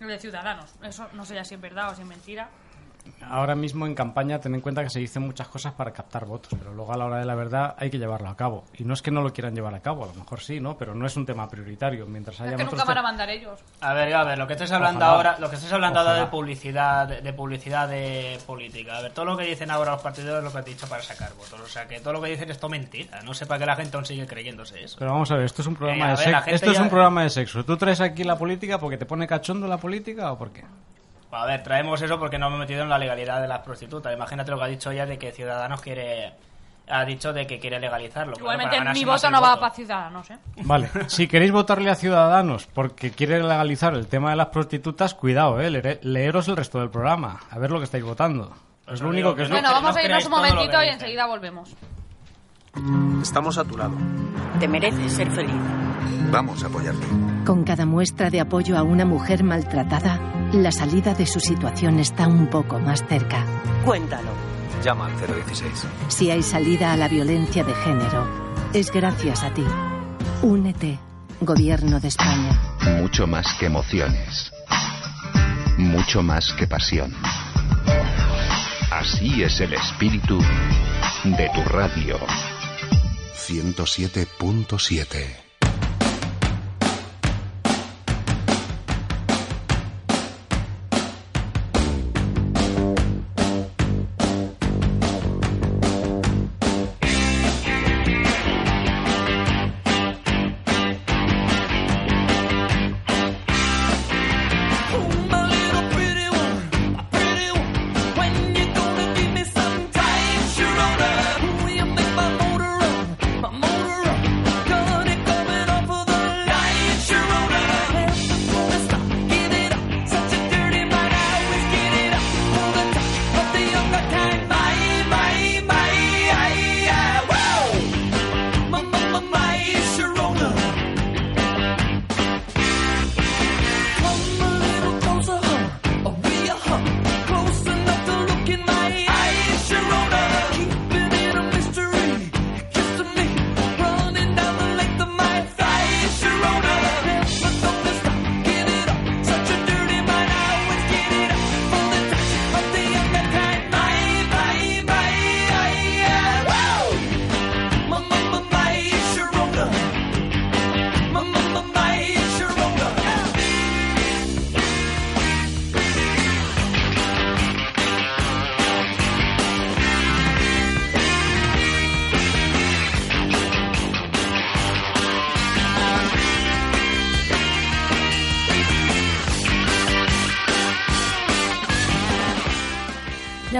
de 0.00 0.18
ciudadanos. 0.18 0.70
Eso 0.82 1.06
no 1.12 1.26
sé 1.26 1.34
ya 1.34 1.44
si 1.44 1.56
es 1.56 1.60
verdad 1.60 1.90
o 1.90 1.94
si 1.94 2.00
es 2.00 2.08
mentira. 2.08 2.48
Ahora 3.28 3.54
mismo 3.54 3.86
en 3.86 3.94
campaña 3.94 4.38
ten 4.40 4.54
en 4.54 4.60
cuenta 4.60 4.82
que 4.82 4.90
se 4.90 5.00
dicen 5.00 5.22
muchas 5.22 5.48
cosas 5.48 5.72
para 5.74 5.92
captar 5.92 6.24
votos, 6.26 6.52
pero 6.58 6.72
luego 6.72 6.92
a 6.92 6.96
la 6.96 7.06
hora 7.06 7.18
de 7.18 7.24
la 7.24 7.34
verdad 7.34 7.74
hay 7.78 7.90
que 7.90 7.98
llevarlo 7.98 8.28
a 8.28 8.36
cabo. 8.36 8.64
Y 8.78 8.84
no 8.84 8.94
es 8.94 9.02
que 9.02 9.10
no 9.10 9.22
lo 9.22 9.32
quieran 9.32 9.54
llevar 9.54 9.74
a 9.74 9.80
cabo, 9.80 10.04
a 10.04 10.06
lo 10.08 10.14
mejor 10.14 10.40
sí, 10.40 10.60
¿no? 10.60 10.76
Pero 10.76 10.94
no 10.94 11.06
es 11.06 11.16
un 11.16 11.26
tema 11.26 11.48
prioritario. 11.48 12.06
Mientras 12.06 12.40
haya 12.40 12.52
Es 12.52 12.56
que 12.58 12.64
nunca 12.64 12.84
van 12.84 12.98
a 12.98 13.02
mandar 13.02 13.28
ellos. 13.30 13.60
A 13.80 13.92
ver, 13.94 14.14
a 14.14 14.24
ver, 14.24 14.38
lo 14.38 14.46
que 14.46 14.52
estés 14.54 14.70
hablando 14.72 15.00
Ojalá. 15.04 15.16
ahora, 15.16 15.38
lo 15.38 15.50
que 15.50 15.56
estés 15.56 15.72
hablando 15.72 16.00
ahora 16.00 16.14
de 16.14 16.26
publicidad, 16.26 17.08
de, 17.08 17.20
de 17.20 17.32
publicidad 17.32 17.88
de 17.88 18.38
política. 18.46 18.98
A 18.98 19.02
ver, 19.02 19.12
todo 19.12 19.24
lo 19.24 19.36
que 19.36 19.44
dicen 19.44 19.70
ahora 19.70 19.92
los 19.92 20.02
partidos 20.02 20.38
es 20.38 20.44
lo 20.44 20.52
que 20.52 20.58
has 20.58 20.64
dicho 20.64 20.86
para 20.86 21.02
sacar 21.02 21.32
votos. 21.34 21.60
O 21.60 21.66
sea, 21.68 21.86
que 21.86 22.00
todo 22.00 22.12
lo 22.14 22.22
que 22.22 22.30
dicen 22.30 22.50
es 22.50 22.58
todo 22.58 22.70
mentira. 22.70 23.22
No 23.22 23.34
sé 23.34 23.46
para 23.46 23.58
qué 23.60 23.66
la 23.66 23.76
gente 23.76 23.96
aún 23.96 24.06
sigue 24.06 24.26
creyéndose 24.26 24.82
eso. 24.84 24.96
Pero 24.98 25.12
vamos 25.12 25.30
a 25.30 25.36
ver, 25.36 25.44
esto 25.46 25.62
es 25.62 25.68
un 25.68 25.74
programa 25.76 26.04
Eh, 26.04 26.06
a 26.06 26.10
de 26.10 26.16
ver, 26.16 26.34
sexo. 26.34 26.50
Esto 26.54 26.70
es 26.70 26.78
un 26.78 26.88
programa 26.88 27.22
de 27.22 27.30
sexo. 27.30 27.64
¿Tú 27.64 27.76
traes 27.76 28.00
aquí 28.00 28.24
la 28.24 28.36
política 28.36 28.78
porque 28.78 28.96
te 28.96 29.06
pone 29.06 29.26
cachondo 29.26 29.66
la 29.66 29.78
política 29.78 30.32
o 30.32 30.38
por 30.38 30.50
qué? 30.52 30.64
A 31.36 31.46
ver, 31.46 31.62
traemos 31.62 32.00
eso 32.02 32.18
porque 32.18 32.38
no 32.38 32.48
me 32.50 32.56
he 32.56 32.58
metido 32.60 32.82
en 32.82 32.88
la 32.88 32.98
legalidad 32.98 33.40
de 33.40 33.48
las 33.48 33.60
prostitutas. 33.60 34.12
Imagínate 34.14 34.50
lo 34.50 34.58
que 34.58 34.64
ha 34.64 34.68
dicho 34.68 34.90
ella 34.90 35.06
de 35.06 35.18
que 35.18 35.32
Ciudadanos 35.32 35.80
quiere... 35.80 36.32
Ha 36.88 37.04
dicho 37.04 37.32
de 37.32 37.48
que 37.48 37.58
quiere 37.58 37.80
legalizarlo. 37.80 38.36
Igualmente 38.38 38.78
mi 38.94 39.04
voto 39.04 39.28
no 39.28 39.40
va 39.42 39.58
para 39.58 39.74
ciudadanos, 39.74 40.30
¿eh? 40.30 40.38
Vale, 40.62 40.88
si 41.08 41.26
queréis 41.26 41.50
votarle 41.50 41.90
a 41.90 41.96
Ciudadanos 41.96 42.68
porque 42.68 43.10
quiere 43.10 43.42
legalizar 43.42 43.92
el 43.94 44.06
tema 44.06 44.30
de 44.30 44.36
las 44.36 44.46
prostitutas, 44.50 45.12
cuidado, 45.14 45.60
eh, 45.60 45.68
leer- 45.68 45.98
leeros 46.02 46.46
el 46.46 46.56
resto 46.56 46.78
del 46.78 46.90
programa, 46.90 47.40
a 47.50 47.58
ver 47.58 47.72
lo 47.72 47.78
que 47.78 47.86
estáis 47.86 48.04
votando. 48.04 48.52
Pues 48.84 48.94
Es 48.94 49.02
lo 49.02 49.08
único 49.08 49.30
que 49.30 49.38
que 49.38 49.42
es 49.42 49.48
no. 49.48 49.56
bueno, 49.56 49.72
vamos 49.72 49.96
a 49.96 50.02
irnos 50.04 50.24
un 50.26 50.30
momentito 50.30 50.80
y 50.84 50.88
enseguida 50.88 51.26
volvemos. 51.26 51.74
Estamos 53.22 53.58
a 53.58 53.64
tu 53.64 53.76
lado. 53.76 53.96
Te 54.60 54.68
mereces 54.68 55.12
ser 55.12 55.30
feliz. 55.32 55.54
Vamos 56.30 56.62
a 56.62 56.66
apoyarte. 56.68 57.06
Con 57.44 57.64
cada 57.64 57.84
muestra 57.86 58.30
de 58.30 58.40
apoyo 58.40 58.76
a 58.78 58.82
una 58.82 59.04
mujer 59.04 59.42
maltratada, 59.42 60.20
la 60.62 60.72
salida 60.72 61.14
de 61.14 61.26
su 61.26 61.40
situación 61.40 61.98
está 61.98 62.28
un 62.28 62.48
poco 62.48 62.78
más 62.78 63.04
cerca. 63.08 63.44
Cuéntalo. 63.84 64.30
Llama 64.84 65.06
al 65.06 65.16
016. 65.16 65.86
Si 66.08 66.30
hay 66.30 66.42
salida 66.42 66.92
a 66.92 66.96
la 66.96 67.08
violencia 67.08 67.64
de 67.64 67.74
género, 67.74 68.26
es 68.72 68.90
gracias 68.90 69.42
a 69.42 69.52
ti. 69.52 69.64
Únete, 70.42 70.98
Gobierno 71.40 72.00
de 72.00 72.08
España. 72.08 72.58
Mucho 73.00 73.26
más 73.26 73.46
que 73.58 73.66
emociones. 73.66 74.52
Mucho 75.76 76.22
más 76.22 76.52
que 76.54 76.66
pasión. 76.66 77.12
Así 78.90 79.42
es 79.42 79.60
el 79.60 79.74
espíritu 79.74 80.38
de 81.24 81.50
tu 81.54 81.62
radio. 81.64 82.18
107.7 83.34 85.45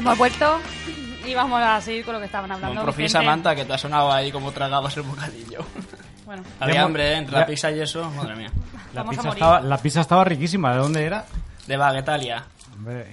hemos 0.07 0.19
vuelto 0.19 0.61
y 1.27 1.35
vamos 1.35 1.61
a 1.63 1.81
seguir 1.81 2.05
con 2.05 2.15
lo 2.15 2.21
que 2.21 2.27
estaban 2.27 2.51
hablando. 2.53 2.81
Con 2.85 2.87
Vicente. 2.97 3.09
Samantha, 3.11 3.55
que 3.55 3.65
te 3.65 3.73
ha 3.73 3.79
sonado 3.79 4.13
ahí 4.13 4.31
como 4.31 4.53
tragabas 4.53 4.97
el 4.97 5.03
bocadillo. 5.03 5.65
Bueno, 6.25 6.43
Había 6.61 6.83
hambre, 6.83 7.13
¿eh? 7.13 7.17
Entre 7.17 7.33
ya- 7.35 7.41
la 7.41 7.47
pizza 7.47 7.71
y 7.71 7.81
eso, 7.81 8.09
madre 8.13 8.37
mía. 8.37 8.51
La 8.95 9.05
pizza, 9.05 9.29
estaba, 9.29 9.61
la 9.61 9.79
pizza 9.79 10.01
estaba 10.01 10.25
riquísima. 10.25 10.73
¿De 10.73 10.79
dónde 10.79 11.05
era? 11.05 11.25
De 11.67 11.77
Baguetalia. 11.77 12.45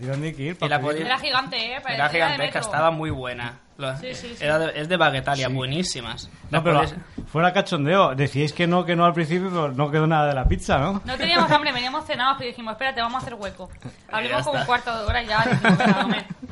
¿y 0.02 0.06
dónde 0.06 0.28
hay 0.28 0.34
que 0.34 0.44
ir? 0.44 0.58
Para 0.58 0.80
podí- 0.80 1.02
era 1.02 1.18
gigante, 1.18 1.56
¿eh? 1.58 1.72
Era 1.72 1.82
Parecía 1.82 2.06
de 2.06 2.12
gigantesca, 2.34 2.60
estaba 2.60 2.92
muy 2.92 3.10
buena. 3.10 3.60
Lo- 3.78 3.98
Sí, 3.98 4.14
sí, 4.14 4.36
sí. 4.38 4.44
Era 4.44 4.60
de- 4.60 4.80
es 4.82 4.88
de 4.90 4.98
Baguetalia, 4.98 5.48
buenísimas. 5.50 6.30
No, 6.52 6.64
pero 6.64 6.84
fuera 7.32 7.52
cachondeo. 7.54 8.14
Decíais 8.14 8.54
que 8.54 8.68
no, 8.68 8.86
que 8.86 8.96
no 8.96 9.06
al 9.06 9.14
principio, 9.14 9.50
pero 9.50 9.72
no 9.72 9.90
quedó 9.90 10.06
nada 10.06 10.28
de 10.28 10.36
la 10.36 10.46
pizza, 10.46 10.78
¿no? 10.78 11.02
No 11.06 11.18
teníamos 11.18 11.50
hambre, 11.50 11.72
veníamos 11.72 12.06
cenados, 12.06 12.36
pero 12.38 12.50
dijimos, 12.50 12.74
espérate, 12.74 13.02
vamos 13.02 13.22
a 13.24 13.26
hacer 13.26 13.34
hueco. 13.36 13.70
Hablemos 14.12 14.38
Ya 14.40 14.44
como 14.46 14.60
un 14.60 14.66
cuarto 14.66 14.96
de 15.00 15.06
hora 15.06 15.24
y 15.24 15.28
ya 15.28 15.44
dijimos, 15.46 15.94
comer. 16.04 16.26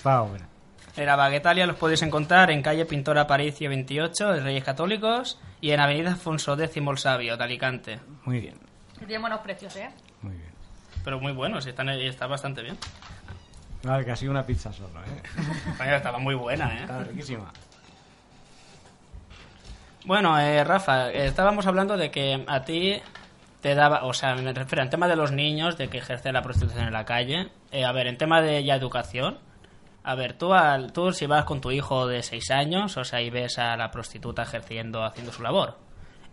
Estaba 0.00 0.22
buena. 0.22 0.48
Era 0.96 1.14
Baguetalia, 1.14 1.66
los 1.66 1.76
podéis 1.76 2.00
encontrar 2.00 2.50
en 2.50 2.62
calle 2.62 2.86
Pintor 2.86 3.18
Aparicio 3.18 3.68
28, 3.68 4.32
de 4.32 4.40
Reyes 4.40 4.64
Católicos, 4.64 5.38
y 5.60 5.72
en 5.72 5.80
avenida 5.80 6.12
Afonso 6.12 6.58
X 6.58 6.74
el 6.78 6.96
Sabio, 6.96 7.36
de 7.36 7.44
Alicante. 7.44 8.00
Muy 8.24 8.40
bien, 8.40 8.54
Que 8.98 9.04
tienen 9.04 9.20
buenos 9.20 9.40
precios, 9.40 9.76
¿eh? 9.76 9.90
muy 10.22 10.36
bien. 10.36 10.48
Pero 11.04 11.20
muy 11.20 11.32
bueno, 11.32 11.60
sí, 11.60 11.68
están, 11.68 11.90
está 11.90 12.26
bastante 12.26 12.62
bien. 12.62 12.78
Vale, 13.82 14.06
que 14.06 14.12
ha 14.12 14.16
sido 14.16 14.30
una 14.30 14.46
pizza 14.46 14.72
solo, 14.72 14.88
¿eh? 15.00 15.94
Estaba 15.94 16.18
muy 16.18 16.34
buena, 16.34 16.78
¿eh? 16.78 16.80
Estaba 16.80 17.04
riquísima. 17.04 17.52
Bueno, 20.06 20.40
eh, 20.40 20.64
Rafa, 20.64 21.10
estábamos 21.10 21.66
hablando 21.66 21.98
de 21.98 22.10
que 22.10 22.42
a 22.46 22.64
ti 22.64 23.02
te 23.60 23.74
daba, 23.74 24.04
o 24.04 24.14
sea, 24.14 24.34
me 24.34 24.54
refiero 24.54 24.80
al 24.80 24.88
tema 24.88 25.08
de 25.08 25.16
los 25.16 25.30
niños, 25.30 25.76
de 25.76 25.88
que 25.88 25.98
ejercen 25.98 26.32
la 26.32 26.40
prostitución 26.40 26.86
en 26.86 26.94
la 26.94 27.04
calle. 27.04 27.48
Eh, 27.70 27.84
a 27.84 27.92
ver, 27.92 28.06
en 28.06 28.16
tema 28.16 28.40
de 28.40 28.64
ya 28.64 28.76
educación, 28.76 29.38
a 30.02 30.14
ver, 30.14 30.32
tú, 30.34 30.52
al, 30.54 30.92
tú 30.92 31.12
si 31.12 31.26
vas 31.26 31.44
con 31.44 31.60
tu 31.60 31.70
hijo 31.70 32.06
de 32.06 32.22
6 32.22 32.50
años, 32.50 32.96
o 32.96 33.04
sea, 33.04 33.20
y 33.20 33.30
ves 33.30 33.58
a 33.58 33.76
la 33.76 33.90
prostituta 33.90 34.42
ejerciendo, 34.42 35.04
haciendo 35.04 35.32
su 35.32 35.42
labor. 35.42 35.76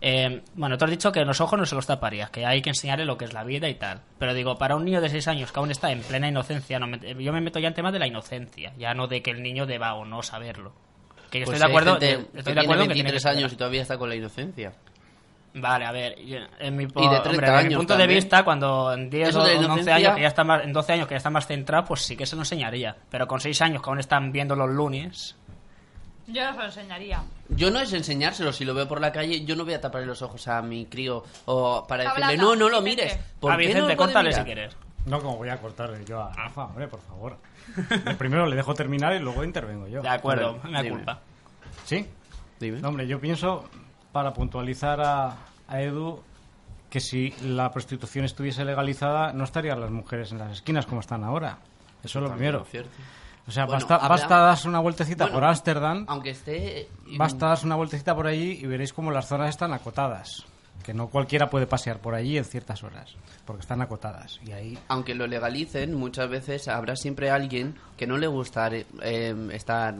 eh, 0.00 0.42
bueno, 0.54 0.78
tú 0.78 0.84
has 0.84 0.90
dicho 0.92 1.10
que 1.10 1.20
en 1.20 1.26
los 1.26 1.40
ojos 1.40 1.58
no 1.58 1.66
se 1.66 1.74
los 1.74 1.86
taparías, 1.86 2.30
que 2.30 2.46
hay 2.46 2.62
que 2.62 2.70
enseñarle 2.70 3.04
lo 3.04 3.18
que 3.18 3.24
es 3.24 3.32
la 3.32 3.42
vida 3.44 3.68
y 3.68 3.74
tal. 3.74 4.00
Pero 4.18 4.32
digo, 4.32 4.56
para 4.56 4.76
un 4.76 4.84
niño 4.84 5.00
de 5.00 5.08
6 5.08 5.26
años 5.28 5.50
que 5.50 5.58
aún 5.58 5.70
está 5.72 5.90
en 5.90 6.02
plena 6.02 6.28
inocencia, 6.28 6.78
no 6.78 6.86
me- 6.86 6.98
yo 7.22 7.32
me 7.32 7.40
meto 7.40 7.58
ya 7.58 7.66
en 7.68 7.74
tema 7.74 7.90
de 7.90 7.98
la 7.98 8.06
inocencia, 8.06 8.72
ya 8.78 8.94
no 8.94 9.08
de 9.08 9.22
que 9.22 9.32
el 9.32 9.42
niño 9.42 9.66
deba 9.66 9.94
o 9.94 10.04
no 10.04 10.22
saberlo. 10.22 10.72
Que 11.30 11.40
yo 11.40 11.44
Pues 11.46 11.56
estoy 11.56 11.58
de 11.58 11.72
acuerdo, 11.72 11.90
gente 11.98 12.06
de- 12.06 12.12
que 12.12 12.20
estoy 12.22 12.36
de 12.38 12.42
tiene 12.44 12.60
acuerdo 12.60 12.82
que 12.84 12.94
tiene 12.94 13.08
que 13.08 13.12
23 13.12 13.16
esperar. 13.24 13.36
años 13.38 13.52
y 13.52 13.56
todavía 13.56 13.82
está 13.82 13.98
con 13.98 14.08
la 14.08 14.14
inocencia. 14.14 14.72
Vale, 15.60 15.84
a 15.86 15.92
ver, 15.92 16.18
yo- 16.24 16.38
en 16.58 16.76
mi, 16.76 16.86
po- 16.86 17.00
Y 17.00 17.08
de 17.08 17.16
hombre, 17.16 17.22
30 17.30 17.52
desde 17.56 17.68
mi 17.70 17.76
punto 17.76 17.96
de 17.96 18.06
vista, 18.06 18.44
cuando 18.44 18.92
en 18.92 19.10
10 19.10 19.28
Eso 19.30 19.40
o 19.40 19.44
de 19.44 19.52
en 19.52 19.58
11 19.58 19.66
inocencia- 19.66 19.94
años, 19.96 20.14
que 20.16 20.22
ya 20.22 20.28
está 20.28 20.44
más, 20.44 20.64
en 20.64 20.72
12 20.72 20.92
años 20.92 21.06
que 21.08 21.14
ya 21.14 21.16
está 21.18 21.30
más 21.30 21.46
centrado, 21.46 21.84
pues 21.84 22.02
sí 22.02 22.16
que 22.16 22.26
se 22.26 22.36
lo 22.36 22.42
enseñaría. 22.42 22.96
Pero 23.10 23.26
con 23.26 23.40
6 23.40 23.60
años 23.62 23.82
que 23.82 23.90
aún 23.90 23.98
están 24.00 24.30
viendo 24.32 24.54
los 24.56 24.68
lunes, 24.70 25.36
Yo 26.30 26.44
no 26.44 26.52
se 26.52 26.58
lo 26.58 26.64
enseñaría. 26.66 27.22
Yo 27.48 27.70
no 27.70 27.80
es 27.80 27.90
enseñárselo, 27.94 28.52
si 28.52 28.66
lo 28.66 28.74
veo 28.74 28.86
por 28.86 29.00
la 29.00 29.10
calle, 29.12 29.46
yo 29.46 29.56
no 29.56 29.64
voy 29.64 29.72
a 29.72 29.80
taparle 29.80 30.06
los 30.06 30.20
ojos 30.20 30.46
a 30.46 30.60
mi 30.60 30.84
crío 30.84 31.24
o 31.46 31.86
para 31.88 32.04
decirle, 32.04 32.36
no, 32.36 32.54
no 32.54 32.68
lo 32.68 32.82
Vicente. 32.82 33.04
mires. 33.14 33.24
¿Por 33.40 33.50
a 33.52 33.56
qué 33.56 33.66
Vicente, 33.66 33.92
no 33.92 33.96
córtale 33.96 34.32
si 34.34 34.40
quieres. 34.42 34.76
No, 35.06 35.20
como 35.22 35.38
voy 35.38 35.48
a 35.48 35.56
cortarle 35.56 36.04
yo 36.04 36.20
a 36.20 36.30
Rafa, 36.34 36.64
hombre, 36.66 36.86
por 36.86 37.00
favor. 37.00 37.38
Primero 38.18 38.44
le 38.46 38.56
dejo 38.56 38.74
terminar 38.74 39.14
y 39.14 39.20
luego 39.20 39.42
intervengo 39.42 39.88
yo. 39.88 40.02
De 40.02 40.08
acuerdo, 40.10 40.58
me 40.64 40.90
culpa. 40.90 41.18
¿Sí? 41.86 42.06
Dime. 42.60 42.80
No, 42.80 42.88
hombre, 42.88 43.06
yo 43.06 43.18
pienso, 43.18 43.64
para 44.12 44.34
puntualizar 44.34 45.00
a, 45.00 45.34
a 45.68 45.80
Edu, 45.80 46.22
que 46.90 47.00
si 47.00 47.30
la 47.42 47.70
prostitución 47.70 48.24
estuviese 48.24 48.64
legalizada, 48.64 49.32
no 49.32 49.44
estarían 49.44 49.80
las 49.80 49.90
mujeres 49.90 50.32
en 50.32 50.38
las 50.38 50.52
esquinas 50.52 50.86
como 50.86 51.00
están 51.00 51.22
ahora. 51.24 51.58
Eso 52.02 52.18
es 52.18 52.22
lo 52.24 52.30
primero. 52.32 52.64
Cierto. 52.64 52.90
O 53.46 53.50
sea, 53.50 53.64
Bueno, 53.64 53.78
basta, 53.80 53.96
habla- 53.96 54.08
basta 54.08 54.38
darse 54.38 54.68
una 54.68 54.78
vueltecita 54.80 55.24
Bueno, 55.24 55.36
por 55.40 55.44
Ámsterdam, 55.48 56.04
Aunque 56.08 56.30
esté... 56.30 56.88
basta 57.16 57.46
darse 57.48 57.64
una 57.66 57.76
vueltecita 57.76 58.14
por 58.14 58.26
allí 58.26 58.58
y 58.60 58.66
veréis 58.66 58.92
cómo 58.92 59.10
las 59.10 59.26
zonas 59.26 59.48
están 59.50 59.72
acotadas. 59.72 60.44
Que 60.84 60.94
no 60.94 61.08
cualquiera 61.08 61.50
puede 61.50 61.66
pasear 61.66 61.98
por 61.98 62.14
allí 62.14 62.38
en 62.38 62.44
ciertas 62.44 62.82
horas, 62.84 63.16
porque 63.44 63.62
están 63.62 63.80
acotadas. 63.82 64.38
Y 64.46 64.52
ahí 64.52 64.78
Aunque 64.88 65.14
lo 65.14 65.26
legalicen, 65.26 65.94
muchas 65.94 66.28
veces 66.30 66.68
habrá 66.68 66.94
siempre 66.94 67.30
alguien 67.30 67.74
que 67.96 68.06
no 68.06 68.16
le 68.18 68.26
gusta 68.26 68.70
eh, 68.72 69.48
estar... 69.52 69.94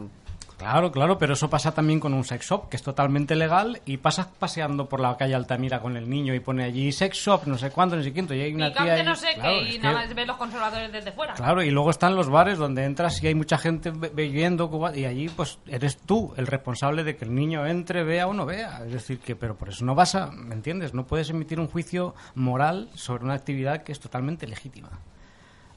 Claro, 0.58 0.90
claro, 0.90 1.18
pero 1.18 1.34
eso 1.34 1.48
pasa 1.48 1.70
también 1.72 2.00
con 2.00 2.12
un 2.14 2.24
sex 2.24 2.46
shop, 2.48 2.68
que 2.68 2.76
es 2.76 2.82
totalmente 2.82 3.36
legal, 3.36 3.80
y 3.86 3.96
pasas 3.98 4.26
paseando 4.26 4.88
por 4.88 4.98
la 4.98 5.16
calle 5.16 5.36
Altamira 5.36 5.80
con 5.80 5.96
el 5.96 6.10
niño 6.10 6.34
y 6.34 6.40
pone 6.40 6.64
allí 6.64 6.90
sex 6.90 7.16
shop, 7.16 7.42
no 7.46 7.56
sé 7.56 7.70
cuánto, 7.70 7.94
no 7.94 8.02
sé 8.02 8.12
quién, 8.12 8.26
y 8.28 8.40
hay 8.40 8.54
una 8.54 8.72
tía 8.72 8.94
ahí- 8.94 9.04
no 9.04 9.14
sé 9.14 9.28
claro, 9.34 9.50
qué, 9.60 9.68
y 9.68 9.72
que- 9.74 9.78
nada 9.78 9.94
más 9.94 10.12
ves 10.14 10.26
los 10.26 10.36
conservadores 10.36 10.90
desde 10.90 11.12
fuera. 11.12 11.34
Claro, 11.34 11.62
y 11.62 11.70
luego 11.70 11.90
están 11.90 12.16
los 12.16 12.28
bares 12.28 12.58
donde 12.58 12.84
entras 12.84 13.22
y 13.22 13.28
hay 13.28 13.36
mucha 13.36 13.56
gente 13.56 13.92
be- 13.92 14.08
bebiendo, 14.08 14.68
y 14.96 15.04
allí 15.04 15.28
pues 15.28 15.60
eres 15.68 15.96
tú 15.98 16.34
el 16.36 16.48
responsable 16.48 17.04
de 17.04 17.14
que 17.14 17.24
el 17.24 17.36
niño 17.36 17.64
entre, 17.64 18.02
vea 18.02 18.26
o 18.26 18.34
no 18.34 18.44
vea. 18.44 18.80
Es 18.84 18.92
decir, 18.92 19.20
que 19.20 19.36
pero 19.36 19.56
por 19.56 19.68
eso 19.68 19.84
no 19.84 19.94
vas 19.94 20.16
a, 20.16 20.26
¿me 20.32 20.56
entiendes? 20.56 20.92
No 20.92 21.06
puedes 21.06 21.30
emitir 21.30 21.60
un 21.60 21.68
juicio 21.68 22.16
moral 22.34 22.88
sobre 22.94 23.22
una 23.22 23.34
actividad 23.34 23.84
que 23.84 23.92
es 23.92 24.00
totalmente 24.00 24.48
legítima. 24.48 24.90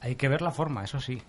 Hay 0.00 0.16
que 0.16 0.26
ver 0.28 0.42
la 0.42 0.50
forma, 0.50 0.82
eso 0.82 0.98
sí. 1.00 1.22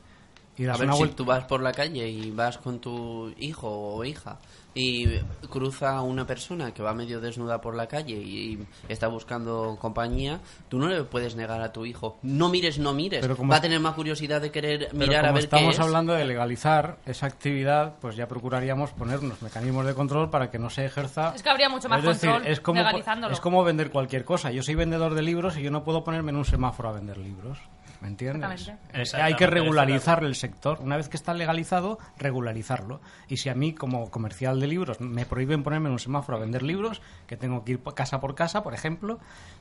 Y 0.57 0.65
A 0.65 0.67
das 0.67 0.79
ver, 0.79 0.87
una 0.87 0.93
si 0.93 0.99
vuelta. 0.99 1.15
tú 1.15 1.25
vas 1.25 1.43
por 1.45 1.61
la 1.61 1.71
calle 1.71 2.07
y 2.07 2.29
vas 2.31 2.57
con 2.59 2.79
tu 2.79 3.33
hijo 3.37 3.67
o 3.69 4.03
hija 4.05 4.37
y 4.75 5.19
cruza 5.51 6.01
una 6.01 6.25
persona 6.25 6.73
que 6.73 6.81
va 6.81 6.93
medio 6.95 7.19
desnuda 7.21 7.61
por 7.61 7.75
la 7.75 7.87
calle 7.87 8.15
y 8.15 8.57
está 8.89 9.07
buscando 9.07 9.77
compañía, 9.79 10.39
tú 10.69 10.79
no 10.79 10.87
le 10.87 11.03
puedes 11.03 11.35
negar 11.35 11.61
a 11.61 11.71
tu 11.71 11.85
hijo. 11.85 12.17
No 12.23 12.49
mires, 12.49 12.79
no 12.79 12.91
mires. 12.93 13.21
Pero 13.21 13.37
como 13.37 13.51
va 13.51 13.57
a 13.57 13.61
tener 13.61 13.79
más 13.79 13.93
curiosidad 13.93 14.41
de 14.41 14.51
querer 14.51 14.87
Pero 14.91 14.97
mirar 14.97 15.25
a 15.27 15.31
ver 15.31 15.43
estamos 15.43 15.65
qué 15.65 15.71
es. 15.73 15.79
hablando 15.79 16.13
de 16.13 16.25
legalizar 16.25 16.97
esa 17.05 17.27
actividad, 17.27 17.95
pues 18.01 18.15
ya 18.15 18.27
procuraríamos 18.27 18.91
poner 18.91 19.19
unos 19.19 19.41
mecanismos 19.43 19.85
de 19.85 19.93
control 19.93 20.29
para 20.31 20.49
que 20.49 20.57
no 20.57 20.69
se 20.71 20.85
ejerza. 20.85 21.33
Es 21.35 21.43
que 21.43 21.49
habría 21.51 21.69
mucho 21.69 21.87
más 21.89 21.99
Es 21.99 22.05
decir, 22.05 22.29
control 22.31 22.51
es 22.51 22.59
como, 22.59 22.79
legalizándolo. 22.79 23.33
es 23.33 23.39
como 23.39 23.63
vender 23.63 23.91
cualquier 23.91 24.25
cosa. 24.25 24.49
Yo 24.51 24.63
soy 24.63 24.73
vendedor 24.75 25.13
de 25.13 25.21
libros 25.21 25.55
y 25.57 25.61
yo 25.61 25.69
no 25.69 25.83
puedo 25.83 26.03
ponerme 26.03 26.31
en 26.31 26.37
un 26.37 26.45
semáforo 26.45 26.89
a 26.89 26.93
vender 26.93 27.17
libros. 27.19 27.59
¿Me 28.03 28.09
entiendes? 28.09 28.67
Eh, 28.93 29.03
Hay 29.21 29.35
que 29.35 29.47
regularizar 29.47 30.25
el 30.25 30.35
sector. 30.35 30.79
Una 30.81 30.97
vez 30.97 31.07
que 31.07 31.15
está 31.15 31.33
legalizado, 31.33 31.99
regularizarlo. 32.17 32.99
Y 33.29 33.37
si 33.37 33.47
a 33.47 33.55
mí, 33.55 33.73
como 33.73 34.11
comercial 34.11 34.59
de 34.59 34.67
libros, 34.67 34.99
me 34.99 35.25
prohíben 35.25 35.63
ponerme 35.63 35.87
en 35.87 35.93
un 35.93 35.99
semáforo 35.99 36.37
a 36.37 36.41
vender 36.41 36.63
libros, 36.63 37.01
que 37.27 37.37
tengo 37.37 37.63
que 37.63 37.71
ir 37.71 37.79
casa 37.95 38.19
por 38.19 38.35
casa, 38.35 38.61
por 38.61 38.73
ejemplo, 38.73 39.19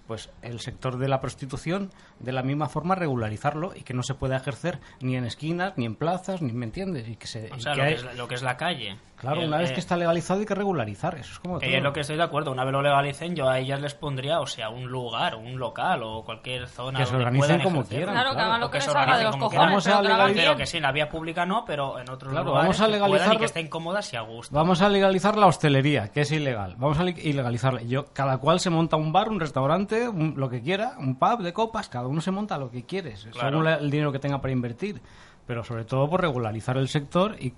pues 0.09 0.29
el 0.43 0.59
sector 0.59 0.99
de 0.99 1.07
la 1.09 1.21
prostitución, 1.21 1.93
de 2.19 2.33
la 2.33 2.43
misma 2.43 2.69
forma, 2.69 2.97
regularizarlo 2.97 3.73
y 3.77 3.83
que 3.83 3.95
no 3.95 4.03
se 4.03 4.15
pueda 4.15 4.37
ejercer 4.37 4.81
ni 5.01 5.17
en 5.17 5.25
esquinas, 5.25 5.75
ni 5.77 5.85
en 5.87 5.95
plazas, 5.95 6.43
ni 6.43 6.53
me 6.53 6.65
entiendes. 6.65 7.09
Y 7.09 7.15
que 7.15 7.29
se, 7.29 7.49
O 7.53 7.57
y 7.57 7.61
sea, 7.61 7.75
que 7.75 7.79
lo, 7.79 7.85
que 7.85 7.89
hay- 7.91 7.95
es, 7.95 8.05
la- 8.05 8.15
lo 8.15 8.27
que 8.27 8.35
es 8.35 8.43
la 8.43 8.57
calle. 8.57 8.97
Claro, 9.23 9.41
Eh, 9.41 9.47
una 9.47 9.57
vez 9.57 9.71
eh, 9.71 9.75
que 9.75 9.81
está 9.81 9.97
legalizado 9.97 10.41
hay 10.41 10.47
que 10.47 10.55
regularizar. 10.55 11.15
Eso 11.15 11.33
es 11.33 11.39
como 11.39 11.59
que 11.59 11.67
todo. 11.67 11.77
es 11.77 11.83
lo 11.83 11.93
que 11.95 12.01
estoy 12.01 12.17
de 12.17 12.23
acuerdo. 12.25 12.53
Una 12.53 12.65
vez 12.65 12.73
lo 12.73 12.83
legalicen, 12.83 13.35
yo 13.35 13.49
a 13.49 13.59
ellas 13.59 13.81
les 13.81 13.95
pondría, 13.95 14.41
o 14.41 14.47
sea, 14.47 14.69
un 14.69 14.87
lugar, 14.89 15.37
un 15.37 15.59
local 15.59 16.03
o 16.03 16.25
cualquier 16.25 16.67
zona 16.69 16.99
Que 16.99 17.07
se 17.07 17.17
organicen 17.17 17.61
como 17.63 17.77
ejercer. 17.83 17.97
quieran. 17.99 18.15
Claro, 18.15 18.31
que 18.31 18.35
claro. 18.35 18.49
hagan 18.51 18.61
lo 18.61 18.67
que 18.67 18.73
que 18.73 18.79
les 18.79 18.85
se 18.85 18.91
salga 18.91 19.01
de 19.01 19.11
organicen 19.27 19.27
los 19.27 19.35
como 19.37 19.45
cojones, 19.47 19.67
Vamos 19.71 19.87
a 19.87 19.91
que 20.03 20.09
legalizar- 20.09 20.57
que 20.57 20.67
sí, 20.67 20.77
en 20.77 20.83
la 20.83 20.93
vía 20.93 21.09
pública 21.09 21.47
no, 21.47 21.65
pero 21.65 21.99
en 21.99 22.11
otros 22.11 22.33
Claro, 22.33 22.47
lugares 22.47 22.65
vamos 22.67 22.81
a 22.81 22.85
que 22.85 22.91
puedan 22.91 23.11
legalizarlo- 23.11 23.35
y 23.35 23.39
que 23.39 23.45
estén 23.45 23.69
cómodas 23.69 24.13
y 24.13 24.17
a 24.17 24.21
gusto. 24.23 24.55
Vamos 24.55 24.83
a 24.83 24.89
legalizar 24.89 25.37
la 25.37 25.47
hostelería, 25.47 26.09
que 26.09 26.23
es 26.23 26.33
ilegal. 26.33 26.75
Vamos 26.77 26.99
a 26.99 27.05
li- 27.05 27.15
ilegalizarla. 27.23 27.83
Yo, 27.83 28.07
cada 28.13 28.39
cual 28.39 28.59
se 28.61 28.71
monta 28.71 28.97
un 28.97 29.13
bar, 29.13 29.29
un 29.29 29.39
restaurante, 29.39 30.09
un- 30.09 30.35
lo 30.37 30.49
que 30.51 30.61
quiera, 30.63 30.95
un 30.99 31.17
pub 31.17 31.43
de 31.43 31.53
copas, 31.53 31.89
cada 31.89 32.09
uno 32.09 32.21
se 32.21 32.33
monta 32.33 32.59
lo 32.59 32.71
que 32.71 32.85
quiere, 32.85 33.17
según 33.17 33.65
la- 33.65 33.77
el 33.77 33.89
dinero 33.91 34.11
que 34.11 34.19
tenga 34.19 34.41
para 34.41 34.53
invertir. 34.53 35.01
Pero 35.47 35.65
sobre 35.65 35.85
todo 35.85 36.09
por 36.09 36.21
regularizar 36.21 36.77
el 36.77 36.89
sector 36.89 37.35
y, 37.41 37.53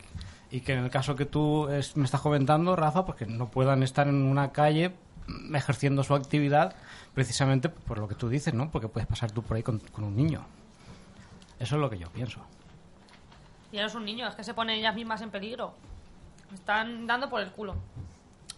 y 0.55 0.61
que 0.61 0.72
en 0.72 0.84
el 0.84 0.90
caso 0.90 1.16
que 1.16 1.26
tú 1.26 1.68
me 1.96 2.05
estás 2.05 2.20
comentando, 2.20 2.76
Rafa, 2.76 3.05
pues 3.05 3.18
que 3.18 3.26
no 3.26 3.48
puedan 3.48 3.82
estar 3.82 4.07
en 4.07 4.22
una 4.22 4.52
calle 4.52 4.94
ejerciendo 5.52 6.05
su 6.05 6.14
actividad 6.14 6.76
precisamente 7.12 7.68
por 7.68 7.98
lo 7.98 8.07
que 8.07 8.14
tú 8.14 8.28
dices, 8.28 8.55
¿no? 8.55 8.70
Porque 8.70 8.86
puedes 8.86 9.09
pasar 9.09 9.32
tú 9.32 9.42
por 9.42 9.57
ahí 9.57 9.64
con, 9.64 9.82
un 9.98 10.14
niño. 10.14 10.46
Eso 11.59 11.74
es 11.74 11.80
lo 11.80 11.90
que 11.90 11.98
yo 11.98 12.09
pienso. 12.11 12.38
Y 13.72 13.78
no 13.78 13.86
es 13.86 13.94
un 13.96 14.05
niño, 14.05 14.28
es 14.28 14.36
que 14.36 14.44
se 14.44 14.55
ponen 14.55 14.78
ellas 14.78 14.94
mismas 14.94 15.22
en 15.22 15.32
peligro. 15.32 15.74
Están 16.55 17.05
dando 17.09 17.28
por 17.28 17.40
el 17.40 17.50
culo. 17.50 17.74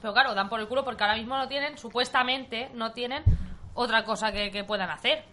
Pero 0.03 0.13
claro, 0.13 0.35
dan 0.35 0.51
por 0.51 0.61
el 0.61 0.69
culo 0.69 0.85
porque 0.85 1.03
ahora 1.03 1.17
mismo 1.17 1.39
no 1.39 1.49
tienen, 1.49 1.79
supuestamente, 1.79 2.69
no 2.75 2.93
tienen 2.93 3.25
otra 3.73 4.05
cosa 4.05 4.33
que 4.33 4.65
puedan 4.65 4.91
hacer. 4.91 5.25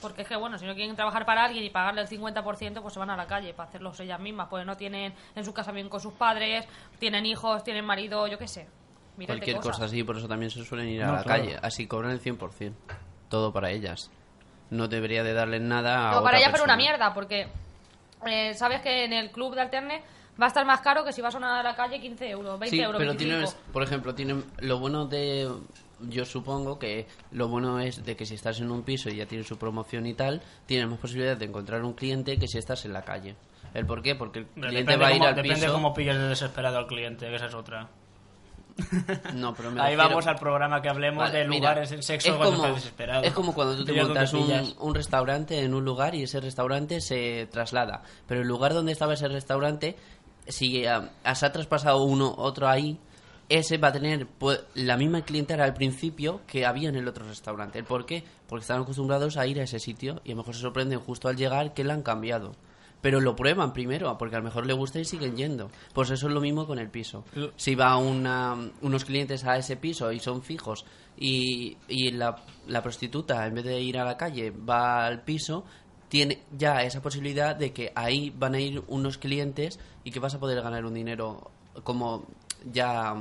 Porque 0.00 0.22
es 0.22 0.28
que, 0.28 0.36
bueno, 0.36 0.56
si 0.58 0.64
no 0.66 0.74
quieren 0.74 0.96
trabajar 0.96 1.26
para 1.26 1.44
alguien 1.44 1.64
y 1.64 1.70
pagarle 1.70 2.00
el 2.02 2.08
50%, 2.08 2.80
pues 2.80 2.94
se 2.94 3.00
van 3.00 3.10
a 3.10 3.16
la 3.16 3.26
calle 3.26 3.52
para 3.54 3.68
hacerlos 3.68 3.98
ellas 4.00 4.20
mismas. 4.20 4.48
Pues 4.48 4.64
no 4.64 4.76
tienen 4.76 5.12
en 5.34 5.44
su 5.44 5.52
casa 5.52 5.72
bien 5.72 5.88
con 5.88 6.00
sus 6.00 6.12
padres, 6.14 6.64
tienen 6.98 7.26
hijos, 7.26 7.62
tienen 7.64 7.84
marido, 7.84 8.26
yo 8.26 8.38
qué 8.38 8.48
sé. 8.48 8.68
De 9.16 9.26
Cualquier 9.26 9.56
cosas. 9.56 9.72
cosa 9.72 9.84
así, 9.86 10.02
por 10.02 10.16
eso 10.16 10.28
también 10.28 10.50
se 10.50 10.64
suelen 10.64 10.88
ir 10.88 11.02
a 11.02 11.12
la 11.12 11.22
claro. 11.22 11.42
calle. 11.42 11.58
Así 11.60 11.86
cobran 11.86 12.12
el 12.12 12.20
100%. 12.22 12.72
Todo 13.28 13.52
para 13.52 13.70
ellas. 13.70 14.10
No 14.70 14.88
debería 14.88 15.22
de 15.22 15.34
darle 15.34 15.60
nada 15.60 16.08
a 16.10 16.14
No, 16.14 16.22
para 16.22 16.36
otra 16.36 16.38
ella, 16.38 16.52
pero 16.52 16.64
una 16.64 16.76
mierda, 16.76 17.12
porque 17.12 17.48
eh, 18.26 18.54
sabes 18.54 18.80
que 18.80 19.04
en 19.04 19.12
el 19.12 19.30
club 19.30 19.54
de 19.54 19.60
Alterne 19.62 20.02
va 20.40 20.46
a 20.46 20.48
estar 20.48 20.64
más 20.64 20.80
caro 20.80 21.04
que 21.04 21.12
si 21.12 21.20
vas 21.20 21.34
a 21.34 21.38
una 21.38 21.58
de 21.58 21.64
la 21.64 21.74
calle 21.76 22.00
15 22.00 22.30
euros, 22.30 22.58
20 22.58 22.76
Sí, 22.76 22.82
euros, 22.82 22.98
pero 22.98 23.10
25. 23.10 23.18
tienes, 23.50 23.72
por 23.72 23.82
ejemplo, 23.82 24.14
tienen 24.14 24.44
lo 24.60 24.78
bueno 24.78 25.04
de 25.06 25.50
yo 26.08 26.24
supongo 26.24 26.78
que 26.78 27.06
lo 27.32 27.48
bueno 27.48 27.78
es 27.80 28.04
de 28.04 28.16
que 28.16 28.24
si 28.26 28.34
estás 28.34 28.60
en 28.60 28.70
un 28.70 28.82
piso 28.82 29.08
y 29.10 29.16
ya 29.16 29.26
tienes 29.26 29.46
su 29.46 29.58
promoción 29.58 30.06
y 30.06 30.14
tal, 30.14 30.40
tienes 30.66 30.88
más 30.88 30.98
posibilidad 30.98 31.36
de 31.36 31.44
encontrar 31.46 31.82
un 31.84 31.92
cliente 31.94 32.38
que 32.38 32.48
si 32.48 32.58
estás 32.58 32.84
en 32.84 32.92
la 32.92 33.02
calle. 33.02 33.36
¿El 33.74 33.86
por 33.86 34.02
qué? 34.02 34.14
Porque 34.14 34.40
el 34.40 34.46
cliente 34.46 34.78
depende 34.78 34.96
va 34.96 35.06
a 35.08 35.12
ir 35.12 35.18
cómo, 35.18 35.28
al 35.28 35.34
depende 35.36 35.60
piso... 35.60 35.72
cómo 35.72 35.94
pilles 35.94 36.16
de 36.16 36.28
desesperado 36.28 36.78
al 36.78 36.86
cliente, 36.86 37.26
que 37.28 37.36
esa 37.36 37.46
es 37.46 37.54
otra. 37.54 37.88
No, 39.34 39.54
pero 39.54 39.70
me 39.70 39.80
Ahí 39.80 39.90
refiero- 39.94 40.08
vamos 40.08 40.26
al 40.26 40.36
programa 40.36 40.80
que 40.80 40.88
hablemos 40.88 41.18
Vale, 41.24 41.38
de 41.40 41.48
mira, 41.48 41.70
lugares 41.70 41.92
en 41.92 42.02
sexo 42.02 42.30
es 42.30 42.34
cuando 42.36 42.56
como, 42.56 42.66
estás 42.66 42.82
desesperado. 42.82 43.22
Es 43.24 43.32
como 43.32 43.54
cuando 43.54 43.76
tú 43.76 43.84
te 43.84 43.92
montas 44.02 44.32
un, 44.32 44.74
un 44.78 44.94
restaurante 44.94 45.60
en 45.60 45.74
un 45.74 45.84
lugar 45.84 46.14
y 46.14 46.22
ese 46.22 46.40
restaurante 46.40 47.00
se 47.00 47.46
traslada. 47.50 48.02
Pero 48.26 48.40
el 48.40 48.48
lugar 48.48 48.72
donde 48.74 48.92
estaba 48.92 49.14
ese 49.14 49.28
restaurante, 49.28 49.96
si 50.48 50.86
ah, 50.86 51.10
se 51.34 51.46
ha 51.46 51.52
traspasado 51.52 52.02
uno 52.04 52.34
otro 52.36 52.68
ahí, 52.68 52.98
ese 53.50 53.78
va 53.78 53.88
a 53.88 53.92
tener 53.92 54.26
pues, 54.26 54.60
la 54.74 54.96
misma 54.96 55.22
clientela 55.22 55.64
al 55.64 55.74
principio 55.74 56.40
que 56.46 56.64
había 56.64 56.88
en 56.88 56.94
el 56.94 57.08
otro 57.08 57.26
restaurante. 57.26 57.80
¿El 57.80 57.84
por 57.84 58.06
qué? 58.06 58.24
Porque 58.48 58.62
están 58.62 58.80
acostumbrados 58.80 59.36
a 59.36 59.46
ir 59.46 59.60
a 59.60 59.64
ese 59.64 59.80
sitio 59.80 60.22
y 60.24 60.30
a 60.30 60.34
lo 60.34 60.38
mejor 60.38 60.54
se 60.54 60.60
sorprenden 60.60 61.00
justo 61.00 61.28
al 61.28 61.36
llegar 61.36 61.74
que 61.74 61.82
la 61.82 61.94
han 61.94 62.02
cambiado. 62.02 62.52
Pero 63.00 63.20
lo 63.20 63.34
prueban 63.34 63.72
primero, 63.72 64.16
porque 64.18 64.36
a 64.36 64.38
lo 64.38 64.44
mejor 64.44 64.66
le 64.66 64.74
gusta 64.74 65.00
y 65.00 65.04
siguen 65.04 65.36
yendo. 65.36 65.70
Pues 65.94 66.10
eso 66.10 66.28
es 66.28 66.32
lo 66.32 66.40
mismo 66.40 66.66
con 66.66 66.78
el 66.78 66.90
piso. 66.90 67.24
Si 67.56 67.74
va 67.74 67.96
una, 67.96 68.56
unos 68.82 69.04
clientes 69.04 69.44
a 69.44 69.56
ese 69.56 69.76
piso 69.76 70.12
y 70.12 70.20
son 70.20 70.42
fijos 70.42 70.84
y, 71.16 71.76
y 71.88 72.12
la, 72.12 72.36
la 72.68 72.82
prostituta, 72.82 73.46
en 73.46 73.54
vez 73.54 73.64
de 73.64 73.80
ir 73.80 73.98
a 73.98 74.04
la 74.04 74.16
calle, 74.16 74.52
va 74.52 75.06
al 75.06 75.22
piso, 75.22 75.64
tiene 76.08 76.42
ya 76.56 76.82
esa 76.82 77.02
posibilidad 77.02 77.56
de 77.56 77.72
que 77.72 77.90
ahí 77.96 78.30
van 78.30 78.54
a 78.54 78.60
ir 78.60 78.84
unos 78.86 79.18
clientes 79.18 79.80
y 80.04 80.12
que 80.12 80.20
vas 80.20 80.34
a 80.34 80.38
poder 80.38 80.62
ganar 80.62 80.84
un 80.84 80.94
dinero 80.94 81.50
como 81.82 82.26
ya 82.70 83.14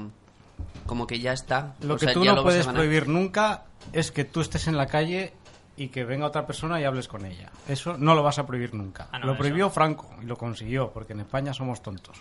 como 0.86 1.08
que 1.08 1.20
ya 1.20 1.34
está 1.34 1.76
Lo 1.82 1.96
O 1.96 1.98
que 1.98 2.06
sea, 2.06 2.14
tú 2.14 2.24
ya 2.24 2.32
no 2.32 2.38
lo 2.38 2.44
puedes 2.44 2.68
prohibir 2.68 3.08
nunca 3.08 3.64
es 3.94 4.12
que 4.12 4.26
tú 4.26 4.42
estés 4.42 4.68
en 4.68 4.78
la 4.78 4.88
calle 4.88 5.34
y 5.78 5.88
que 5.88 6.04
venga 6.04 6.26
otra 6.26 6.46
persona 6.46 6.80
y 6.80 6.84
hables 6.84 7.08
con 7.08 7.26
ella. 7.26 7.50
Eso 7.68 7.98
no 7.98 8.14
lo 8.14 8.22
vas 8.22 8.38
a 8.38 8.46
prohibir 8.46 8.74
nunca. 8.74 9.08
Ah, 9.12 9.20
no, 9.20 9.28
lo 9.28 9.32
eso. 9.34 9.40
prohibió 9.40 9.70
Franco 9.70 10.10
y 10.22 10.26
lo 10.26 10.38
consiguió, 10.38 10.92
porque 10.92 11.14
en 11.14 11.22
España 11.22 11.54
somos 11.54 11.82
tontos. 11.82 12.18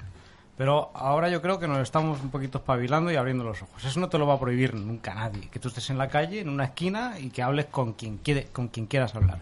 Pero 0.57 0.91
ahora 0.95 1.29
yo 1.29 1.41
creo 1.41 1.59
que 1.59 1.69
nos 1.69 1.79
estamos 1.79 2.21
un 2.21 2.31
poquito 2.31 2.59
espabilando 2.59 3.11
y 3.11 3.17
abriendo 3.17 3.45
los 3.45 3.63
ojos. 3.63 3.85
Eso 3.85 4.01
no 4.01 4.09
te 4.09 4.19
lo 4.19 4.27
va 4.27 4.35
a 4.35 4.41
prohibir 4.41 4.75
nunca 4.75 5.15
nadie. 5.15 5.49
Que 5.51 5.59
tú 5.59 5.69
estés 5.69 5.91
en 5.91 5.99
la 5.99 6.09
calle, 6.09 6.41
en 6.41 6.49
una 6.49 6.65
esquina 6.65 7.19
y 7.19 7.31
que 7.31 7.43
hables 7.43 7.67
con 7.67 7.93
quien, 7.93 8.19
quiere, 8.19 8.47
con 8.47 8.69
quien 8.69 8.87
quieras 8.87 9.15
hablar. 9.15 9.41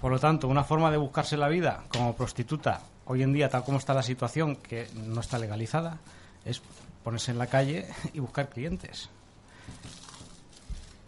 Por 0.00 0.10
lo 0.10 0.18
tanto, 0.18 0.48
una 0.48 0.64
forma 0.64 0.90
de 0.90 0.96
buscarse 0.96 1.36
la 1.36 1.48
vida 1.48 1.84
como 1.88 2.14
prostituta, 2.16 2.82
hoy 3.04 3.22
en 3.22 3.32
día, 3.32 3.48
tal 3.48 3.64
como 3.64 3.78
está 3.78 3.94
la 3.94 4.02
situación, 4.02 4.56
que 4.56 4.88
no 4.94 5.20
está 5.20 5.38
legalizada, 5.38 5.98
es 6.44 6.60
ponerse 7.04 7.30
en 7.32 7.38
la 7.38 7.46
calle 7.46 7.86
y 8.12 8.20
buscar 8.20 8.48
clientes. 8.48 9.10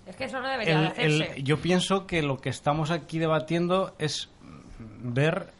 Es 0.06 0.16
que 0.16 0.24
eso 0.24 0.40
no 0.40 0.48
debería 0.48 0.80
de 0.92 1.02
El- 1.04 1.44
yo 1.44 1.60
pienso 1.60 2.06
que 2.06 2.22
lo 2.22 2.38
que 2.40 2.50
estamos 2.50 2.90
aquí 2.90 3.18
debatiendo 3.18 3.94
es 3.98 4.28
ver 4.78 5.52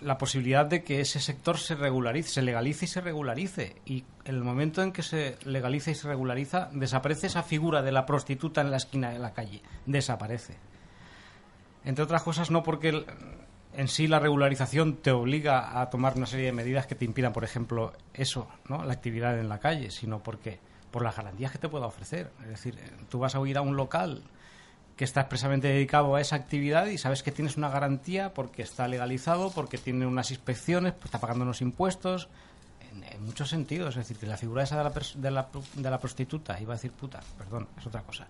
la 0.00 0.18
posibilidad 0.18 0.64
de 0.66 0.82
que 0.82 1.00
ese 1.00 1.20
sector 1.20 1.58
se 1.58 1.74
regularice, 1.76 2.28
se 2.30 2.42
legalice 2.42 2.86
y 2.86 2.88
se 2.88 3.00
regularice. 3.00 3.76
Y 3.84 4.04
en 4.24 4.34
el 4.34 4.42
momento 4.42 4.82
en 4.82 4.92
que 4.92 5.02
se 5.02 5.36
legaliza 5.44 5.90
y 5.90 5.94
se 5.94 6.08
regulariza, 6.08 6.70
desaparece 6.72 7.26
esa 7.28 7.42
figura 7.42 7.82
de 7.82 7.92
la 7.92 8.06
prostituta 8.06 8.62
en 8.62 8.70
la 8.70 8.78
esquina 8.78 9.10
de 9.10 9.18
la 9.18 9.32
calle. 9.32 9.62
Desaparece. 9.86 10.56
Entre 11.84 12.02
otras 12.02 12.22
cosas, 12.22 12.50
no 12.50 12.62
porque 12.62 12.88
el- 12.88 13.06
en 13.74 13.88
sí 13.88 14.06
la 14.06 14.18
regularización 14.18 14.96
te 14.96 15.10
obliga 15.10 15.80
a 15.80 15.88
tomar 15.90 16.16
una 16.16 16.26
serie 16.26 16.46
de 16.46 16.52
medidas 16.52 16.86
que 16.86 16.94
te 16.94 17.04
impidan, 17.04 17.32
por 17.32 17.44
ejemplo, 17.44 17.92
eso, 18.12 18.48
¿no? 18.68 18.84
la 18.84 18.92
actividad 18.92 19.38
en 19.38 19.48
la 19.48 19.58
calle, 19.58 19.90
sino 19.90 20.22
porque 20.22 20.58
por 20.90 21.02
las 21.02 21.16
garantías 21.16 21.52
que 21.52 21.58
te 21.58 21.68
pueda 21.68 21.86
ofrecer. 21.86 22.30
Es 22.42 22.48
decir, 22.48 22.78
tú 23.08 23.18
vas 23.18 23.34
a 23.34 23.40
ir 23.48 23.56
a 23.56 23.62
un 23.62 23.76
local 23.76 24.22
que 24.96 25.04
está 25.04 25.22
expresamente 25.22 25.68
dedicado 25.68 26.14
a 26.14 26.20
esa 26.20 26.36
actividad 26.36 26.86
y 26.86 26.98
sabes 26.98 27.22
que 27.22 27.32
tienes 27.32 27.56
una 27.56 27.70
garantía 27.70 28.34
porque 28.34 28.62
está 28.62 28.86
legalizado, 28.88 29.50
porque 29.50 29.78
tiene 29.78 30.06
unas 30.06 30.30
inspecciones, 30.30 30.92
pues 30.92 31.06
está 31.06 31.18
pagando 31.18 31.44
unos 31.44 31.62
impuestos, 31.62 32.28
en, 32.92 33.04
en 33.04 33.24
muchos 33.24 33.48
sentidos. 33.48 33.96
Es 33.96 34.06
decir, 34.06 34.28
la 34.28 34.36
figura 34.36 34.64
esa 34.64 34.76
de 34.76 34.84
la, 34.84 34.90
de, 34.90 35.30
la, 35.30 35.48
de 35.76 35.90
la 35.90 35.98
prostituta, 35.98 36.60
iba 36.60 36.74
a 36.74 36.76
decir 36.76 36.92
puta, 36.92 37.20
perdón, 37.38 37.68
es 37.78 37.86
otra 37.86 38.02
cosa, 38.02 38.26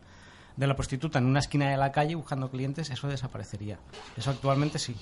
de 0.56 0.66
la 0.66 0.74
prostituta 0.74 1.18
en 1.18 1.26
una 1.26 1.38
esquina 1.38 1.70
de 1.70 1.76
la 1.76 1.92
calle 1.92 2.14
buscando 2.14 2.50
clientes, 2.50 2.90
eso 2.90 3.08
desaparecería. 3.08 3.78
Eso 4.16 4.30
actualmente 4.30 4.78
sí. 4.78 4.96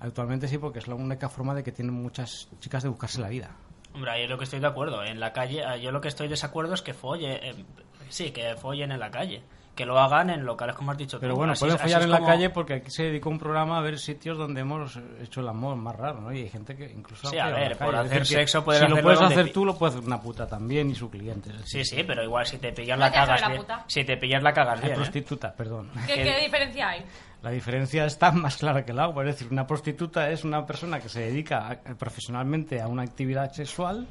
Actualmente 0.00 0.46
sí, 0.46 0.58
porque 0.58 0.78
es 0.78 0.86
la 0.86 0.94
única 0.94 1.28
forma 1.28 1.54
de 1.54 1.64
que 1.64 1.72
tienen 1.72 1.94
muchas 1.94 2.48
chicas 2.60 2.82
de 2.82 2.88
buscarse 2.88 3.20
la 3.20 3.28
vida. 3.28 3.50
Hombre, 3.94 4.12
ahí 4.12 4.22
es 4.22 4.30
lo 4.30 4.38
que 4.38 4.44
estoy 4.44 4.60
de 4.60 4.66
acuerdo. 4.66 5.02
En 5.02 5.18
la 5.18 5.32
calle, 5.32 5.62
eh, 5.62 5.80
yo 5.80 5.90
lo 5.90 6.00
que 6.00 6.08
estoy 6.08 6.28
de 6.28 6.32
desacuerdo 6.32 6.74
es 6.74 6.82
que 6.82 6.94
folle, 6.94 7.50
eh, 7.50 7.64
sí, 8.08 8.30
que 8.30 8.54
follen 8.56 8.92
en 8.92 9.00
la 9.00 9.10
calle. 9.10 9.42
Que 9.78 9.86
lo 9.86 9.96
hagan 9.96 10.28
en 10.30 10.44
locales, 10.44 10.74
como 10.74 10.90
has 10.90 10.98
dicho 10.98 11.20
Pero 11.20 11.34
tú. 11.34 11.38
bueno, 11.38 11.52
Así- 11.52 11.60
pueden 11.60 11.76
es 11.76 11.94
en 11.94 12.10
la 12.10 12.16
como- 12.18 12.28
calle 12.28 12.50
porque 12.50 12.74
aquí 12.74 12.90
se 12.90 13.04
dedicó 13.04 13.30
un 13.30 13.38
programa 13.38 13.78
a 13.78 13.80
ver 13.80 13.96
sitios 13.96 14.36
donde 14.36 14.60
hemos 14.62 14.98
hecho 15.22 15.40
el 15.40 15.46
amor 15.46 15.76
más 15.76 15.94
raro, 15.94 16.20
¿no? 16.20 16.32
Y 16.32 16.40
hay 16.42 16.48
gente 16.48 16.74
que 16.74 16.90
incluso... 16.90 17.28
Sí, 17.30 17.38
ha 17.38 17.46
a 17.46 17.50
ver, 17.52 17.76
la 17.78 17.86
por 17.86 17.94
hacer 17.94 18.26
sexo 18.26 18.64
puedes 18.64 18.82
Si 18.82 18.88
lo 18.88 19.00
puedes 19.00 19.20
hacer 19.20 19.52
tú, 19.52 19.64
lo 19.64 19.78
puede 19.78 19.92
hacer 19.94 20.04
una 20.04 20.20
puta 20.20 20.48
también 20.48 20.90
y 20.90 20.96
su 20.96 21.08
cliente. 21.08 21.52
Sí, 21.64 21.84
sí, 21.84 22.02
pero 22.04 22.24
igual 22.24 22.44
si 22.44 22.58
te 22.58 22.72
pillas 22.72 22.98
la 22.98 23.12
cagas 23.12 23.40
la 23.40 23.48
bien. 23.50 23.62
Si 23.86 24.02
te 24.04 24.16
pillas 24.16 24.42
la 24.42 24.52
cagas 24.52 24.80
bien. 24.80 24.92
¿eh? 24.94 24.96
prostituta, 24.96 25.54
perdón. 25.54 25.90
¿Qué, 26.08 26.14
qué 26.14 26.40
diferencia 26.40 26.88
hay? 26.88 27.04
La 27.42 27.50
diferencia 27.50 28.04
está 28.04 28.32
más 28.32 28.56
clara 28.56 28.84
que 28.84 28.90
el 28.90 28.98
agua. 28.98 29.22
Es 29.22 29.36
decir, 29.36 29.46
una 29.52 29.64
prostituta 29.64 30.28
es 30.30 30.42
una 30.42 30.66
persona 30.66 30.98
que 30.98 31.08
se 31.08 31.20
dedica 31.20 31.68
a- 31.68 31.94
profesionalmente 31.94 32.80
a 32.82 32.88
una 32.88 33.02
actividad 33.04 33.52
sexual 33.52 34.08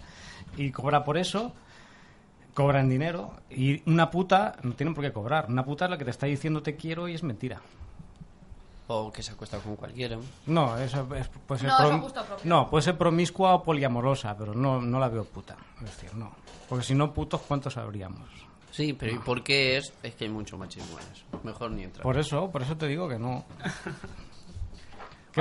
y 0.55 0.72
cobra 0.72 1.03
por 1.03 1.18
eso, 1.18 1.53
cobra 2.58 2.80
en 2.80 2.89
dinero. 2.89 3.34
Y 3.51 3.88
una 3.88 4.10
puta 4.10 4.55
no 4.64 4.74
tiene 4.74 4.91
por 4.93 5.03
qué 5.03 5.14
cobrar. 5.14 5.45
Una 5.47 5.64
puta 5.64 5.86
es 5.86 5.91
la 5.91 5.97
que 5.99 6.05
te 6.05 6.10
está 6.12 6.26
diciendo 6.26 6.64
te 6.64 6.76
quiero 6.76 7.08
y 7.08 7.14
es 7.14 7.22
mentira. 7.22 7.62
o 8.89 9.12
que 9.12 9.22
se 9.22 9.34
acuesta 9.34 9.60
con 9.60 9.76
cualquiera 9.76 10.18
No, 10.45 10.78
eso 10.78 11.01
es- 11.14 11.28
puede 11.45 11.60
ser 11.60 11.70
No, 11.70 11.76
eso 11.78 11.89
prom- 11.91 12.01
justo 12.01 12.24
propio. 12.26 12.45
no, 12.49 12.70
puede 12.70 12.84
ser 12.84 12.97
promiscua 12.97 13.53
o 13.55 13.62
poliamorosa, 13.64 14.36
pero 14.38 14.53
no, 14.55 14.82
no 14.82 14.97
la 14.99 15.10
veo 15.10 15.26
puta. 15.26 15.58
Es 15.84 15.86
decir, 15.97 16.16
no. 16.16 16.32
Porque 16.70 16.86
si 16.86 16.95
no, 16.95 17.14
putos, 17.14 17.41
¿cuántos 17.41 17.76
habríamos? 17.78 18.28
sí 18.72 18.93
pero 18.93 19.12
¿y 19.14 19.18
por 19.20 19.43
qué 19.43 19.78
es? 19.78 19.91
es 20.03 20.16
que 20.16 20.26
hay 20.26 20.30
mucho 20.30 20.58
machismo 20.58 20.97
en 20.99 21.05
eso 21.12 21.26
mejor 21.43 21.72
ni 21.72 21.84
entrar 21.84 22.03
Por 22.03 22.18
eso, 22.18 22.49
por 22.51 22.62
eso 22.62 22.78
te 22.78 22.88
digo 22.88 23.08
que 23.10 23.18
no. 23.20 23.43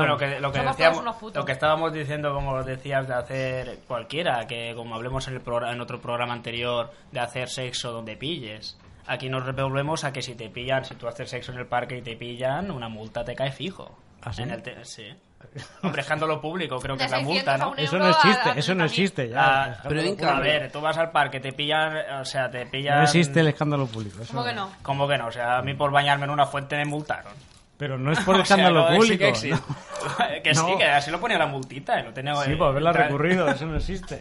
Bueno, 0.01 0.13
lo 0.15 0.19
que, 0.19 0.41
lo 0.41 0.53
que 0.53 0.61
decíamos, 0.61 1.05
lo 1.35 1.45
que 1.45 1.53
estábamos 1.53 1.93
diciendo, 1.93 2.33
como 2.35 2.63
decías, 2.63 3.07
de 3.09 3.15
hacer 3.15 3.79
cualquiera, 3.87 4.47
que 4.47 4.73
como 4.77 4.95
hablemos 4.95 5.27
en, 5.29 5.35
el 5.35 5.41
programa, 5.41 5.73
en 5.73 5.81
otro 5.81 6.01
programa 6.01 6.33
anterior, 6.35 6.91
de 7.13 7.21
hacer 7.21 7.49
sexo 7.49 7.93
donde 7.93 8.17
pilles. 8.17 8.79
Aquí 9.07 9.29
nos 9.29 9.45
volvemos 9.55 10.05
a 10.05 10.13
que 10.13 10.21
si 10.23 10.35
te 10.35 10.49
pillan, 10.51 10.85
si 10.85 10.95
tú 10.97 11.07
haces 11.07 11.31
sexo 11.31 11.53
en 11.53 11.59
el 11.59 11.67
parque 11.67 11.99
y 11.99 12.03
te 12.03 12.17
pillan, 12.17 12.71
una 12.71 12.89
multa 12.89 13.25
te 13.25 13.35
cae 13.35 13.53
fijo. 13.53 13.97
¿Ah, 14.23 14.33
sí? 14.33 14.43
En 14.43 14.51
el 14.51 14.63
te- 14.63 14.85
sí. 14.85 15.05
Hombre, 15.83 16.03
escándalo 16.03 16.41
público, 16.41 16.79
creo 16.81 16.97
que 16.97 17.05
es 17.05 17.11
la 17.11 17.19
600 17.19 17.35
multa, 17.37 17.55
a 17.55 17.59
¿no? 17.59 17.75
Eso 17.77 17.99
no 17.99 18.09
existe, 18.09 18.51
eso 18.57 18.75
no 18.75 18.85
existe 18.85 19.29
ya. 19.29 19.65
Ah, 19.65 19.79
pero 19.89 20.01
en 20.01 20.25
A 20.25 20.41
ver, 20.41 20.73
tú 20.73 20.81
vas 20.81 20.99
al 20.99 21.11
parque, 21.11 21.41
te 21.41 21.53
pillan, 21.53 21.97
o 22.21 22.25
sea, 22.25 22.51
te 22.51 22.67
pillan... 22.67 22.99
No 22.99 23.05
existe 23.05 23.41
el 23.41 23.49
escándalo 23.49 23.87
público. 23.87 24.23
eso 24.23 24.33
¿Cómo 24.33 24.45
que 24.45 24.53
no? 24.53 24.71
¿Cómo 24.83 25.07
que 25.07 25.17
no? 25.19 25.29
O 25.29 25.33
sea, 25.33 25.59
a 25.59 25.63
mí 25.63 25.75
por 25.75 25.93
bañarme 25.93 26.25
en 26.25 26.31
una 26.31 26.47
fuente 26.47 26.77
me 26.77 26.85
multaron. 26.85 27.33
Pero 27.79 27.99
no 27.99 28.13
es 28.13 28.21
por 28.25 28.35
O 28.37 28.45
sea, 28.45 28.57
escándalo 28.57 28.89
sí 28.91 28.97
público. 28.97 29.19
que 29.19 29.29
existe. 29.29 29.57
¿no? 29.69 30.43
que 30.43 30.55
sí, 30.55 30.77
que 30.79 30.85
así 30.85 31.11
lo 31.11 31.21
ponía 31.21 31.39
la 31.39 31.47
multita. 31.47 32.01
y 32.01 32.05
Lo 32.05 32.13
tenía, 32.13 32.35
Sí, 32.37 32.53
eh, 32.53 32.57
por 32.57 32.69
haberla 32.69 32.93
recurrido, 32.93 33.49
eso 33.49 33.67
no 33.67 33.77
existe. 33.77 34.21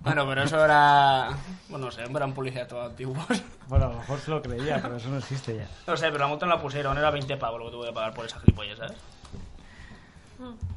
Bueno, 0.00 0.26
pero 0.26 0.42
eso 0.44 0.64
era... 0.64 1.30
Bueno, 1.68 1.86
no 1.86 1.90
sé, 1.90 2.02
eran 2.02 2.32
policías 2.32 2.66
todos 2.68 2.90
antiguos. 2.90 3.26
Bueno, 3.66 3.86
a 3.86 3.88
lo 3.88 3.96
mejor 3.98 4.18
se 4.20 4.30
lo 4.30 4.40
creía, 4.40 4.80
pero 4.80 4.96
eso 4.96 5.08
no 5.10 5.18
existe 5.18 5.56
ya. 5.56 5.66
No 5.86 5.96
sé, 5.96 6.06
pero 6.06 6.20
la 6.20 6.26
multa 6.28 6.46
no 6.46 6.54
la 6.54 6.60
pusieron, 6.62 6.96
era 6.96 7.10
20 7.10 7.36
pavos 7.36 7.58
lo 7.58 7.66
que 7.66 7.72
tuve 7.72 7.86
que 7.88 7.92
pagar 7.92 8.14
por 8.14 8.24
esa 8.24 8.38
gilipollas, 8.40 8.78
¿sabes? 8.78 8.96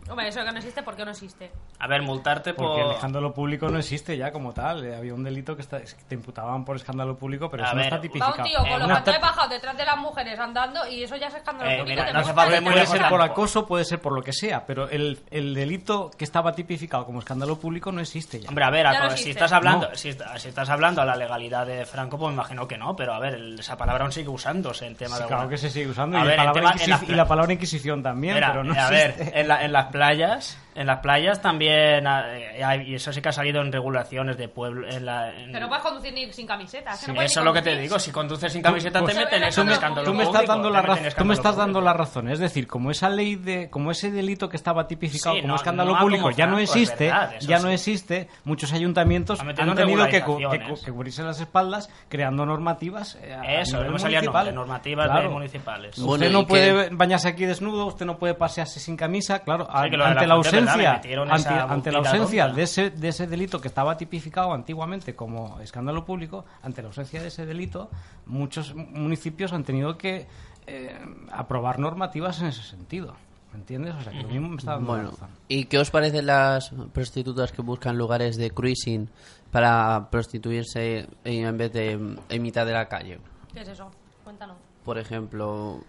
Hombre, 0.10 0.28
eso 0.28 0.44
que 0.44 0.52
no 0.52 0.58
existe, 0.58 0.82
¿por 0.84 0.96
qué 0.96 1.06
no 1.06 1.12
existe? 1.12 1.52
A 1.80 1.88
ver, 1.88 2.02
multarte 2.02 2.54
por... 2.54 2.68
Porque 2.68 2.82
el 2.82 2.92
escándalo 2.92 3.34
público 3.34 3.70
no 3.70 3.78
existe 3.80 4.18
ya 4.18 4.32
como 4.32 4.54
tal. 4.54 4.84
Eh, 4.84 4.96
Había 4.96 5.14
un 5.14 5.24
delito 5.24 5.56
que, 5.56 5.62
está- 5.62 5.80
que 5.82 6.04
te 6.10 6.16
imputaban 6.16 6.66
por 6.66 6.76
escándalo 6.76 7.16
público, 7.18 7.50
pero 7.50 7.64
A 7.64 7.68
eso 7.68 7.76
ver, 7.76 7.92
no 7.92 7.96
está 7.96 7.96
un 7.96 8.00
Va 8.00 8.02
tipificado. 8.02 8.36
un 8.38 8.44
tío 8.50 8.58
con 8.60 8.68
Eh, 8.68 8.78
los 8.78 8.86
una- 8.86 8.94
pantalones 8.96 9.22
bajados 9.22 9.50
detrás 9.52 9.78
de 9.78 9.86
las 9.86 9.98
mujeres 9.98 10.40
andando 10.40 10.88
y 10.88 11.04
eso 11.04 11.16
ya 11.16 11.28
es 11.28 11.36
escándalo 11.36 11.70
Eh, 11.72 11.78
público. 11.80 12.02
mira, 12.02 12.14
no 12.14 12.24
falta 12.26 12.62
Puede, 12.62 12.86
ser 12.88 13.08
por 13.08 13.22
acoso, 13.22 13.66
puede 13.68 13.86
ser 13.86 14.02
por 14.02 14.14
lo 14.14 14.22
que 14.24 14.34
sea, 14.34 14.66
pero 14.66 14.90
el, 14.90 15.20
el 15.30 15.54
delito 15.54 16.12
que 16.18 16.26
estaba 16.26 16.52
tipificado 16.54 17.06
como 17.06 17.20
escándalo 17.20 17.58
público 17.60 17.92
no 17.92 18.02
existe 18.02 18.40
ya. 18.42 18.50
Hombre, 18.50 18.66
a 18.66 18.70
ver, 18.70 18.88
a- 18.88 19.00
no 19.10 19.18
si 19.18 19.30
estás 19.30 19.52
hablando, 19.54 19.90
No. 19.90 19.96
si, 19.96 20.10
está- 20.10 20.38
si 20.40 20.50
estás 20.50 20.70
hablando 20.70 21.02
a 21.02 21.06
la 21.06 21.16
legalidad 21.16 21.66
de 21.66 21.86
Franco, 21.86 22.18
pues 22.18 22.30
me 22.30 22.34
imagino 22.36 22.68
que 22.68 22.78
no, 22.78 22.96
pero 22.96 23.14
a 23.14 23.20
ver, 23.20 23.36
el- 23.36 23.60
esa 23.60 23.78
palabra 23.78 24.04
aún 24.04 24.12
sigue 24.12 24.30
usándose 24.30 24.88
en 24.88 24.96
tema 24.96 25.16
Sí, 25.16 25.22
de 25.22 25.28
claro 25.28 25.42
alguna- 25.44 25.56
que 25.56 25.58
se 25.62 25.70
sigue 25.70 25.88
usando 25.90 26.18
y, 26.18 26.22
ver, 26.24 26.38
la 26.38 26.46
palabra 26.52 26.62
tema- 26.74 27.00
y 27.08 27.12
la 27.16 27.52
Inquisición 27.52 28.02
también, 28.04 28.36
Mira, 28.36 28.48
pero 28.52 28.64
no 28.64 28.74
a 28.74 28.88
existe. 28.88 29.24
ver, 29.24 29.38
en, 29.38 29.48
en 29.60 29.72
las 29.74 29.88
playas, 29.88 30.58
en 30.76 30.88
las 30.88 31.00
playas 31.00 31.42
también 31.42 32.06
eh, 32.08 32.64
hay- 32.64 32.82
y 32.92 32.96
eso 32.96 33.12
sí 33.12 33.22
que 33.22 33.30
ha 33.30 33.32
salido 33.34 33.62
en 33.62 33.72
regulaciones 33.72 34.38
de 34.38 34.48
pueblo, 34.48 34.88
en 34.88 35.06
la, 35.06 35.30
en- 35.38 35.52
Que 35.52 35.60
no 35.60 35.68
puedes 35.68 35.84
conducir 35.84 36.14
ni 36.14 36.32
sin 36.32 36.48
camiseta. 36.48 36.94
Sí, 36.96 37.06
que 37.06 37.12
no 37.12 37.16
puedes 37.16 37.32
eso 37.32 37.40
es 37.42 37.46
lo 37.46 37.54
que 37.54 37.62
te 37.62 37.76
digo, 37.78 38.00
si 38.00 38.12
conduces 38.12 38.52
sin 38.54 38.62
camiseta 38.62 39.00
Pues, 39.02 39.16
te 39.16 39.20
meten 39.24 39.44
eso 39.44 39.66
me- 39.66 39.74
escándalo 39.74 40.06
tú 40.06 40.14
me 40.14 40.24
estás 40.24 40.42
público, 40.42 40.54
dando 40.54 40.70
la 40.70 40.82
razón 40.82 41.06
tú 41.18 41.26
me 41.26 41.34
estás 41.34 41.56
dando 41.56 41.80
público. 41.80 41.86
la 41.86 41.94
razón 41.94 42.30
es 42.30 42.40
decir 42.40 42.68
como 42.68 42.92
esa 42.92 43.10
ley 43.10 43.36
de 43.36 43.70
como 43.70 43.92
ese 43.92 44.12
delito 44.12 44.50
que 44.50 44.58
estaba 44.58 44.88
tipificado 44.88 45.36
Sí, 45.36 45.42
como 45.42 45.54
no- 45.54 45.56
escándalo 45.58 45.94
no 45.94 46.00
público 46.00 46.24
como 46.24 46.36
ya 46.36 46.48
no 46.48 46.58
existe 46.60 47.06
verdad, 47.08 47.34
ya 47.42 47.58
sí. 47.58 47.64
no 47.64 47.70
existe 47.70 48.28
muchos 48.46 48.72
ayuntamientos 48.74 49.40
Ha 49.40 49.44
han 49.44 49.56
tenido 49.56 49.74
que, 50.08 50.22
cu- 50.22 50.38
que, 50.38 50.44
regularizaciones. 50.44 50.80
cu- 50.80 50.86
que 50.86 50.92
cubrirse 50.92 51.24
las 51.24 51.40
espaldas 51.42 51.90
creando 52.10 52.46
normativas 52.46 53.16
eh, 53.22 53.38
Eso, 53.62 53.84
no 53.84 54.00
salía 54.00 54.22
nombre, 54.22 54.52
normativas 54.52 55.06
de 55.08 55.12
Claro. 55.12 55.32
municipales. 55.32 55.96
Bueno, 55.98 56.14
Usted 56.14 56.30
¿y 56.30 56.34
no 56.34 56.48
puede 56.48 56.90
bañarse 56.92 57.28
aquí 57.28 57.46
desnudo, 57.46 57.86
usted 57.88 58.06
no 58.06 58.18
puede 58.18 58.34
pasearse 58.36 58.80
sin 58.80 58.96
camisa, 58.96 59.40
claro, 59.40 59.66
de 59.66 59.72
ante 60.04 60.28
la 60.28 60.28
la 60.32 60.36
verdad, 60.66 60.74
ausencia, 60.74 60.94
metieron 60.94 61.32
ante, 61.32 61.50
esa 61.50 61.64
ante 61.64 61.92
la 61.92 61.98
ausencia 62.00 62.44
tonta. 62.46 62.56
de 62.58 62.64
ese, 62.64 62.90
de 62.90 63.08
ese 63.08 63.28
delito 63.28 63.60
que 63.62 63.68
estaba 63.68 63.98
tipificado 63.98 64.54
antiguamente 64.54 65.16
como 65.16 65.60
escándalo 65.60 66.06
público, 66.06 66.46
ante 66.64 66.82
la 66.82 66.88
ausencia 66.88 67.22
de 67.22 67.28
ese 67.28 67.46
delito, 67.46 67.90
muchos 68.26 68.74
municipios 68.76 69.54
han 69.54 69.64
tenido 69.64 69.98
que 69.98 70.28
eh, 70.68 70.98
aprobar 71.32 71.80
normativas 71.80 72.40
en 72.42 72.48
ese 72.48 72.64
sentido. 72.64 73.16
¿Me 73.52 73.60
entiendes? 73.60 73.94
O 73.96 74.02
sea, 74.02 74.14
que 74.14 74.22
lo 74.22 74.30
mismo 74.30 74.48
me 74.50 74.56
está 74.56 74.72
dando 74.74 74.88
Bueno, 74.88 75.12
razón. 75.12 75.30
¿y 75.50 75.66
qué 75.66 75.78
os 75.78 75.92
parecen 75.92 76.26
las 76.26 76.72
prostitutas 76.94 77.52
que 77.52 77.62
buscan 77.62 77.98
lugares 77.98 78.38
de 78.38 78.52
cruising 78.52 79.10
para 79.52 80.08
prostituirse 80.10 81.06
en 81.26 81.58
vez 81.58 81.74
de 81.74 82.18
en 82.30 82.42
mitad 82.42 82.66
de 82.66 82.72
la 82.72 82.88
calle? 82.88 83.20
¿Qué 83.54 83.60
es 83.62 83.68
eso? 83.68 83.92
Cuéntanos. 84.24 84.56
Por 84.86 84.98
ejemplo, 84.98 85.82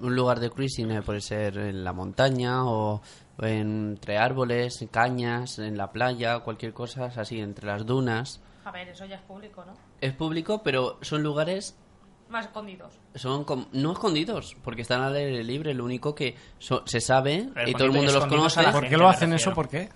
un 0.00 0.14
lugar 0.14 0.38
de 0.38 0.50
cruising 0.50 1.02
puede 1.02 1.20
ser 1.20 1.58
en 1.58 1.82
la 1.82 1.92
montaña 1.92 2.64
o 2.64 3.02
entre 3.40 4.18
árboles, 4.18 4.84
cañas, 4.90 5.58
en 5.58 5.76
la 5.76 5.92
playa, 5.92 6.40
cualquier 6.40 6.72
cosa 6.72 7.06
así, 7.06 7.40
entre 7.40 7.66
las 7.66 7.86
dunas. 7.86 8.40
A 8.64 8.70
ver, 8.70 8.88
eso 8.88 9.04
ya 9.06 9.16
es 9.16 9.22
público, 9.22 9.64
¿no? 9.64 9.72
Es 10.00 10.12
público, 10.12 10.62
pero 10.62 10.98
son 11.02 11.22
lugares 11.22 11.76
Más 12.28 12.46
escondidos. 12.46 12.92
son 13.14 13.44
com- 13.44 13.66
no 13.72 13.92
escondidos, 13.92 14.56
porque 14.62 14.82
están 14.82 15.00
al 15.02 15.14
aire 15.14 15.42
libre, 15.44 15.72
lo 15.74 15.84
único 15.84 16.14
que 16.14 16.36
so- 16.58 16.82
se 16.86 17.00
sabe 17.00 17.48
Pero 17.54 17.68
y 17.70 17.72
todo 17.72 17.84
el 17.86 17.92
mundo 17.92 18.12
los 18.12 18.26
conoce, 18.26 18.62
¿Por 18.72 18.88
qué 18.88 18.96
lo 18.96 19.08
hacen 19.08 19.32
eso? 19.32 19.54
¿Por 19.54 19.68
qué? 19.68 19.88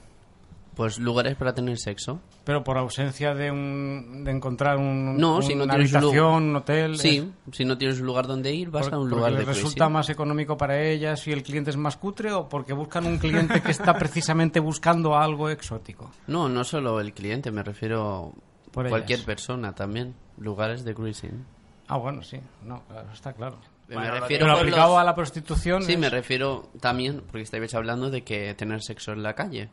Pues 0.75 0.99
lugares 0.99 1.37
para 1.37 1.55
tener 1.55 1.79
sexo. 1.79 2.21
Pero 2.45 2.65
por 2.65 2.79
ausencia 2.79 3.35
de 3.35 3.51
un 3.51 4.23
de 4.25 4.31
encontrar 4.31 4.79
un, 4.79 5.17
No, 5.19 5.37
un- 5.37 5.43
si 5.43 5.55
no 5.55 5.65
una 5.65 5.75
tienes 5.75 5.95
habitación, 5.95 6.43
un 6.45 6.57
hotel. 6.57 6.99
Sí, 6.99 7.31
si 7.53 7.65
no 7.65 7.77
tienes 7.79 8.01
un 8.01 8.07
lugar 8.07 8.27
donde 8.27 8.53
ir, 8.55 8.71
vas 8.71 8.87
Por- 8.87 8.95
a 8.95 8.99
un 8.99 9.11
lugar 9.11 9.35
de 9.37 9.45
resulta 9.45 9.89
más 9.89 10.09
económico 10.09 10.57
para 10.57 10.81
ellas 10.83 11.21
si 11.21 11.31
el 11.33 11.43
cliente 11.43 11.71
es 11.71 11.77
más 11.77 11.97
cutre 11.97 12.33
o 12.33 12.49
porque 12.49 12.73
buscan 12.73 13.07
un 13.07 13.19
cliente 13.19 13.61
que 13.61 13.71
está 13.71 13.95
precisamente 13.99 14.61
buscando 14.61 15.17
algo 15.17 15.49
exótico. 15.51 16.11
No, 16.27 16.49
no 16.49 16.65
solo 16.65 17.01
el 17.01 17.13
cliente, 17.13 17.51
me 17.51 17.63
refiero 17.63 18.33
Por 18.73 18.89
cualquier 18.89 19.19
ellas. 19.19 19.27
persona 19.27 19.75
también. 19.75 20.15
Lugares 20.39 20.85
de 20.85 20.95
cruising. 20.95 21.45
Ah, 21.89 21.99
bueno, 21.99 22.23
sí, 22.23 22.39
no, 22.65 22.83
claro, 22.89 23.09
está 23.13 23.33
claro. 23.35 23.59
me 23.89 23.97
Bueno, 23.97 24.15
lo 24.15 24.21
refiero 24.21 24.47
Pero 24.47 24.57
aplicado 24.59 24.93
los- 24.95 25.01
a 25.01 25.05
la 25.05 25.15
prostitución. 25.15 25.83
Sí, 25.83 25.93
es- 25.93 25.99
me 25.99 26.09
refiero 26.09 26.71
también, 26.81 27.21
porque 27.27 27.43
estáis 27.43 27.75
hablando 27.75 28.09
de 28.11 28.23
que 28.25 28.55
tener 28.55 28.81
sexo 28.83 29.13
en 29.13 29.23
la 29.23 29.35
calle. 29.35 29.69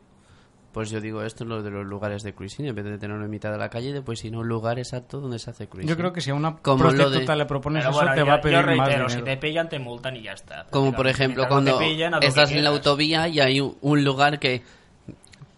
Pues 0.72 0.88
yo 0.90 1.00
digo 1.00 1.22
esto 1.24 1.42
es 1.42 1.48
lo 1.50 1.62
de 1.64 1.70
los 1.70 1.84
lugares 1.84 2.22
de 2.22 2.32
cruising, 2.32 2.66
en 2.66 2.74
vez 2.76 2.84
de 2.84 2.96
tenerlo 2.96 3.24
en 3.24 3.30
mitad 3.30 3.50
de 3.50 3.58
la 3.58 3.68
calle, 3.68 4.00
pues 4.02 4.20
sino 4.20 4.38
un 4.38 4.46
lugar 4.48 4.78
exacto 4.78 5.20
donde 5.20 5.40
se 5.40 5.50
hace 5.50 5.66
cruising. 5.68 5.88
Yo 5.88 5.96
creo 5.96 6.12
que 6.12 6.20
si 6.20 6.30
a 6.30 6.34
una 6.34 6.58
Como 6.58 6.84
lo 6.84 6.90
de- 6.92 6.96
prostituta 6.98 7.34
le 7.34 7.44
propones 7.46 7.82
Pero 7.82 7.90
eso, 7.90 7.98
bueno, 8.00 8.14
te 8.14 8.20
yo, 8.20 8.26
va 8.26 8.34
a 8.34 8.40
pedir 8.40 8.56
yo 8.58 8.62
reitero, 8.62 9.02
más 9.04 9.12
si 9.12 9.22
te 9.22 9.36
pillan 9.36 9.68
te 9.68 9.78
multan 9.80 10.16
y 10.16 10.22
ya 10.22 10.32
está. 10.32 10.66
Como 10.70 10.92
por 10.92 11.08
ejemplo 11.08 11.42
te 11.42 11.48
cuando 11.48 11.80
estás 12.20 12.52
en 12.52 12.62
la 12.62 12.70
autovía 12.70 13.26
y 13.26 13.40
hay 13.40 13.60
un, 13.60 13.76
un 13.80 14.04
lugar 14.04 14.38
que 14.38 14.62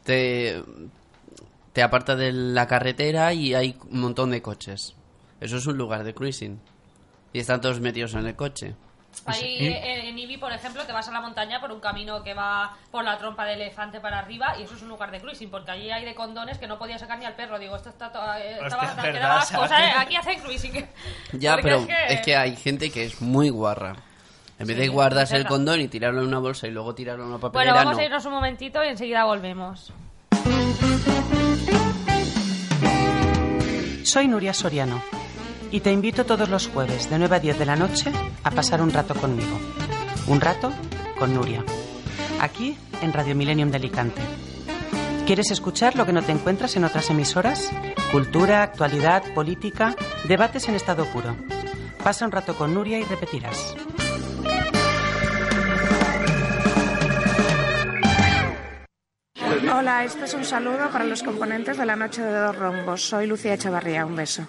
te, 0.04 0.62
te 1.74 1.82
aparta 1.82 2.16
de 2.16 2.32
la 2.32 2.66
carretera 2.66 3.34
y 3.34 3.52
hay 3.54 3.76
un 3.90 4.00
montón 4.00 4.30
de 4.30 4.40
coches. 4.40 4.94
Eso 5.40 5.58
es 5.58 5.66
un 5.66 5.76
lugar 5.76 6.04
de 6.04 6.14
cruising. 6.14 6.58
Y 7.34 7.38
están 7.40 7.60
todos 7.60 7.80
metidos 7.80 8.14
en 8.14 8.26
el 8.26 8.34
coche. 8.36 8.74
Ahí 9.26 9.56
Y- 9.60 9.66
eh, 9.66 10.08
en 10.08 10.18
Ibi, 10.18 10.36
por 10.38 10.52
ejemplo, 10.52 10.84
te 10.84 10.92
vas 10.92 11.06
a 11.08 11.12
la 11.12 11.20
montaña 11.20 11.60
por 11.60 11.70
un 11.70 11.80
camino 11.80 12.22
que 12.22 12.34
va 12.34 12.76
por 12.90 13.04
la 13.04 13.18
trompa 13.18 13.44
de 13.44 13.54
elefante 13.54 14.00
para 14.00 14.18
arriba 14.18 14.54
y 14.58 14.62
eso 14.62 14.74
es 14.74 14.82
un 14.82 14.88
lugar 14.88 15.10
de 15.10 15.20
cruising, 15.20 15.50
porque 15.50 15.70
allí 15.70 15.90
hay 15.90 16.04
de 16.04 16.14
condones 16.14 16.58
que 16.58 16.66
no 16.66 16.78
podía 16.78 16.98
sacar 16.98 17.18
ni 17.18 17.24
al 17.26 17.34
perro. 17.34 17.58
Digo, 17.58 17.76
esto 17.76 17.90
está 17.90 18.10
todo... 18.10 18.22
eh, 18.34 18.54
Hostia, 18.54 18.66
estaba- 18.66 19.02
¿verdad, 19.02 19.48
que 19.48 19.56
o 19.56 19.68
sea, 19.68 19.68
Sara? 19.68 20.00
aquí 20.00 20.16
hacen 20.16 20.40
cruising. 20.40 20.86
Ya, 21.32 21.52
Porque 21.52 21.62
pero 21.62 21.76
es 21.80 21.86
que- 21.86 22.14
es 22.14 22.20
que 22.22 22.36
hay 22.36 22.56
gente 22.56 22.90
que 22.90 23.04
es 23.04 23.20
muy 23.20 23.50
guarra. 23.50 23.94
En 24.58 24.66
vez 24.66 24.76
Sí, 24.76 24.82
de 24.82 24.88
guardarse 24.88 25.34
el 25.36 25.42
verdad. 25.42 25.56
condón 25.56 25.80
y 25.80 25.88
tirarlo 25.88 26.20
en 26.22 26.28
una 26.28 26.38
bolsa 26.38 26.66
y 26.68 26.70
luego 26.70 26.94
tirarlo 26.94 27.24
en 27.24 27.28
una 27.30 27.38
Bueno, 27.38 27.52
papelera, 27.52 27.74
vamos 27.74 27.94
no. 27.96 28.00
a 28.00 28.04
irnos 28.04 28.24
un 28.26 28.32
momentito 28.32 28.84
y 28.84 28.88
enseguida 28.88 29.24
volvemos. 29.24 29.92
Soy 34.04 34.28
Nuria 34.28 34.52
Soriano 34.52 35.02
y 35.72 35.80
te 35.80 35.90
invito 35.90 36.26
todos 36.26 36.50
los 36.50 36.68
jueves 36.68 37.08
de 37.10 37.18
9 37.18 37.36
a 37.36 37.40
10 37.40 37.58
de 37.58 37.66
la 37.66 37.76
noche 37.76 38.12
a 38.44 38.50
pasar 38.50 38.82
un 38.82 38.90
rato 38.90 39.14
conmigo. 39.14 39.58
Un 40.26 40.40
rato 40.40 40.70
con 41.18 41.34
Nuria. 41.34 41.64
Aquí 42.40 42.76
en 43.00 43.12
Radio 43.12 43.34
Millennium 43.34 43.70
de 43.70 43.78
Alicante. 43.78 44.20
¿Quieres 45.26 45.50
escuchar 45.50 45.96
lo 45.96 46.04
que 46.04 46.12
no 46.12 46.22
te 46.22 46.32
encuentras 46.32 46.76
en 46.76 46.84
otras 46.84 47.08
emisoras? 47.08 47.70
Cultura, 48.12 48.62
actualidad, 48.62 49.22
política, 49.34 49.96
debates 50.28 50.68
en 50.68 50.74
estado 50.74 51.06
puro. 51.06 51.34
Pasa 52.04 52.26
un 52.26 52.32
rato 52.32 52.54
con 52.54 52.74
Nuria 52.74 52.98
y 52.98 53.04
repetirás. 53.04 53.74
Hola, 59.74 60.04
este 60.04 60.24
es 60.24 60.34
un 60.34 60.44
saludo 60.44 60.88
para 60.90 61.04
los 61.04 61.22
componentes 61.22 61.76
de 61.76 61.84
la 61.84 61.94
Noche 61.94 62.22
de 62.22 62.32
Dos 62.32 62.56
Rombos. 62.56 63.02
Soy 63.02 63.26
Lucía 63.26 63.54
Echevarría, 63.54 64.06
un 64.06 64.16
beso. 64.16 64.46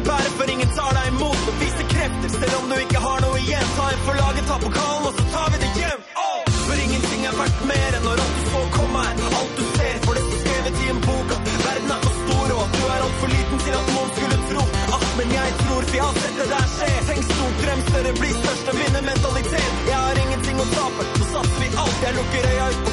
Får 0.00 0.06
briste 0.06 0.08
bære, 0.08 0.30
for 0.38 0.50
ingen 0.50 0.70
tar 0.76 0.92
deg 0.96 1.06
imot. 1.12 1.40
Og 1.48 1.54
vise 1.60 1.84
krefter, 1.92 2.30
selv 2.40 2.54
om 2.60 2.70
du 2.70 2.76
ikke 2.76 3.00
har 3.06 3.20
noe 3.20 3.38
igjen. 3.38 3.66
Ta 3.76 3.84
en 3.92 4.02
for 4.06 4.14
laget, 4.14 4.44
ta 4.46 4.56
pokalen, 4.64 5.06
og 5.08 5.14
så 5.18 5.24
tar 5.34 5.48
vi 5.52 5.58
det 5.64 5.70
hjem. 5.80 6.00
Oh! 6.16 6.42
For 6.66 6.76
ingenting 6.84 7.22
er 7.26 7.34
verdt 7.40 7.60
mer 7.70 7.96
enn 7.96 8.04
når 8.06 8.22
alt 8.24 8.36
du 8.38 8.44
så 8.52 8.62
komme 8.76 8.98
her. 9.04 9.14
Alt 9.40 9.52
du 9.58 9.64
ser, 9.76 9.96
for 10.04 10.12
det 10.14 10.22
står 10.26 10.38
skrevet 10.44 10.82
i 10.84 10.90
en 10.94 11.00
bok 11.08 11.28
at 11.36 11.42
verden 11.66 11.90
er 11.96 12.00
for 12.06 12.14
stor, 12.22 12.46
og 12.54 12.60
at 12.66 12.72
du 12.76 12.82
er 12.94 13.00
altfor 13.06 13.34
liten 13.34 13.64
til 13.64 13.74
at 13.80 13.90
noen 13.94 14.14
skulle 14.16 14.40
tro. 14.52 14.64
Ah, 14.96 15.08
men 15.18 15.34
jeg 15.38 15.58
tror, 15.64 15.90
jeg 15.96 16.04
har 16.06 16.22
sett 16.22 16.38
det 16.40 16.48
der 16.54 16.68
skje. 16.76 16.92
Tenk 17.10 17.26
stort, 17.32 17.58
drøm 17.64 17.82
større, 17.90 18.14
bli 18.20 18.30
størst 18.38 18.72
og 18.72 18.80
vinne 18.80 19.04
mentalitet. 19.10 19.74
Jeg 19.90 19.98
har 19.98 20.24
ingenting 20.24 20.64
å 20.64 20.70
tape, 20.76 21.10
så 21.18 21.30
satser 21.34 21.60
vi 21.64 21.74
alt. 21.84 22.00
Jeg 22.06 22.18
lukker 22.20 22.50
øya 22.54 22.70
ut 22.70 22.89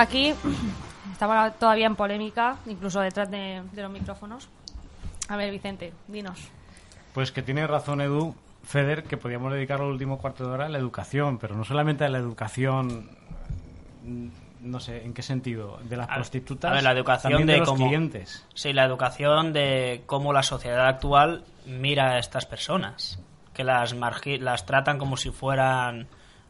aquí. 0.00 0.34
Estamos 1.12 1.58
todavía 1.58 1.86
en 1.86 1.96
polémica, 1.96 2.56
incluso 2.66 3.00
detrás 3.00 3.30
de, 3.30 3.62
de 3.72 3.82
los 3.82 3.90
micrófonos. 3.90 4.48
A 5.28 5.36
ver, 5.36 5.50
Vicente, 5.50 5.92
dinos. 6.08 6.38
Pues 7.12 7.30
que 7.32 7.42
tiene 7.42 7.66
razón 7.66 8.00
Edu, 8.00 8.34
Feder, 8.64 9.04
que 9.04 9.16
podíamos 9.16 9.52
dedicar 9.52 9.80
el 9.80 9.86
último 9.86 10.18
cuarto 10.18 10.44
de 10.46 10.50
hora 10.50 10.66
a 10.66 10.68
la 10.68 10.78
educación, 10.78 11.38
pero 11.38 11.54
no 11.56 11.64
solamente 11.64 12.04
a 12.04 12.08
la 12.08 12.18
educación, 12.18 13.10
no 14.60 14.80
sé, 14.80 15.04
¿en 15.04 15.12
qué 15.12 15.22
sentido? 15.22 15.78
De 15.88 15.96
las 15.96 16.08
A- 16.08 16.14
prostitutas, 16.14 16.70
a 16.70 16.74
ver, 16.74 16.82
la 16.84 16.92
educación 16.92 17.46
de, 17.46 17.52
de 17.54 17.58
los 17.58 17.68
cómo- 17.68 17.86
clientes. 17.86 18.46
Sí, 18.54 18.72
la 18.72 18.84
educación 18.84 19.52
de 19.52 20.02
cómo 20.06 20.32
la 20.32 20.42
sociedad 20.42 20.86
actual 20.86 21.44
mira 21.66 22.12
a 22.12 22.18
estas 22.18 22.46
personas. 22.46 23.18
Que 23.52 23.64
las, 23.64 23.94
margi- 23.96 24.38
las 24.38 24.64
tratan 24.64 24.96
como 24.98 25.16
si 25.16 25.30
fueran 25.30 26.06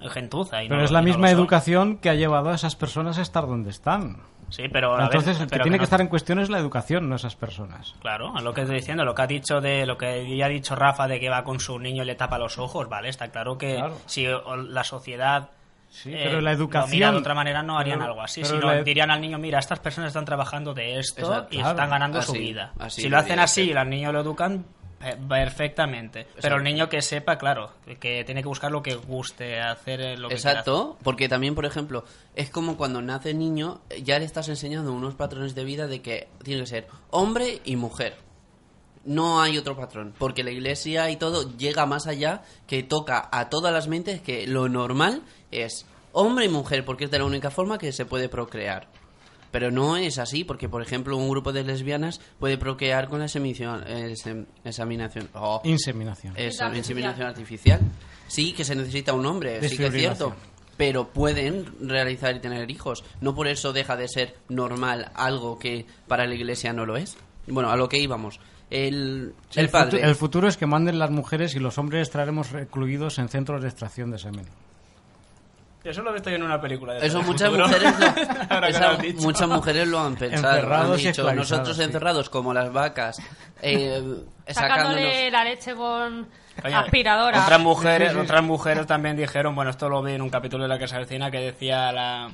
gentuza. 0.09 0.63
Y 0.65 0.69
Pero 0.69 0.81
no- 0.81 0.85
es 0.85 0.91
la 0.91 1.03
y 1.03 1.05
misma 1.05 1.31
educación 1.31 1.99
que 1.99 2.09
ha 2.11 2.15
llevado 2.15 2.51
a 2.51 2.55
esas 2.55 2.77
personas 2.77 3.19
a 3.19 3.23
estar 3.23 3.47
donde 3.47 3.71
están. 3.71 4.19
Sí, 4.49 4.65
pero 4.73 4.95
a 4.95 4.97
ver, 4.97 5.05
Entonces, 5.05 5.39
el 5.39 5.47
que 5.47 5.51
pero 5.51 5.63
tiene 5.63 5.79
que 5.79 5.85
estar 5.85 6.01
en 6.01 6.09
cuestión 6.09 6.41
es 6.41 6.51
la 6.51 6.59
educación, 6.59 7.09
no 7.09 7.15
esas 7.15 7.37
personas. 7.37 7.95
Claro, 8.01 8.37
a 8.37 8.41
lo 8.41 8.53
que 8.53 8.63
estoy 8.63 8.77
diciendo, 8.79 9.05
lo 9.05 9.15
que 9.15 9.23
ha 9.23 9.27
dicho 9.29 9.61
de 9.61 9.87
lo 9.87 9.97
que 9.97 10.37
ya 10.37 10.47
ha 10.47 10.49
dicho 10.49 10.75
Rafa 10.75 11.07
de 11.07 11.21
que 11.21 11.29
va 11.31 11.45
con 11.45 11.61
su 11.61 11.79
niño 11.79 12.03
y 12.03 12.07
le 12.07 12.17
tapa 12.17 12.37
los 12.37 12.59
ojos, 12.59 12.89
vale, 12.89 13.09
está 13.09 13.29
claro 13.31 13.57
que 13.59 13.77
Claro. 13.77 13.97
si 14.07 14.27
la 14.69 14.83
sociedad 14.83 15.51
Sí, 15.93 16.13
eh, 16.13 16.21
pero 16.25 16.41
la 16.41 16.51
lo 16.53 16.57
educación- 16.57 16.91
mira 16.91 17.11
de 17.13 17.19
otra 17.19 17.35
manera 17.35 17.63
no 17.65 17.77
harían 17.79 17.99
pero- 17.99 18.11
algo 18.13 18.23
así, 18.23 18.45
sino 18.45 18.61
la- 18.61 18.83
dirían 18.83 19.11
al 19.11 19.21
niño, 19.21 19.39
mira, 19.39 19.59
estas 19.61 19.79
personas 19.81 20.09
están 20.09 20.25
trabajando 20.25 20.73
de 20.75 20.99
esto 21.01 21.21
Exacto. 21.27 21.49
y 21.51 21.57
Claro. 21.59 21.71
están 21.71 21.91
ganando 21.91 22.23
su 22.23 22.33
vida. 22.33 22.73
así 22.79 23.03
si 23.03 23.09
lo 23.09 23.19
hacen 23.19 23.39
así 23.41 23.71
y 23.71 23.73
al 23.73 23.89
niño 23.91 24.13
lo 24.13 24.21
educan 24.21 24.65
eh, 25.03 25.17
perfectamente, 25.29 26.27
pero 26.43 26.57
el 26.57 26.63
niño 26.63 26.91
que 26.91 27.01
sepa, 27.01 27.39
claro, 27.39 27.73
que 27.99 28.23
tiene 28.25 28.43
que 28.43 28.49
buscar 28.49 28.71
lo 28.71 28.83
que 28.83 28.97
guste, 28.97 29.59
hacer 29.59 30.01
eh, 30.01 30.17
lo 30.19 30.29
que 30.29 30.35
quiera 30.35 30.51
Exacto, 30.51 30.99
porque 31.03 31.27
también, 31.27 31.55
por 31.55 31.65
ejemplo, 31.65 32.05
es 32.35 32.51
como 32.51 32.77
cuando 32.77 33.01
nace 33.01 33.33
niño, 33.33 33.81
ya 34.03 34.19
le 34.19 34.27
estás 34.27 34.49
enseñando 34.51 34.93
unos 34.93 35.15
patrones 35.15 35.55
de 35.55 35.65
vida 35.65 35.87
de 35.87 36.03
que 36.03 36.29
tiene 36.43 36.61
que 36.61 36.67
ser 36.67 36.87
hombre 37.11 37.63
y 37.65 37.77
mujer. 37.77 38.17
No 39.07 39.41
hay 39.41 39.57
otro 39.57 39.75
patrón, 39.75 40.13
porque 40.19 40.45
la 40.45 40.51
iglesia 40.51 41.11
y 41.11 41.17
todo 41.17 41.57
llega 41.57 41.87
más 41.87 42.07
allá, 42.07 42.43
que 42.67 42.83
toca 42.83 43.27
a 43.33 43.49
todas 43.49 43.73
las 43.73 43.89
mentes 43.89 44.21
que 44.21 44.47
lo 44.47 44.69
normal 44.69 45.23
es 45.51 45.87
hombre 46.13 46.45
y 46.45 46.49
mujer, 46.51 46.85
porque 46.85 47.05
es 47.05 47.11
de 47.11 47.19
la 47.19 47.25
única 47.25 47.51
forma 47.51 47.79
que 47.79 47.93
se 47.93 48.05
puede 48.05 48.29
procrear. 48.29 48.89
Pero 49.51 49.71
no 49.71 49.97
es 49.97 50.19
así, 50.19 50.45
porque 50.45 50.69
por 50.69 50.81
ejemplo 50.83 51.17
un 51.17 51.29
grupo 51.29 51.53
de 51.53 51.65
lesbianas 51.65 52.21
puede 52.39 52.57
procrear 52.57 53.09
con 53.09 53.19
la 53.19 53.25
examición- 53.27 53.83
eh, 53.87 54.15
examinación. 54.65 55.29
oh, 55.35 55.61
Inseminación. 55.65 56.35
eso, 56.37 56.65
Artificial. 56.65 56.77
inseminación 56.77 57.27
artificial. 57.29 57.81
Sí, 58.29 58.53
que 58.53 58.65
se 58.65 58.77
necesita 58.77 59.13
un 59.13 59.27
hombre, 59.27 59.61
sí 59.69 59.77
que 59.77 59.87
es 59.87 59.93
cierto. 59.93 60.35
Pero 60.77 61.09
pueden 61.09 61.67
realizar 61.87 62.35
y 62.37 62.41
tener 62.41 62.71
hijos. 62.71 63.05
No 63.21 63.35
por 63.35 63.49
eso 63.49 63.73
deja 63.73 63.97
de 63.97 64.09
ser 64.09 64.37
normal 64.49 65.11
algo 65.15 65.59
que 65.59 65.85
para 66.09 66.27
la 66.27 66.35
iglesia 66.35 66.73
no 66.73 66.87
lo 66.87 66.97
es. 66.97 67.17
Bueno, 67.47 67.71
a 67.71 67.77
lo 67.77 67.89
que 67.89 67.99
íbamos. 67.99 68.41
El, 68.71 69.35
Sí, 69.51 69.59
el 69.61 69.69
futu- 69.69 69.73
padre. 69.73 70.03
el 70.05 70.15
futuro 70.15 70.47
es 70.49 70.57
que 70.57 70.65
manden 70.67 70.99
las 71.01 71.11
mujeres 71.11 71.55
y 71.57 71.59
los 71.59 71.77
hombres 71.77 72.03
estaremos 72.03 72.53
recluidos 72.53 73.19
en 73.19 73.29
centros 73.29 73.61
de 73.63 73.69
extracción 73.69 74.11
de 74.13 74.19
semen. 74.19 74.47
Eso 75.83 76.03
lo 76.03 76.11
he 76.11 76.13
visto 76.15 76.29
yo 76.31 76.37
en 76.37 76.43
una 76.43 76.61
película. 76.61 76.95
de 76.95 77.07
Eso 77.07 77.23
muchas 77.23 77.49
futuro. 77.49 77.67
mujeres, 77.69 77.95
lo, 77.99 78.67
esa- 78.67 78.99
muchas 79.21 79.49
mujeres 79.49 79.89
lo 79.89 79.99
han 80.01 80.17
pensado. 80.17 80.55
Encerrados 80.57 80.99
han 81.01 81.07
dicho, 81.07 81.33
nosotros 81.35 81.77
sí. 81.77 81.83
encerrados 81.83 82.29
como 82.31 82.53
las 82.53 82.73
vacas, 82.73 83.19
eh. 83.63 84.03
Sacándole 84.47 85.31
la 85.31 85.45
leche 85.45 85.75
con 85.75 86.29
Oye, 86.65 86.75
aspiradora. 86.75 87.43
Otras 87.43 87.61
mujeres, 87.61 88.15
otras 88.15 88.43
mujeres 88.43 88.87
también 88.87 89.17
dijeron, 89.17 89.55
bueno, 89.55 89.71
esto 89.71 89.89
lo 89.89 90.03
vi 90.03 90.13
en 90.13 90.23
un 90.23 90.29
capítulo 90.31 90.65
de 90.65 90.69
la 90.69 90.79
que 90.79 90.89
se 90.89 90.97
avecina 90.97 91.31
que 91.31 91.39
decía 91.39 91.93
la 91.93 92.29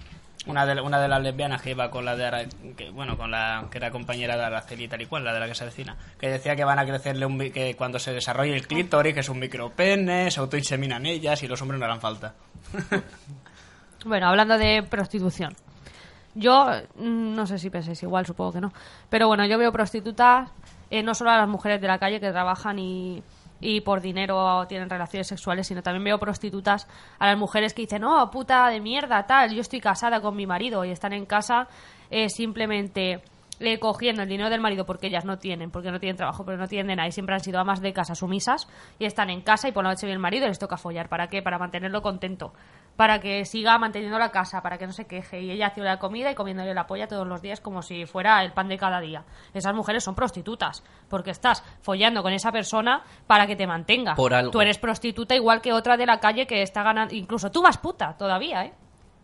una 0.46 0.64
de, 0.66 0.80
una 0.80 1.00
de 1.00 1.08
las 1.08 1.22
lesbianas 1.22 1.60
que 1.62 1.70
iba 1.70 1.90
con 1.90 2.04
la 2.04 2.14
de 2.16 2.24
Ara- 2.26 2.46
que, 2.76 2.90
bueno, 2.90 3.16
con 3.16 3.30
la 3.30 3.66
que 3.70 3.78
era 3.78 3.90
compañera 3.90 4.36
de 4.36 4.44
Araceli 4.44 4.84
y 4.84 4.88
tal 4.88 5.02
y 5.02 5.06
cual, 5.06 5.24
la 5.24 5.32
de 5.34 5.40
la 5.40 5.46
que 5.48 5.54
se 5.54 5.64
avecina, 5.64 5.96
que 6.18 6.28
decía 6.28 6.54
que 6.56 6.64
van 6.64 6.78
a 6.78 6.86
crecerle 6.86 7.26
un 7.26 7.38
que 7.38 7.74
cuando 7.76 7.98
se 7.98 8.12
desarrolle 8.12 8.54
el 8.54 8.66
clítoris, 8.66 9.14
que 9.14 9.20
es 9.20 9.28
un 9.28 9.38
micropene, 9.38 10.30
se 10.30 10.40
autoinseminan 10.40 11.04
ellas 11.06 11.42
y 11.42 11.48
los 11.48 11.60
hombres 11.62 11.78
no 11.80 11.84
harán 11.86 12.00
falta. 12.00 12.34
Bueno, 14.04 14.28
hablando 14.28 14.56
de 14.56 14.84
prostitución. 14.88 15.54
Yo, 16.34 16.66
mm, 16.96 17.34
no 17.34 17.46
sé 17.46 17.58
si 17.58 17.70
penséis 17.70 18.02
igual, 18.02 18.26
supongo 18.26 18.52
que 18.52 18.60
no. 18.60 18.72
Pero 19.08 19.26
bueno, 19.26 19.44
yo 19.46 19.58
veo 19.58 19.72
prostitutas, 19.72 20.48
eh, 20.90 21.02
no 21.02 21.14
solo 21.14 21.30
a 21.30 21.38
las 21.38 21.48
mujeres 21.48 21.80
de 21.80 21.88
la 21.88 21.98
calle 21.98 22.20
que 22.20 22.30
trabajan 22.30 22.78
y, 22.78 23.22
y 23.60 23.80
por 23.80 24.00
dinero 24.00 24.66
tienen 24.68 24.90
relaciones 24.90 25.26
sexuales, 25.26 25.66
sino 25.66 25.82
también 25.82 26.04
veo 26.04 26.18
prostitutas 26.18 26.86
a 27.18 27.26
las 27.28 27.38
mujeres 27.38 27.74
que 27.74 27.82
dicen, 27.82 28.02
no, 28.02 28.30
puta 28.30 28.68
de 28.68 28.80
mierda, 28.80 29.26
tal, 29.26 29.54
yo 29.54 29.60
estoy 29.60 29.80
casada 29.80 30.20
con 30.20 30.36
mi 30.36 30.46
marido 30.46 30.84
y 30.84 30.90
están 30.90 31.12
en 31.12 31.26
casa 31.26 31.68
eh, 32.10 32.28
simplemente 32.28 33.22
eh, 33.58 33.78
cogiendo 33.78 34.22
el 34.22 34.28
dinero 34.28 34.50
del 34.50 34.60
marido 34.60 34.84
porque 34.84 35.06
ellas 35.06 35.24
no 35.24 35.38
tienen, 35.38 35.70
porque 35.70 35.90
no 35.90 35.98
tienen 35.98 36.16
trabajo, 36.16 36.44
pero 36.44 36.58
no 36.58 36.68
tienen 36.68 36.96
nada 36.96 37.08
y 37.08 37.12
siempre 37.12 37.34
han 37.34 37.40
sido 37.40 37.58
amas 37.58 37.80
de 37.80 37.92
casa 37.92 38.14
sumisas 38.14 38.68
y 38.98 39.06
están 39.06 39.30
en 39.30 39.40
casa 39.40 39.68
y 39.68 39.72
por 39.72 39.82
la 39.82 39.90
noche 39.90 40.06
viene 40.06 40.16
el 40.16 40.20
marido 40.20 40.44
y 40.44 40.48
les 40.48 40.58
toca 40.58 40.76
follar. 40.76 41.08
¿Para 41.08 41.28
qué? 41.28 41.40
Para 41.42 41.58
mantenerlo 41.58 42.02
contento. 42.02 42.52
Para 42.96 43.20
que 43.20 43.44
siga 43.44 43.78
manteniendo 43.78 44.18
la 44.18 44.30
casa, 44.30 44.62
para 44.62 44.78
que 44.78 44.86
no 44.86 44.92
se 44.92 45.06
queje. 45.06 45.40
Y 45.42 45.50
ella 45.50 45.66
haciendo 45.66 45.90
la 45.90 45.98
comida 45.98 46.30
y 46.30 46.34
comiéndole 46.34 46.72
la 46.72 46.86
polla 46.86 47.06
todos 47.06 47.26
los 47.26 47.42
días 47.42 47.60
como 47.60 47.82
si 47.82 48.06
fuera 48.06 48.42
el 48.42 48.52
pan 48.52 48.68
de 48.68 48.78
cada 48.78 49.00
día. 49.00 49.22
Esas 49.52 49.74
mujeres 49.74 50.02
son 50.02 50.14
prostitutas, 50.14 50.82
porque 51.10 51.30
estás 51.30 51.62
follando 51.82 52.22
con 52.22 52.32
esa 52.32 52.50
persona 52.52 53.02
para 53.26 53.46
que 53.46 53.54
te 53.54 53.66
mantenga. 53.66 54.14
Por 54.14 54.32
algo. 54.32 54.50
Tú 54.50 54.60
eres 54.62 54.78
prostituta 54.78 55.34
igual 55.34 55.60
que 55.60 55.72
otra 55.74 55.96
de 55.98 56.06
la 56.06 56.20
calle 56.20 56.46
que 56.46 56.62
está 56.62 56.82
ganando, 56.82 57.14
incluso 57.14 57.50
tú 57.50 57.62
más 57.62 57.76
puta 57.76 58.16
todavía, 58.16 58.64
¿eh? 58.64 58.72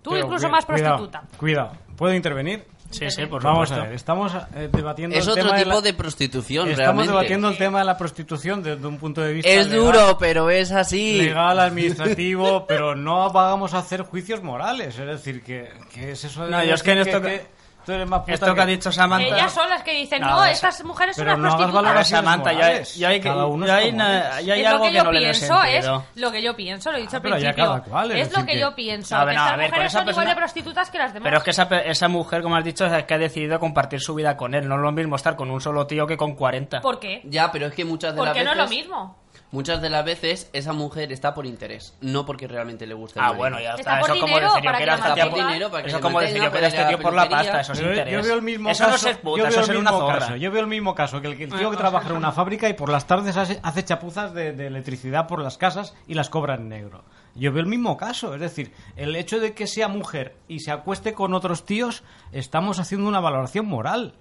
Tú 0.03 0.11
Pero 0.11 0.25
incluso 0.27 0.49
cuida- 0.49 0.51
más 0.57 0.67
cuidado, 0.67 0.97
prostituta. 0.97 1.23
Cuidado, 1.39 1.73
¿puedo 1.97 2.13
intervenir? 2.15 2.67
Sí, 2.93 3.11
sí, 3.11 3.27
por 3.27 3.43
Vamos 3.43 3.69
supuesto. 3.71 3.85
a 3.85 3.89
ver, 3.89 3.95
estamos 3.97 4.33
eh, 4.55 4.69
debatiendo 4.71 5.17
Es 5.17 5.25
el 5.25 5.31
otro 5.33 5.43
tema 5.45 5.57
tipo 5.57 5.69
de, 5.71 5.75
la- 5.77 5.81
de 5.81 5.95
prostitución, 5.95 6.69
Estamos 6.69 6.79
realmente. 6.87 7.09
debatiendo 7.13 7.49
el 7.49 7.57
tema 7.59 7.79
de 7.81 7.85
la 7.87 7.97
prostitución 7.97 8.63
desde 8.63 8.87
un 8.87 8.99
punto 8.99 9.23
de 9.23 9.33
vista 9.33 9.51
Es 9.51 9.69
legal, 9.69 9.85
duro, 9.87 10.19
pero 10.19 10.51
es 10.51 10.71
así. 10.73 11.15
legal, 11.23 11.59
administrativo, 11.97 12.67
pero 12.67 12.95
no 12.95 13.31
vamos 13.33 13.75
a 13.75 13.79
hacer 13.79 14.03
juicios 14.03 14.43
morales. 14.43 14.99
Es 14.99 15.07
decir, 15.07 15.43
que, 15.43 15.71
que 15.93 16.13
es 16.13 16.23
eso 16.25 16.45
de 16.45 16.51
No, 16.51 16.63
yo 16.63 16.75
es 16.75 16.83
que 16.83 16.93
en 16.93 16.99
esto 16.99 17.21
que- 17.23 17.47
tú 17.85 17.93
eres 17.93 18.09
más 18.09 18.21
puta 18.21 18.33
Esto 18.35 18.55
que 18.55 18.61
ha 18.61 18.67
dicho 18.67 18.93
Samantha... 18.93 19.27
Ellas 19.37 19.53
son 19.53 19.69
las 19.69 19.83
que 19.83 19.93
dicen, 19.95 20.21
No, 20.23 20.31
no, 20.31 20.45
estas 20.45 20.85
mujeres 20.85 21.17
son 21.17 21.25
pero 21.25 21.37
unas 21.37 21.45
no 21.53 21.57
prostitutas. 21.59 21.83
Valoraciones 21.83 22.25
Samantha, 22.25 22.53
ya, 22.53 22.59
morales. 22.59 22.95
ya 22.97 23.09
hay, 23.09 23.21
que, 23.21 23.29
Cada 23.29 23.47
uno 23.47 23.67
ya 23.67 23.79
es 23.79 23.85
hay, 23.85 23.93
na- 23.93 24.41
ya 24.41 24.55
hay 24.55 24.65
algo 24.65 24.85
que 24.85 24.91
que 24.91 24.97
yo 24.97 25.05
no 25.05 25.13
le 25.13 25.19
pienso, 25.21 25.63
es 25.65 25.87
lo 26.17 26.33
que 26.33 26.43
yo 26.43 26.57
pienso, 26.57 26.91
lo 26.93 26.99
he 26.99 27.01
dicho 27.01 27.17
al 27.17 27.23
pero 27.23 27.37
ya 27.39 27.41
principio. 27.53 27.65
cada 27.65 27.83
cual, 27.83 28.11
es 28.13 28.27
es 28.29 28.37
lo 28.37 28.45
que 28.47 28.53
que- 28.53 28.59
yo 28.61 28.75
pienso, 28.75 29.17
No, 29.19 29.27
que 29.27 29.35
no, 29.35 29.41
a 29.41 29.45
estas 29.45 29.59
ver, 29.59 29.69
mujeres 29.71 29.87
esa 29.87 29.99
son 29.99 30.03
igual 30.03 30.15
persona- 30.15 30.31
de 30.31 30.37
prostitutas 30.37 30.91
que 30.91 30.99
las 30.99 31.13
demás. 31.15 31.25
Pero 31.27 31.37
es 31.39 31.43
que 31.45 31.51
esa, 31.51 31.69
pe- 31.69 31.91
esa 31.91 32.09
mujer, 32.09 32.43
como 32.43 32.57
has 32.57 32.65
dicho, 32.65 32.87
es 32.87 33.05
que 33.05 33.15
ha 33.15 33.19
decidido 33.19 33.59
compartir 33.59 34.01
su 34.01 34.15
vida 34.15 34.37
con 34.37 34.55
él. 34.55 34.69
No 34.69 34.77
es 34.77 34.81
lo 34.81 34.93
mismo 34.93 35.17
estar 35.17 35.37
con 35.37 35.51
un 35.51 35.61
solo 35.61 35.87
tío 35.87 36.07
que 36.07 36.17
con 36.17 36.35
40. 36.35 36.81
¿Por 36.81 36.99
qué? 37.01 37.21
Ya, 37.25 37.51
pero 37.51 37.67
es 37.67 37.75
que 37.75 37.85
muchas 37.85 38.13
de 38.13 38.19
¿Por 38.19 38.27
las 38.29 38.37
qué 38.37 38.45
no 38.45 38.51
veces... 38.51 38.65
es 38.65 38.71
lo 38.71 38.77
mismo? 38.77 39.22
Muchas 39.53 39.83
de 39.83 39.91
las 39.91 40.03
veces 40.05 40.49
esa 40.55 40.73
mujer 40.73 41.13
está 41.13 41.35
por 41.35 41.45
interés, 41.45 41.95
no 42.01 42.25
porque 42.25 42.49
realmente 42.49 42.87
le 42.87 42.95
guste. 42.95 43.19
el 43.19 43.25
Ah, 43.25 43.29
marido. 43.29 43.39
bueno, 43.39 43.61
ya 43.61 43.75
Está 43.75 44.01
Eso 44.01 44.15
como 44.19 44.39
decir 44.41 44.43
yo 44.43 44.61
que 44.63 44.83
era 44.83 44.95
este 44.95 45.13
tío 45.13 45.31
por 45.31 45.39
dinero 45.47 45.71
para 45.71 45.83
que 45.83 45.89
Eso 45.91 46.01
como 46.01 46.21
decir 46.21 46.43
yo 46.43 46.51
que 46.53 46.59
era 46.59 46.67
este 46.69 46.85
tío 46.87 46.99
por 46.99 47.13
la 47.15 47.29
pasta. 47.29 47.61
Eso 47.61 47.73
es 47.75 47.79
Yo, 47.81 47.89
interés. 47.91 48.13
yo 48.15 48.23
veo 48.23 48.35
el 48.35 48.43
mismo 48.43 48.71
Eso 48.71 48.79
caso, 48.79 48.91
no 48.91 48.97
es 48.97 49.01
ser 49.03 49.17
yo 49.17 49.21
puta, 49.23 49.43
veo 49.43 49.51
eso 49.51 49.61
es 49.61 49.69
el 49.69 49.77
una 49.77 49.91
mismo 49.91 50.07
zorra. 50.07 50.19
caso. 50.21 50.37
Yo 50.37 50.51
veo 50.51 50.61
el 50.63 50.67
mismo 50.67 50.95
caso, 50.95 51.21
que 51.21 51.27
el, 51.29 51.37
que 51.37 51.45
el 51.45 51.51
tío 51.53 51.71
que 51.71 51.77
trabaja 51.77 52.09
en 52.09 52.17
una 52.17 52.33
fábrica 52.33 52.69
y 52.71 52.73
por 52.73 52.89
las 52.89 53.07
tardes 53.07 53.37
hace, 53.37 53.61
hace 53.63 53.85
chapuzas 53.85 54.33
de, 54.33 54.53
de 54.53 54.67
electricidad 54.69 55.27
por 55.27 55.41
las 55.43 55.59
casas 55.59 55.95
y 56.09 56.15
las 56.15 56.31
cobra 56.31 56.55
en 56.55 56.71
negro. 56.71 57.05
Yo 57.35 57.53
veo 57.53 57.61
el 57.61 57.69
mismo 57.69 57.99
caso, 57.99 58.35
es 58.35 58.41
decir, 58.41 58.73
el 58.97 59.15
hecho 59.17 59.39
de 59.39 59.53
que 59.53 59.67
sea 59.67 59.89
mujer 59.89 60.35
y 60.49 60.61
se 60.61 60.71
acueste 60.71 61.13
con 61.13 61.35
otros 61.35 61.67
tíos, 61.67 62.05
estamos 62.33 62.79
haciendo 62.79 63.07
una 63.07 63.21
valoración 63.21 63.67
moral. 63.67 64.15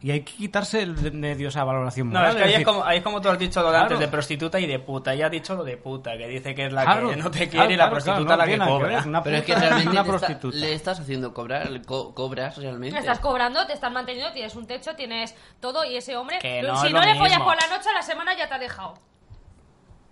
Y 0.00 0.12
hay 0.12 0.20
que 0.20 0.32
quitarse 0.32 0.82
el 0.82 0.94
de 1.02 1.10
medio 1.10 1.48
esa 1.48 1.64
valoración 1.64 2.12
No, 2.12 2.24
es 2.24 2.36
que 2.36 2.44
ahí 2.44 2.54
es, 2.54 2.64
como, 2.64 2.84
ahí 2.84 2.98
es 2.98 3.02
como 3.02 3.20
tú 3.20 3.28
has 3.30 3.38
dicho 3.38 3.60
lo 3.60 3.66
de 3.66 3.72
Claro. 3.72 3.84
antes, 3.86 3.98
de 3.98 4.06
prostituta 4.08 4.60
y 4.60 4.66
de 4.66 4.78
puta. 4.78 5.12
Y 5.12 5.22
ha 5.22 5.28
dicho 5.28 5.56
lo 5.56 5.64
de 5.64 5.76
puta, 5.76 6.16
que 6.16 6.28
dice 6.28 6.54
que 6.54 6.66
es 6.66 6.72
la 6.72 6.84
Claro, 6.84 7.10
que 7.10 7.16
no 7.16 7.30
te 7.32 7.38
quiere 7.48 7.50
claro, 7.50 7.70
y 7.72 7.76
la 7.76 7.84
claro, 7.88 7.90
prostituta 7.94 8.24
claro, 8.36 8.52
no 8.52 8.56
la 8.58 8.64
que 8.64 8.70
cobra. 8.70 9.02
una 9.04 9.22
Pero 9.24 9.36
es 9.38 9.44
que 9.44 9.54
realmente 9.56 9.90
una 9.90 10.02
le, 10.02 10.08
está- 10.08 10.18
prostituta. 10.26 10.56
le 10.56 10.72
estás 10.72 11.00
haciendo 11.00 11.34
cobrar, 11.34 11.68
le 11.70 11.82
co- 11.82 12.14
cobras 12.14 12.56
realmente. 12.58 12.96
Estás 12.96 13.18
cobrando, 13.18 13.66
te 13.66 13.72
están 13.72 13.92
manteniendo, 13.92 14.32
tienes 14.32 14.54
un 14.54 14.68
techo, 14.68 14.94
tienes 14.94 15.34
todo 15.58 15.84
y 15.84 15.96
ese 15.96 16.16
hombre, 16.16 16.38
Que 16.38 16.62
lo- 16.62 16.74
no 16.74 16.80
si 16.80 16.86
es 16.86 16.92
no 16.92 17.00
lo 17.00 17.04
le 17.04 17.14
follas 17.16 17.38
mismo. 17.38 17.44
por 17.46 17.60
la 17.60 17.76
noche, 17.76 17.88
a 17.90 17.94
la 17.94 18.02
semana 18.02 18.36
ya 18.38 18.48
te 18.48 18.54
ha 18.54 18.58
dejado. 18.60 18.94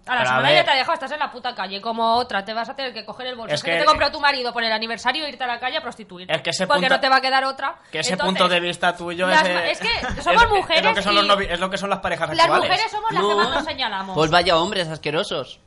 A 0.06 0.12
la 0.14 0.18
Pero 0.20 0.30
semana 0.30 0.52
ya 0.52 0.64
te 0.64 0.70
ha 0.70 0.74
dejado, 0.76 0.94
estás 0.94 1.10
en 1.12 1.18
la 1.18 1.30
puta 1.30 1.54
calle, 1.54 1.80
como 1.80 2.14
otra, 2.14 2.44
te 2.44 2.54
vas 2.54 2.68
a 2.68 2.76
tener 2.76 2.92
que 2.94 3.04
coger 3.04 3.26
el 3.26 3.34
bolso 3.34 3.54
Es 3.54 3.62
que, 3.62 3.72
que- 3.72 3.78
te 3.78 3.84
compró 3.84 4.10
tu 4.12 4.20
marido 4.20 4.52
por 4.52 4.62
el 4.62 4.70
aniversario 4.72 5.24
e 5.24 5.28
irte 5.30 5.42
a 5.42 5.48
la 5.48 5.58
calle 5.58 5.78
a 5.78 5.80
prostituir. 5.80 6.30
Es 6.30 6.42
que 6.42 6.50
ese 6.50 6.66
Porque 6.66 6.82
punto- 6.82 6.94
no 6.94 7.00
te 7.00 7.08
va 7.08 7.16
a 7.16 7.20
quedar 7.20 7.44
otra. 7.44 7.76
Que 7.90 7.98
ese 8.00 8.12
Entonces, 8.12 8.38
punto 8.40 8.48
de 8.54 8.60
vista 8.60 8.96
tuyo 8.96 9.26
las 9.26 9.44
es, 9.46 9.72
es 9.72 9.80
que 9.80 10.22
somos 10.22 10.44
es- 10.44 10.48
mujeres 10.50 10.82
Es 10.82 10.86
lo 10.88 10.94
que 10.94 11.02
son, 11.02 11.14
los 11.16 11.26
novi- 11.26 11.48
es 11.50 11.58
lo 11.60 11.68
que 11.70 11.78
son 11.78 11.90
las 11.90 11.98
parejas 11.98 12.28
Las 12.30 12.46
actuales. 12.46 12.68
mujeres 12.70 12.90
somos 12.92 13.10
las 13.12 13.22
que 13.24 13.34
más 13.34 13.50
nos 13.50 13.64
señalamos. 13.64 14.14
Pues 14.14 14.30
vaya 14.30 14.56
hombres 14.56 14.88
asquerosos. 14.88 15.60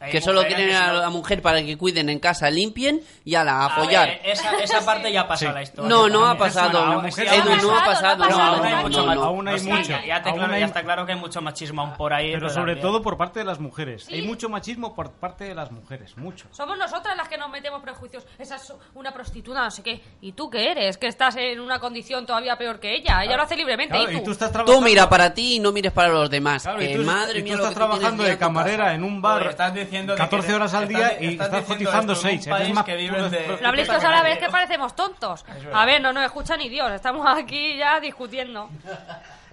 Hay 0.00 0.12
que 0.12 0.20
solo 0.20 0.44
quieren 0.46 0.74
a 0.74 0.92
la 0.92 1.10
mujer 1.10 1.42
para 1.42 1.60
que 1.62 1.76
cuiden 1.76 2.08
en 2.08 2.20
casa, 2.20 2.50
limpien 2.50 3.02
y 3.24 3.34
a 3.34 3.42
la 3.42 3.66
a 3.66 3.70
follar. 3.70 4.08
ver, 4.08 4.20
esa, 4.24 4.56
esa 4.58 4.84
parte 4.84 5.10
ya 5.12 5.22
ha 5.22 5.28
pasado 5.28 5.52
la 5.52 5.62
historia. 5.62 5.88
No, 5.88 6.08
no 6.08 6.24
ha 6.26 6.38
pasado. 6.38 7.00
Mujer 7.02 7.28
sí, 7.28 7.34
Edu, 7.34 7.56
no 7.56 7.76
ha 7.78 7.84
pasado, 7.84 8.24
aún 8.24 8.64
hay 8.66 8.84
mucho 8.84 9.00
no, 9.00 9.06
más- 9.06 9.16
no. 9.16 9.24
Aún 9.24 9.48
hay 9.48 9.54
o 9.56 9.58
sea, 9.58 9.74
mucho. 9.74 9.88
Ya, 9.90 10.06
ya 10.06 10.22
te 10.22 10.28
Aún 10.28 10.38
claro, 10.38 10.54
hay- 10.54 10.60
ya 10.60 10.66
está 10.66 10.82
claro 10.82 11.04
que 11.06 11.12
hay 11.12 11.18
mucho 11.18 11.40
machismo 11.42 11.82
aún 11.82 11.94
por 11.96 12.12
ahí. 12.12 12.32
Pero 12.32 12.48
sobre 12.48 12.74
también. 12.74 12.80
todo 12.82 13.02
por 13.02 13.16
parte 13.16 13.40
de 13.40 13.44
las 13.44 13.58
mujeres. 13.58 14.06
Hay 14.08 14.22
mucho 14.22 14.48
machismo 14.48 14.94
por 14.94 15.10
parte 15.12 15.44
de 15.44 15.54
las 15.54 15.72
mujeres, 15.72 16.16
mucho. 16.16 16.46
Somos 16.52 16.78
nosotras 16.78 17.16
las 17.16 17.28
que 17.28 17.36
nos 17.36 17.50
metemos 17.50 17.82
prejuicios. 17.82 18.24
Esa 18.38 18.56
es 18.56 18.72
una 18.94 19.12
prostituta, 19.12 19.64
no 19.64 19.70
sé 19.70 19.82
qué. 19.82 20.00
¿Y 20.20 20.32
tú 20.32 20.48
qué 20.48 20.70
eres? 20.70 20.96
Que 20.96 21.08
estás 21.08 21.34
en 21.36 21.58
una 21.60 21.80
condición 21.80 22.24
todavía 22.24 22.56
peor 22.56 22.78
que 22.78 22.94
ella. 22.94 23.24
Ella 23.24 23.36
lo 23.36 23.42
hace 23.42 23.56
libremente. 23.56 23.96
Claro, 23.96 24.12
¿y 24.12 24.14
tú? 24.16 24.20
y 24.20 24.24
tú 24.24 24.30
estás 24.30 24.48
Tú 24.50 24.52
trabajando... 24.52 24.80
mira 24.82 25.08
para 25.08 25.34
ti 25.34 25.56
y 25.56 25.58
no 25.58 25.72
mires 25.72 25.92
para 25.92 26.08
los 26.08 26.30
demás. 26.30 26.62
Claro, 26.62 26.82
y 26.82 26.86
que 26.88 26.96
tú, 26.96 27.02
madre 27.04 27.38
y 27.40 27.42
tú 27.42 27.44
mía, 27.48 27.56
lo 27.56 27.62
estás 27.64 27.68
que 27.70 27.74
tú 27.74 27.78
trabajando 27.98 28.22
de 28.22 28.38
camarera 28.38 28.94
en 28.94 29.02
un 29.04 29.20
bar 29.20 29.38
Joder, 29.38 29.50
estás 29.50 29.74
diciendo 29.88 30.12
de 30.12 30.18
14 30.18 30.46
que- 30.48 30.54
horas 30.54 30.74
al 30.74 30.84
estás- 30.90 31.18
día 31.18 31.28
y 31.30 31.32
estás 31.32 31.64
cotizando 31.64 32.12
esto 32.12 32.28
en 32.28 32.34
un 32.36 32.40
6. 32.42 32.46
Eres 32.46 32.58
país 32.60 32.74
más 32.74 32.84
que 32.84 32.96
viven 32.96 33.30
de- 33.30 33.58
Lo 33.60 33.68
habléis 33.68 33.88
todos 33.88 34.04
a 34.04 34.10
la 34.10 34.22
vez 34.22 34.38
que 34.38 34.48
parecemos 34.48 34.94
tontos. 34.94 35.44
A 35.72 35.84
ver, 35.86 36.00
no 36.00 36.12
nos 36.12 36.24
escucha 36.24 36.56
ni 36.56 36.68
Dios. 36.68 36.90
Estamos 36.92 37.26
aquí 37.26 37.76
ya 37.76 37.98
discutiendo. 38.00 38.68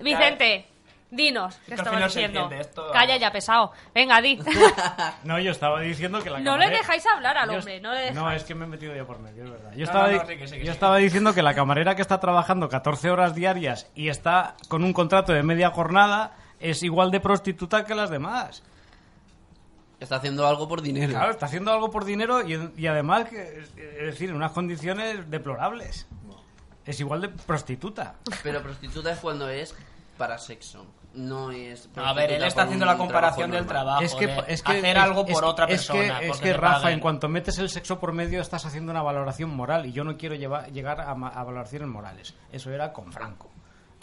Vicente, 0.02 0.66
dinos, 1.10 1.56
¿qué 1.66 1.76
Es 1.76 1.80
se 1.82 1.90
diciendo? 2.04 2.50
esto. 2.52 2.92
Calla 2.92 3.16
ya, 3.18 3.32
pesado. 3.32 3.72
Venga, 3.94 4.20
di. 4.22 4.38
No, 5.24 5.40
yo 5.40 5.52
estaba 5.52 5.80
diciendo 5.80 6.22
que 6.22 6.30
la 6.30 6.40
No 6.40 6.58
le 6.58 6.66
camarera- 6.66 6.78
dejáis 6.78 7.06
hablar 7.08 7.38
al 7.38 7.50
hombre, 7.50 7.80
no 7.80 7.92
le 7.94 8.00
dejáis. 8.00 8.16
No, 8.16 8.32
es 8.32 8.44
que 8.44 8.54
me 8.56 8.66
he 8.66 8.68
metido 8.68 8.94
yo 8.96 9.08
por 9.08 9.20
medio, 9.20 9.46
es 9.46 9.50
verdad. 9.52 9.72
Yo, 9.72 9.78
No, 9.78 9.84
estaba, 9.86 10.08
no, 10.12 10.18
no, 10.18 10.26
sí 10.28 10.36
sí, 10.48 10.58
yo 10.60 10.66
sí. 10.66 10.68
estaba 10.70 10.98
diciendo 10.98 11.34
que 11.34 11.42
la 11.42 11.54
camarera 11.54 11.96
que 11.96 12.02
está 12.02 12.20
trabajando 12.20 12.68
14 12.70 13.10
horas 13.10 13.34
diarias 13.34 13.90
y 13.96 14.10
está 14.10 14.56
con 14.68 14.84
un 14.84 14.94
contrato 14.94 15.32
de 15.34 15.44
media 15.44 15.72
jornada 15.72 16.34
es 16.60 16.84
igual 16.84 17.12
de 17.12 17.20
prostituta 17.22 17.86
que 17.86 17.96
las 17.96 18.10
demás. 18.10 18.62
Está 20.06 20.18
haciendo 20.18 20.46
algo 20.48 20.68
por 20.68 20.84
dinero. 20.84 21.14
Claro, 21.14 21.32
está 21.32 21.48
haciendo 21.48 21.72
algo 21.74 21.90
por 21.90 22.06
dinero 22.06 22.48
y, 22.48 22.72
y 22.78 22.86
además, 22.86 23.26
que, 23.28 23.66
es 23.76 24.06
decir, 24.06 24.30
en 24.30 24.36
unas 24.36 24.52
condiciones 24.52 25.32
deplorables. 25.32 26.06
Es 26.86 27.00
igual 27.00 27.22
de 27.22 27.30
prostituta. 27.30 28.14
Pero 28.44 28.62
prostituta 28.62 29.12
es 29.14 29.18
cuando 29.20 29.50
es 29.50 29.74
para 30.16 30.38
sexo. 30.38 30.86
No 31.16 31.50
es. 31.50 31.90
A 31.96 32.14
ver, 32.14 32.34
él 32.34 32.44
está 32.44 32.64
haciendo 32.64 32.86
la 32.86 32.98
comparación 32.98 33.50
del 33.50 33.66
trabajo. 33.66 34.04
Es 34.04 34.14
que, 34.14 34.28
de 34.28 34.44
es 34.48 34.62
que- 34.62 34.72
hacer 34.78 34.98
es- 34.98 35.04
algo 35.04 35.26
es- 35.26 35.34
por 35.34 35.46
otra 35.46 35.66
es 35.66 35.88
que- 35.90 35.98
persona. 35.98 36.22
Es 36.22 36.38
que, 36.40 36.54
Rafa, 36.54 36.74
paguen. 36.82 36.94
en 36.94 37.00
cuanto 37.00 37.28
metes 37.30 37.58
el 37.58 37.70
sexo 37.70 38.00
por 38.00 38.14
medio, 38.14 38.42
estás 38.42 38.66
haciendo 38.66 38.92
una 38.92 39.02
valoración 39.02 39.50
moral 39.50 39.88
y 39.88 39.92
yo 39.94 40.04
no 40.04 40.18
quiero 40.18 40.36
llevar- 40.36 40.72
llegar 40.72 41.02
a 41.02 41.14
valoraciones 41.16 41.88
morales. 41.88 42.36
Eso 42.52 42.70
era 42.70 42.94
con 42.94 43.12
Franco 43.12 43.50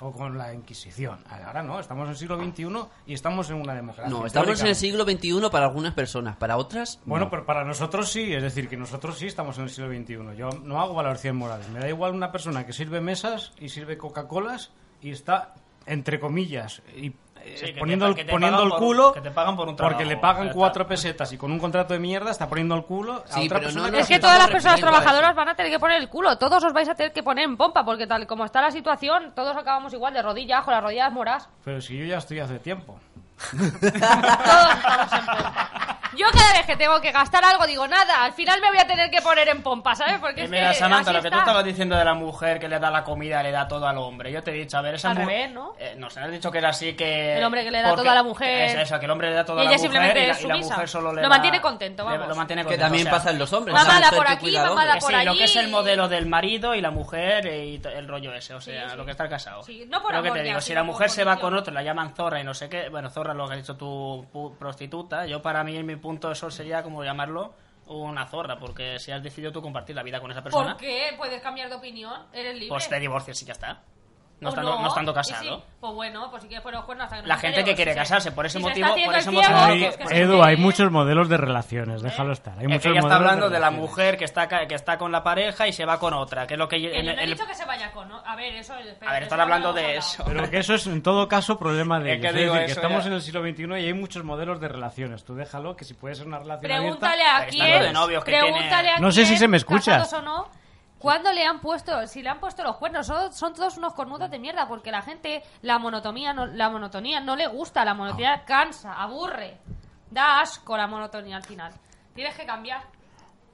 o 0.02 0.12
con 0.12 0.36
la 0.36 0.52
Inquisición. 0.52 1.18
Ahora 1.28 1.62
no, 1.62 1.78
estamos 1.78 2.04
en 2.04 2.10
el 2.10 2.16
siglo 2.16 2.42
XXI 2.42 2.64
y 3.06 3.14
estamos 3.14 3.48
en 3.50 3.56
una 3.56 3.74
democracia. 3.74 4.10
No, 4.10 4.26
estamos 4.26 4.60
en 4.60 4.66
el 4.66 4.74
siglo 4.74 5.04
XXI 5.04 5.48
para 5.50 5.66
algunas 5.66 5.94
personas, 5.94 6.36
para 6.36 6.56
otras. 6.56 7.00
Bueno, 7.04 7.26
no. 7.26 7.30
pero 7.30 7.46
para 7.46 7.64
nosotros 7.64 8.10
sí, 8.10 8.34
es 8.34 8.42
decir, 8.42 8.68
que 8.68 8.76
nosotros 8.76 9.18
sí 9.18 9.26
estamos 9.26 9.56
en 9.58 9.64
el 9.64 9.70
siglo 9.70 9.88
XXI. 9.88 10.36
Yo 10.36 10.50
no 10.62 10.80
hago 10.80 10.94
valoraciones 10.94 11.38
morales. 11.38 11.68
Me 11.68 11.78
da 11.78 11.88
igual 11.88 12.14
una 12.14 12.32
persona 12.32 12.66
que 12.66 12.72
sirve 12.72 13.00
mesas 13.00 13.52
y 13.60 13.68
sirve 13.68 13.96
Coca-Colas 13.96 14.72
y 15.00 15.10
está, 15.10 15.54
entre 15.86 16.18
comillas, 16.18 16.82
y, 16.96 17.14
Sí, 17.44 17.66
que 17.66 17.72
te 17.74 17.78
poniendo, 17.80 18.06
el, 18.06 18.14
que 18.14 18.24
te 18.24 18.30
poniendo 18.32 18.62
el 18.62 18.68
por- 18.70 18.78
culo 18.78 19.12
que 19.12 19.20
te 19.20 19.30
pagan 19.30 19.56
por 19.56 19.68
un 19.68 19.76
porque 19.76 20.04
le 20.04 20.16
pagan 20.16 20.50
cuatro 20.50 20.86
pesetas 20.86 21.32
y 21.32 21.36
con 21.38 21.50
un 21.52 21.58
contrato 21.58 21.92
de 21.94 22.00
mierda 22.00 22.30
está 22.30 22.48
poniendo 22.48 22.74
el 22.74 22.84
culo 22.84 23.24
a 23.28 23.32
Sí, 23.32 23.46
otra 23.46 23.58
pero 23.58 23.68
persona 23.70 23.90
no 23.90 23.98
Es 23.98 24.08
que 24.08 24.18
todas 24.18 24.38
las 24.38 24.50
personas 24.50 24.80
trabajadoras 24.80 25.34
van 25.34 25.48
a 25.48 25.54
tener 25.54 25.70
que 25.72 25.78
poner 25.78 26.00
el 26.00 26.08
culo. 26.08 26.36
Todos 26.38 26.62
os 26.64 26.72
vais 26.72 26.88
a 26.88 26.94
tener 26.94 27.12
que 27.12 27.22
poner 27.22 27.44
en 27.44 27.56
pompa, 27.56 27.84
porque 27.84 28.06
tal 28.06 28.26
como 28.26 28.44
está 28.44 28.60
la 28.60 28.70
situación, 28.70 29.32
todos 29.34 29.56
acabamos 29.56 29.92
igual 29.92 30.14
de 30.14 30.22
rodillas, 30.22 30.62
con 30.64 30.74
las 30.74 30.82
rodillas 30.82 31.12
moras. 31.12 31.48
Pero 31.64 31.80
si 31.80 31.96
yo 31.98 32.04
ya 32.04 32.18
estoy 32.18 32.38
hace 32.40 32.58
tiempo. 32.58 32.98
Todos 33.50 33.82
estamos 33.82 35.12
en 35.12 35.26
pompa. 35.26 35.70
Yo 36.16 36.26
cada 36.32 36.52
vez 36.52 36.66
que 36.66 36.76
tengo 36.76 37.00
que 37.00 37.10
gastar 37.12 37.44
algo 37.44 37.66
digo, 37.66 37.86
nada, 37.88 38.24
al 38.24 38.32
final 38.32 38.60
me 38.60 38.68
voy 38.68 38.78
a 38.78 38.86
tener 38.86 39.10
que 39.10 39.20
poner 39.22 39.48
en 39.48 39.62
pompa, 39.62 39.94
¿sabes? 39.94 40.18
Porque 40.20 40.42
Y 40.42 40.44
es 40.44 40.50
mira, 40.50 40.68
que 40.70 40.74
Samantha, 40.76 41.12
lo 41.12 41.18
que 41.22 41.28
tú 41.30 41.36
está. 41.36 41.38
estabas 41.38 41.64
diciendo 41.64 41.96
de 41.96 42.04
la 42.04 42.14
mujer 42.14 42.58
que 42.58 42.68
le 42.68 42.78
da 42.78 42.90
la 42.90 43.02
comida, 43.04 43.42
le 43.42 43.50
da 43.50 43.66
todo 43.68 43.86
al 43.86 43.96
hombre. 43.98 44.30
Yo 44.32 44.42
te 44.42 44.50
he 44.50 44.54
dicho, 44.54 44.76
a 44.76 44.82
ver, 44.82 44.94
esa 44.96 45.10
Al 45.10 45.18
mu- 45.18 45.26
revés, 45.26 45.50
¿no? 45.50 45.74
Eh, 45.78 45.94
no, 45.96 46.10
se 46.10 46.20
has 46.20 46.30
dicho 46.30 46.50
que 46.50 46.58
era 46.58 46.68
así 46.70 46.94
que... 46.94 47.38
El 47.38 47.44
hombre 47.44 47.64
que 47.64 47.70
le 47.70 47.80
da 47.82 47.94
todo 47.94 48.10
a 48.10 48.14
la 48.14 48.22
mujer. 48.22 48.62
Es 48.70 48.74
eso, 48.74 48.98
que 48.98 49.04
el 49.06 49.10
hombre 49.10 49.30
le 49.30 49.36
da 49.36 49.44
todo 49.44 49.58
Y 49.58 49.60
a 49.60 49.64
la 49.64 49.70
ella 49.70 49.76
mujer 49.78 49.90
simplemente 49.90 50.22
y 50.22 50.26
la, 50.26 50.32
es 50.32 50.42
y 50.44 50.46
la 50.46 50.56
mujer 50.56 50.88
solo 50.88 51.10
le 51.12 51.16
Lo 51.16 51.22
da- 51.22 51.28
mantiene 51.28 51.60
contento, 51.60 52.02
le- 52.04 52.10
vamos. 52.18 52.28
Lo 52.28 52.34
mantiene 52.36 52.62
Que 52.62 52.66
contento. 52.66 52.84
también 52.84 53.06
o 53.06 53.10
sea, 53.10 53.18
pasa 53.18 53.30
en 53.30 53.38
los 53.38 53.52
hombres. 53.52 53.74
Mamada 53.74 53.98
mujer 54.00 54.16
por 54.18 54.26
que 54.26 54.32
aquí, 54.32 54.52
mamada 54.56 54.94
que 54.94 55.00
por 55.00 55.10
sí, 55.14 55.24
lo 55.24 55.34
que 55.34 55.44
es 55.44 55.56
el 55.56 55.68
modelo 55.68 56.08
del 56.08 56.26
marido 56.26 56.74
y 56.74 56.80
la 56.80 56.90
mujer 56.90 57.46
y 57.46 57.78
t- 57.78 57.96
el 57.96 58.06
rollo 58.08 58.34
ese, 58.34 58.54
o 58.54 58.60
sea, 58.60 58.90
sí. 58.90 58.96
lo 58.96 59.04
que 59.04 59.10
está 59.12 59.28
casado. 59.28 59.62
Sí, 59.62 59.86
no 59.88 60.02
por 60.02 60.14
lo 60.14 60.22
que 60.22 60.30
te 60.30 60.42
digo, 60.42 60.60
si 60.60 60.74
la 60.74 60.82
mujer 60.82 61.10
se 61.10 61.24
va 61.24 61.36
con 61.38 61.54
otro, 61.54 61.72
la 61.72 61.82
llaman 61.82 62.14
zorra 62.14 62.40
y 62.40 62.44
no 62.44 62.54
sé 62.54 62.68
qué, 62.68 62.88
bueno, 62.88 63.08
zorra 63.10 63.34
lo 63.34 63.46
que 63.46 63.54
has 63.54 63.58
dicho 63.60 63.76
tú, 63.76 64.26
pu- 64.32 64.56
prostituta, 64.58 65.26
yo 65.26 65.40
para 65.42 65.64
mí 65.64 65.76
en 65.76 65.86
mi 65.86 65.96
punto 66.02 66.30
eso 66.30 66.50
sería 66.50 66.82
como 66.82 67.02
llamarlo 67.02 67.54
una 67.86 68.26
zorra, 68.26 68.58
porque 68.58 68.98
si 68.98 69.10
has 69.12 69.22
decidido 69.22 69.52
tú 69.52 69.62
compartir 69.62 69.96
la 69.96 70.02
vida 70.02 70.20
con 70.20 70.30
esa 70.30 70.42
persona, 70.42 70.72
¿Por 70.72 70.80
qué? 70.80 71.14
Puedes 71.16 71.40
cambiar 71.42 71.68
de 71.68 71.76
opinión, 71.76 72.26
eres 72.32 72.54
libre. 72.54 72.68
pues 72.68 72.88
te 72.88 72.98
divorcias 73.00 73.40
y 73.42 73.44
ya 73.46 73.52
está. 73.52 73.82
No, 74.42 74.48
¿O 74.48 74.50
estando, 74.50 74.76
no 74.80 74.88
estando 74.88 75.12
Y 75.12 75.14
casado. 75.14 75.56
sí, 75.56 75.64
Pues 75.78 75.94
bueno, 75.94 76.28
pues 76.30 76.42
si 76.42 76.48
quieres 76.48 76.62
poner 76.64 76.78
los 76.78 76.84
cuernos 76.84 77.04
hasta 77.04 77.16
que 77.16 77.22
no 77.22 77.28
La 77.28 77.36
gente 77.38 77.62
que 77.64 77.72
o 77.72 77.76
quiere 77.76 77.94
casarse, 77.94 78.32
por 78.32 78.44
ese 78.44 78.58
si 78.58 78.64
motivo- 78.64 78.88
por 79.04 79.14
ese 79.14 79.30
motivo 79.30 79.54
Hay- 79.54 79.90
pues 79.96 80.10
Edu, 80.12 80.42
hay 80.42 80.56
muchos 80.56 80.90
modelos 80.90 81.28
de 81.28 81.36
relaciones, 81.36 82.02
déjalo 82.02 82.32
estar. 82.32 82.54
Hay 82.58 82.64
Es 82.64 82.68
muchos 82.68 82.82
que 82.82 82.88
ella 82.90 83.00
está 83.00 83.14
hablando 83.14 83.48
de 83.48 83.60
la 83.60 83.70
mujer 83.70 84.16
que 84.16 84.24
está, 84.24 84.48
que 84.48 84.74
está 84.74 84.98
con 84.98 85.12
la 85.12 85.22
pareja 85.22 85.68
y 85.68 85.72
se 85.72 85.84
va 85.84 85.98
con 86.00 86.12
otra, 86.12 86.46
que 86.46 86.54
es 86.54 86.58
lo 86.58 86.68
que... 86.68 86.78
Que 86.80 86.98
en 86.98 87.06
yo 87.06 87.12
no 87.14 87.20
he 87.20 87.24
el- 87.24 87.30
dicho 87.30 87.46
que 87.46 87.54
se 87.54 87.64
vaya 87.64 87.92
con... 87.92 88.08
¿no? 88.08 88.20
A 88.26 88.34
ver, 88.34 88.54
eso... 88.56 88.74
A 88.74 89.12
ver, 89.12 89.22
están 89.22 89.40
hablando 89.40 89.72
de 89.72 89.96
eso. 89.96 90.24
Pero 90.26 90.50
que 90.50 90.58
eso 90.58 90.74
es 90.74 90.86
en 90.88 91.02
todo 91.02 91.28
caso 91.28 91.56
problema 91.56 92.00
de 92.00 92.14
Es 92.14 92.18
ellos. 92.18 92.34
Decir, 92.34 92.66
que 92.66 92.72
estamos 92.72 93.04
ya- 93.04 93.08
en 93.10 93.14
el 93.14 93.22
siglo 93.22 93.42
XXI 93.42 93.62
y 93.80 93.86
hay 93.86 93.94
muchos 93.94 94.24
modelos 94.24 94.60
de 94.60 94.66
relaciones. 94.66 95.22
Tú 95.24 95.36
déjalo, 95.36 95.76
que 95.76 95.84
si 95.84 95.94
puede 95.94 96.16
ser 96.16 96.26
una 96.26 96.40
relación 96.40 96.62
Pregúntale 96.68 97.22
a 97.22 97.46
quién... 97.46 97.92
No 99.00 99.12
sé 99.12 99.24
si 99.24 99.36
se 99.36 99.46
me 99.46 99.56
escuchas. 99.56 99.98
casados 100.02 100.12
o 100.14 100.22
no... 100.22 100.61
¿Cuándo 101.02 101.32
le 101.32 101.44
han 101.44 101.58
puesto, 101.58 102.06
si 102.06 102.22
le 102.22 102.28
han 102.28 102.38
puesto 102.38 102.62
los 102.62 102.76
cuernos? 102.76 103.08
Son, 103.08 103.32
son 103.32 103.52
todos 103.54 103.76
unos 103.76 103.92
cornudos 103.92 104.30
de 104.30 104.38
mierda, 104.38 104.68
porque 104.68 104.92
la 104.92 105.02
gente, 105.02 105.42
la 105.60 105.80
monotonía, 105.80 106.32
no, 106.32 106.46
la 106.46 106.70
monotonía 106.70 107.18
no 107.18 107.34
le 107.34 107.48
gusta, 107.48 107.84
la 107.84 107.92
monotonía 107.92 108.44
cansa, 108.44 108.92
aburre, 108.94 109.58
da 110.12 110.38
asco 110.38 110.76
la 110.76 110.86
monotonía 110.86 111.34
al 111.34 111.42
final. 111.42 111.72
Tienes 112.14 112.36
que 112.36 112.46
cambiar. 112.46 112.84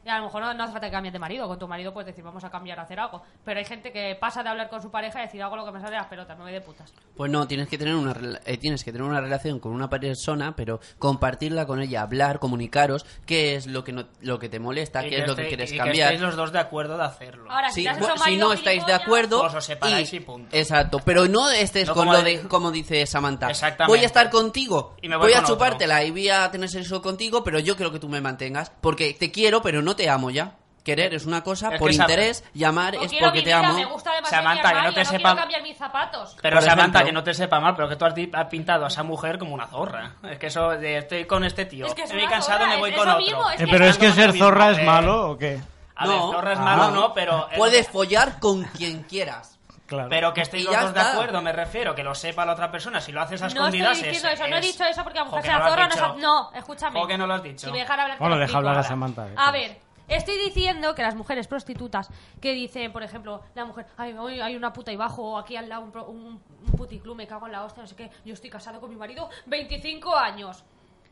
Y 0.08 0.10
a 0.10 0.16
lo 0.20 0.24
mejor 0.24 0.40
no, 0.40 0.54
no 0.54 0.62
hace 0.64 0.72
falta 0.72 0.86
que 0.86 0.92
cambies 0.92 1.12
de 1.12 1.18
marido, 1.18 1.46
con 1.46 1.58
tu 1.58 1.68
marido 1.68 1.92
puedes 1.92 2.06
decir 2.06 2.24
vamos 2.24 2.42
a 2.42 2.48
cambiar 2.48 2.78
a 2.80 2.84
hacer 2.84 2.98
algo. 2.98 3.20
Pero 3.44 3.58
hay 3.58 3.66
gente 3.66 3.92
que 3.92 4.16
pasa 4.18 4.42
de 4.42 4.48
hablar 4.48 4.70
con 4.70 4.80
su 4.80 4.90
pareja 4.90 5.20
y 5.20 5.26
decir 5.26 5.42
hago 5.42 5.54
lo 5.54 5.66
que 5.66 5.72
me 5.72 5.80
sale 5.80 5.90
de 5.92 5.98
las 5.98 6.06
pelotas, 6.06 6.38
me 6.38 6.44
voy 6.44 6.52
de 6.54 6.62
putas. 6.62 6.90
Pues 7.14 7.30
no, 7.30 7.46
tienes 7.46 7.68
que 7.68 7.76
tener 7.76 7.94
una 7.94 8.14
rela- 8.14 8.40
eh, 8.46 8.56
tienes 8.56 8.84
que 8.84 8.90
tener 8.90 9.06
una 9.06 9.20
relación 9.20 9.60
con 9.60 9.72
una 9.72 9.90
persona, 9.90 10.56
pero 10.56 10.80
compartirla 10.98 11.66
con 11.66 11.82
ella, 11.82 12.00
hablar, 12.00 12.38
comunicaros 12.38 13.04
qué 13.26 13.54
es 13.54 13.66
lo 13.66 13.84
que 13.84 13.92
no, 13.92 14.06
lo 14.22 14.38
que 14.38 14.48
te 14.48 14.58
molesta, 14.58 15.06
y 15.06 15.10
qué 15.10 15.18
es 15.18 15.28
lo 15.28 15.36
que 15.36 15.46
quieres 15.48 15.72
y 15.72 15.76
cambiar. 15.76 16.08
Que 16.08 16.14
estéis 16.14 16.20
los 16.22 16.36
dos 16.36 16.52
de 16.52 16.58
acuerdo 16.58 16.96
de 16.96 17.04
hacerlo. 17.04 17.50
Ahora, 17.50 17.70
Sí, 17.70 17.86
si, 17.86 18.24
si 18.24 18.36
no 18.38 18.54
estáis 18.54 18.86
de 18.86 18.94
acuerdo 18.94 19.42
os 19.42 19.62
separáis 19.62 20.10
y 20.14 20.20
punto. 20.20 20.56
exacto 20.56 21.00
pero 21.04 21.28
no 21.28 21.50
estés 21.50 21.86
No 21.88 21.92
con 21.94 22.06
como 22.06 22.12
lo 22.16 22.22
de- 22.22 22.38
de 22.38 22.48
como 22.48 22.70
dice 22.70 23.04
Samantha 23.04 23.50
Exactamente. 23.50 23.94
voy 23.94 24.02
a 24.02 24.06
estar 24.06 24.30
contigo 24.30 24.96
Y 25.02 25.08
me 25.10 25.16
voy 25.16 25.26
voy, 25.26 25.32
a 25.32 25.36
con 25.36 25.44
otro. 25.44 25.56
chupártela 25.56 26.02
y 26.04 26.10
voy 26.12 26.28
a 26.30 26.50
tener 26.50 26.68
sexo 26.70 27.02
contigo 27.02 27.44
pero 27.44 27.58
yo 27.58 27.76
quiero 27.76 27.92
que 27.92 27.98
tú 27.98 28.08
me 28.08 28.20
mantengas 28.22 28.70
porque 28.80 29.12
te 29.12 29.30
quiero 29.30 29.60
pero 29.60 29.82
no 29.82 29.96
te 29.98 30.08
amo 30.08 30.30
ya 30.30 30.52
querer 30.84 31.12
es 31.12 31.26
una 31.26 31.42
cosa 31.44 31.68
Es 31.74 31.78
por 31.78 31.88
que 31.90 31.94
esa- 31.96 32.04
interés 32.04 32.42
llamar 32.54 32.94
No 32.94 33.02
es 33.02 33.10
quiero 33.10 33.26
porque 33.26 33.40
te 33.42 33.46
vida, 33.48 33.58
amo 33.58 33.74
Me 33.74 33.84
gusta 33.84 34.10
demasiado 34.14 34.42
Samantha, 34.42 34.62
que 34.62 34.72
no 34.72 34.78
armario, 34.78 34.94
te 34.94 35.00
no 35.04 35.10
sepa- 35.10 35.18
quiero 35.18 35.36
cambiar 35.36 35.62
mis 35.62 35.76
zapatos. 35.76 36.36
Pero 36.40 36.56
Por 36.56 36.62
Samantha, 36.64 36.82
ejemplo. 37.00 37.04
que 37.04 37.12
no 37.12 37.22
te 37.24 37.34
sepa 37.34 37.60
mal, 37.60 37.76
pero 37.76 37.88
que 37.90 37.96
tú 37.96 38.04
has, 38.06 38.14
di- 38.14 38.30
has 38.32 38.46
pintado 38.46 38.84
a 38.86 38.88
esa 38.88 39.02
mujer 39.02 39.38
como 39.38 39.52
una 39.52 39.66
zorra. 39.66 40.12
Es 40.30 40.38
que 40.38 40.46
eso 40.46 40.70
de 40.70 40.96
estoy 40.96 41.26
con 41.26 41.44
este 41.44 41.66
tío, 41.66 41.84
Es 41.84 41.94
que 41.94 42.02
es 42.04 42.10
estoy 42.10 42.22
una 42.22 42.30
cansado, 42.30 42.60
zorra, 42.60 42.70
me 42.70 42.76
voy 42.78 42.90
es 42.90 42.96
con 42.96 43.06
eso 43.08 43.16
otro. 43.18 43.26
mismo, 43.26 43.50
es 43.50 43.60
Eh, 43.60 43.64
que 43.66 43.70
pero 43.70 43.84
es 43.84 43.98
que 43.98 44.12
ser 44.12 44.32
zorra 44.38 44.70
es 44.70 44.78
eh. 44.78 44.82
malo 44.84 45.30
o 45.32 45.36
qué? 45.36 45.60
A 45.94 46.06
No. 46.06 46.10
ver, 46.10 46.20
zorra 46.36 46.52
es 46.54 46.58
Ah. 46.58 46.62
malo, 46.62 46.90
no, 46.92 47.12
pero... 47.12 47.48
puedes 47.54 47.86
follar 47.88 48.38
con 48.40 48.64
quien 48.64 49.02
quieras 49.02 49.56
Claro. 49.86 50.08
Pero 50.10 50.34
que 50.34 50.42
estéis 50.42 50.64
Y 50.64 50.66
los 50.66 50.74
ya 50.74 50.82
dos 50.82 50.92
de 50.92 51.00
está. 51.00 51.12
acuerdo, 51.12 51.40
me 51.40 51.50
refiero, 51.50 51.94
que 51.94 52.02
lo 52.04 52.14
sepa 52.14 52.44
la 52.44 52.52
otra 52.52 52.70
persona. 52.70 53.00
Si 53.00 53.10
lo 53.10 53.22
haces 53.22 53.40
a 53.40 53.46
No 53.46 53.52
escondidas 53.52 53.92
estoy 53.96 54.08
diciendo 54.10 54.28
es- 54.28 54.34
eso, 54.40 54.48
no 54.48 54.56
he 54.56 54.58
es- 54.60 54.66
dicho 54.66 54.84
eso 54.84 55.02
porque 55.02 55.18
la 55.18 55.24
mujer 55.24 55.38
Jo, 55.38 55.42
que 55.42 55.48
sea 55.48 55.52
no 55.54 55.58
lo 55.60 55.64
has 55.64 55.70
zorra. 55.72 55.88
No, 55.88 56.14
dicho. 56.14 56.16
no, 56.20 56.52
escúchame. 56.58 57.00
Jo, 57.00 57.06
que 57.06 57.16
no 57.18 57.26
lo 57.26 57.32
has 57.34 57.42
dicho. 57.42 57.66
Si 57.66 57.72
me 57.72 57.78
dejar 57.78 57.98
hablar, 58.00 58.18
te 58.18 58.22
Bueno, 58.22 58.34
lo 58.34 58.40
deja 58.40 58.50
explico 58.52 58.68
hablar 58.68 58.84
a. 58.84 58.86
Samantha, 58.86 59.26
eh, 59.28 59.34
A 59.34 59.50
ver, 59.50 59.78
estoy 60.08 60.38
diciendo 60.38 60.94
que 60.94 61.02
las 61.02 61.14
mujeres 61.14 61.46
prostitutas 61.46 62.10
que 62.40 62.52
dicen, 62.52 62.92
por 62.92 63.02
ejemplo, 63.02 63.42
la 63.54 63.64
mujer, 63.64 63.86
ay, 63.96 64.14
hay 64.40 64.56
una 64.56 64.72
puta 64.72 64.92
y 64.92 64.96
bajo, 64.96 65.22
o 65.22 65.38
aquí 65.38 65.56
al 65.56 65.68
lado 65.68 65.82
un, 65.82 65.96
un, 66.16 66.42
un 66.66 66.72
puticlub, 66.76 67.16
me 67.16 67.26
cago 67.26 67.46
en 67.46 67.52
la 67.52 67.64
hostia, 67.64 67.82
no 67.82 67.86
sé 67.86 67.96
qué, 67.96 68.10
yo 68.24 68.34
estoy 68.34 68.50
casado 68.50 68.80
con 68.80 68.90
mi 68.90 68.96
marido 68.96 69.28
25 69.46 70.16
años. 70.16 70.64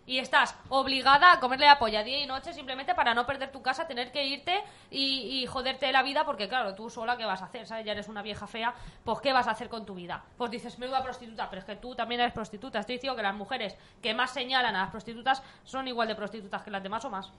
Y 0.08 0.18
estás 0.18 0.54
obligada 0.68 1.32
a 1.32 1.40
comerle 1.40 1.66
la 1.66 1.80
polla 1.80 2.04
día 2.04 2.22
y 2.22 2.26
noche 2.28 2.52
simplemente 2.52 2.94
para 2.94 3.12
no 3.12 3.26
perder 3.26 3.50
tu 3.50 3.60
casa, 3.60 3.88
tener 3.88 4.12
que 4.12 4.24
irte 4.24 4.62
y, 4.88 5.42
y 5.42 5.46
joderte 5.46 5.90
la 5.90 6.04
vida, 6.04 6.24
porque 6.24 6.48
claro, 6.48 6.76
tú 6.76 6.88
sola, 6.88 7.16
¿qué 7.16 7.24
vas 7.24 7.42
a 7.42 7.46
hacer? 7.46 7.66
¿Sabes? 7.66 7.84
Ya 7.84 7.90
eres 7.90 8.06
una 8.06 8.22
vieja 8.22 8.46
fea, 8.46 8.72
pues 9.04 9.18
¿qué 9.18 9.32
vas 9.32 9.48
a 9.48 9.50
hacer 9.50 9.68
con 9.68 9.84
tu 9.84 9.96
vida? 9.96 10.24
Pues 10.38 10.52
dices, 10.52 10.78
menuda 10.78 11.02
prostituta, 11.02 11.50
pero 11.50 11.58
es 11.58 11.66
que 11.66 11.74
tú 11.74 11.96
también 11.96 12.20
eres 12.20 12.32
prostituta. 12.32 12.78
Estoy 12.78 12.96
diciendo 12.96 13.16
que 13.16 13.24
las 13.24 13.34
mujeres 13.34 13.76
que 14.00 14.14
más 14.14 14.30
señalan 14.30 14.76
a 14.76 14.82
las 14.82 14.90
prostitutas 14.90 15.42
son 15.64 15.88
igual 15.88 16.06
de 16.06 16.14
prostitutas 16.14 16.62
que 16.62 16.70
las 16.70 16.84
demás 16.84 17.04
o 17.04 17.10
más. 17.10 17.32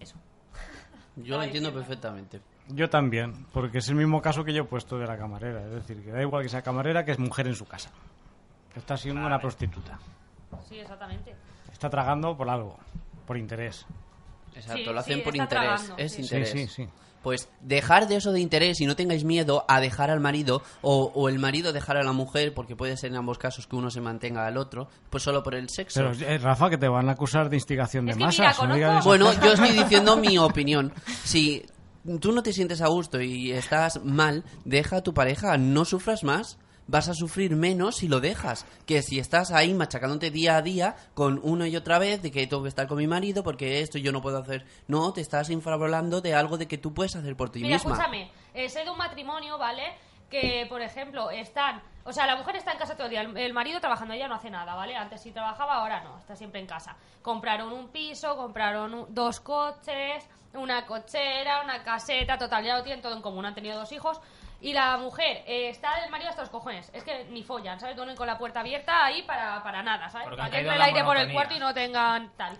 Eso. 0.00 0.16
Yo 1.16 1.36
lo 1.36 1.42
entiendo 1.42 1.72
perfectamente 1.72 2.40
Yo 2.68 2.88
también, 2.90 3.46
porque 3.52 3.78
es 3.78 3.88
el 3.88 3.94
mismo 3.96 4.20
caso 4.20 4.44
que 4.44 4.52
yo 4.52 4.62
he 4.62 4.66
puesto 4.66 4.98
de 4.98 5.06
la 5.06 5.16
camarera. 5.16 5.64
Es 5.64 5.70
decir, 5.72 6.02
que 6.04 6.10
da 6.10 6.20
igual 6.22 6.42
que 6.42 6.48
sea 6.48 6.62
camarera 6.62 7.04
que 7.04 7.12
es 7.12 7.18
mujer 7.18 7.46
en 7.46 7.54
su 7.54 7.64
casa. 7.66 7.90
Que 8.72 8.80
está 8.80 8.96
siendo 8.96 9.24
una 9.26 9.38
prostituta. 9.38 9.98
Sí, 10.68 10.78
exactamente. 10.78 11.34
Está 11.72 11.88
tragando 11.90 12.36
por 12.36 12.48
algo. 12.50 12.78
por 13.26 13.36
interés. 13.36 13.86
Exacto, 14.54 14.78
Sí, 14.78 14.84
lo 14.84 14.98
hacen 14.98 15.16
sí, 15.18 15.22
por 15.22 15.34
está 15.34 15.44
interés. 15.44 15.80
tragando, 15.82 15.96
es 16.02 16.12
sí. 16.12 16.22
interés. 16.22 16.50
Sí, 16.50 16.66
sí, 16.66 16.84
sí. 16.84 16.88
Pues 17.26 17.48
dejar 17.60 18.06
de 18.06 18.14
eso 18.14 18.30
de 18.30 18.38
interés 18.38 18.80
y 18.80 18.86
no 18.86 18.94
tengáis 18.94 19.24
miedo 19.24 19.64
a 19.66 19.80
dejar 19.80 20.12
al 20.12 20.20
marido 20.20 20.62
o, 20.80 21.10
o 21.12 21.28
el 21.28 21.40
marido 21.40 21.72
dejar 21.72 21.96
a 21.96 22.04
la 22.04 22.12
mujer, 22.12 22.54
porque 22.54 22.76
puede 22.76 22.96
ser 22.96 23.10
en 23.10 23.16
ambos 23.16 23.36
casos 23.36 23.66
que 23.66 23.74
uno 23.74 23.90
se 23.90 24.00
mantenga 24.00 24.46
al 24.46 24.56
otro, 24.56 24.86
pues 25.10 25.24
solo 25.24 25.42
por 25.42 25.56
el 25.56 25.68
sexo. 25.68 25.98
Pero, 25.98 26.12
eh, 26.24 26.38
Rafa, 26.38 26.70
que 26.70 26.78
te 26.78 26.86
van 26.86 27.08
a 27.08 27.12
acusar 27.14 27.50
de 27.50 27.56
instigación 27.56 28.06
de 28.06 28.12
Es 28.12 28.16
masas. 28.16 28.56
mira, 28.68 29.00
Bueno, 29.00 29.32
yo 29.42 29.54
estoy 29.54 29.72
diciendo 29.76 30.16
mi 30.16 30.38
opinión. 30.38 30.92
Si 31.24 31.66
tú 32.20 32.30
no 32.30 32.44
te 32.44 32.52
sientes 32.52 32.80
a 32.80 32.86
gusto 32.86 33.20
y 33.20 33.50
estás 33.50 34.04
mal, 34.04 34.44
deja 34.64 34.98
a 34.98 35.02
tu 35.02 35.12
pareja, 35.12 35.58
no 35.58 35.84
sufras 35.84 36.22
más. 36.22 36.58
Vas 36.88 37.08
a 37.08 37.14
sufrir 37.14 37.56
menos 37.56 37.96
si 37.96 38.08
lo 38.08 38.20
dejas. 38.20 38.64
Que 38.86 39.02
si 39.02 39.18
estás 39.18 39.50
ahí 39.50 39.74
machacándote 39.74 40.30
día 40.30 40.56
a 40.56 40.62
día 40.62 40.94
con 41.14 41.40
una 41.42 41.66
y 41.66 41.76
otra 41.76 41.98
vez 41.98 42.22
de 42.22 42.30
que 42.30 42.46
tengo 42.46 42.62
que 42.62 42.68
estar 42.68 42.86
con 42.86 42.98
mi 42.98 43.06
marido 43.06 43.42
porque 43.42 43.80
esto 43.80 43.98
yo 43.98 44.12
no 44.12 44.22
puedo 44.22 44.38
hacer. 44.38 44.64
No, 44.86 45.12
te 45.12 45.20
estás 45.20 45.50
infravolando 45.50 46.20
de 46.20 46.34
algo 46.34 46.58
de 46.58 46.68
que 46.68 46.78
tú 46.78 46.94
puedes 46.94 47.16
hacer 47.16 47.36
por 47.36 47.50
ti 47.50 47.60
Mira, 47.60 47.74
misma. 47.76 47.92
escúchame, 47.92 48.30
eh, 48.54 48.68
sé 48.68 48.84
de 48.84 48.90
un 48.90 48.98
matrimonio, 48.98 49.58
¿vale? 49.58 49.82
Que, 50.30 50.66
por 50.68 50.80
ejemplo, 50.82 51.30
están... 51.30 51.80
O 52.04 52.12
sea, 52.12 52.26
la 52.26 52.36
mujer 52.36 52.54
está 52.56 52.70
en 52.72 52.78
casa 52.78 52.94
todo 52.94 53.04
el 53.06 53.10
día, 53.10 53.20
el, 53.22 53.36
el 53.36 53.52
marido 53.52 53.80
trabajando, 53.80 54.14
ella 54.14 54.28
no 54.28 54.36
hace 54.36 54.48
nada, 54.50 54.74
¿vale? 54.76 54.94
Antes 54.96 55.20
sí 55.22 55.32
trabajaba, 55.32 55.74
ahora 55.76 56.02
no, 56.04 56.18
está 56.18 56.36
siempre 56.36 56.60
en 56.60 56.66
casa. 56.66 56.96
Compraron 57.22 57.72
un 57.72 57.88
piso, 57.88 58.36
compraron 58.36 58.94
un- 58.94 59.06
dos 59.14 59.40
coches, 59.40 60.24
una 60.54 60.86
cochera, 60.86 61.62
una 61.64 61.82
caseta, 61.82 62.38
total, 62.38 62.64
ya 62.64 62.76
lo 62.76 62.84
tienen 62.84 63.02
todo 63.02 63.16
en 63.16 63.22
común, 63.22 63.44
han 63.44 63.54
tenido 63.56 63.76
dos 63.76 63.90
hijos. 63.92 64.20
Y 64.60 64.72
la 64.72 64.96
mujer 64.96 65.44
eh, 65.46 65.68
está 65.68 66.04
el 66.04 66.10
marido 66.10 66.30
hasta 66.30 66.42
los 66.42 66.50
cojones, 66.50 66.90
es 66.94 67.04
que 67.04 67.24
ni 67.24 67.42
follan, 67.42 67.78
¿sabes? 67.78 67.94
Duermen 67.94 68.16
con 68.16 68.26
la 68.26 68.38
puerta 68.38 68.60
abierta 68.60 69.04
ahí 69.04 69.22
para, 69.22 69.62
para 69.62 69.82
nada, 69.82 70.08
¿sabes? 70.08 70.24
Porque 70.24 70.38
Para 70.38 70.50
que 70.50 70.58
entre 70.58 70.74
en 70.74 70.80
el 70.80 70.82
aire 70.82 71.04
por 71.04 71.16
el 71.16 71.32
cuarto 71.32 71.54
y 71.54 71.58
no 71.58 71.74
tengan 71.74 72.30
tal. 72.36 72.56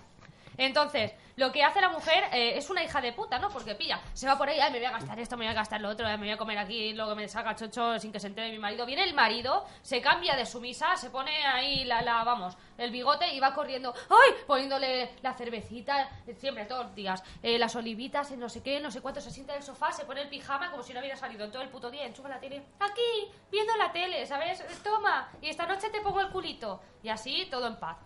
Entonces, 0.59 1.15
lo 1.37 1.53
que 1.53 1.63
hace 1.63 1.83
la 1.83 1.91
mujer 1.91 2.25
eh, 2.33 2.57
es 2.57 2.71
una 2.71 2.83
hija 2.83 3.01
de 3.03 3.13
puta, 3.13 3.39
¿no? 3.39 3.51
Porque 3.51 3.75
pilla, 3.75 4.01
se 4.15 4.27
va 4.27 4.39
por 4.39 4.49
ahí, 4.49 4.59
ay, 4.59 4.73
me 4.73 4.79
voy 4.79 4.87
a 4.87 4.93
gastar 4.93 5.19
esto, 5.21 5.37
me 5.37 5.45
voy 5.45 5.51
a 5.51 5.55
gastar 5.55 5.83
lo 5.83 5.91
otro, 5.91 6.07
me 6.07 6.17
voy 6.17 6.31
a 6.31 6.37
comer 6.39 6.57
aquí 6.57 6.95
que 6.95 7.15
me 7.15 7.29
saca 7.29 7.55
chocho 7.55 7.99
sin 7.99 8.11
que 8.11 8.19
se 8.19 8.29
entere 8.29 8.51
mi 8.51 8.59
marido. 8.59 8.87
Viene 8.87 9.05
el 9.05 9.13
marido, 9.13 9.67
se 9.83 10.01
cambia 10.01 10.35
de 10.35 10.47
sumisa, 10.47 10.97
se 10.97 11.11
pone 11.11 11.31
ahí 11.47 11.85
la, 11.85 12.01
la 12.01 12.25
vamos, 12.25 12.57
el 12.79 12.91
bigote 12.91 13.35
y 13.35 13.41
va 13.41 13.53
corriendo, 13.53 13.95
¡ay! 14.09 14.45
Poniéndole 14.47 15.11
la 15.23 15.35
cervecita, 15.35 16.09
eh, 16.27 16.35
siempre, 16.35 16.65
todos 16.65 16.87
los 16.87 16.95
días, 16.95 17.23
eh, 17.43 17.59
las 17.59 17.77
olivitas, 17.77 18.31
no 18.33 18.49
sé 18.49 18.63
qué, 18.63 18.81
no 18.81 18.91
sé 18.91 19.03
cuánto, 19.03 19.21
se 19.21 19.31
sienta 19.31 19.53
en 19.53 19.59
el 19.59 19.63
sofá, 19.63 19.93
se 19.93 20.07
pone 20.07 20.23
el 20.23 20.31
pijama 20.31 20.71
como 20.71 20.83
si 20.83 20.95
no 20.95 21.01
hubiera 21.01 21.17
salido 21.17 21.45
en 21.45 21.53
todo 21.53 21.63
el 21.63 21.69
puto 21.69 21.91
día, 21.91 22.07
enchufa 22.07 22.31
la 22.31 22.41
tele, 22.41 22.63
aquí, 22.81 23.31
viendo 23.51 23.77
la 23.77 23.93
tele, 23.93 24.25
¿sabes? 24.25 24.65
Toma, 24.83 25.29
y 25.43 25.51
esta 25.51 25.67
noche 25.67 25.91
te 25.91 26.01
pongo 26.01 26.23
el 26.23 26.31
culito. 26.31 26.81
Y 27.03 27.11
así, 27.11 27.47
todo 27.51 27.67
en 27.67 27.77
paz. 27.77 27.99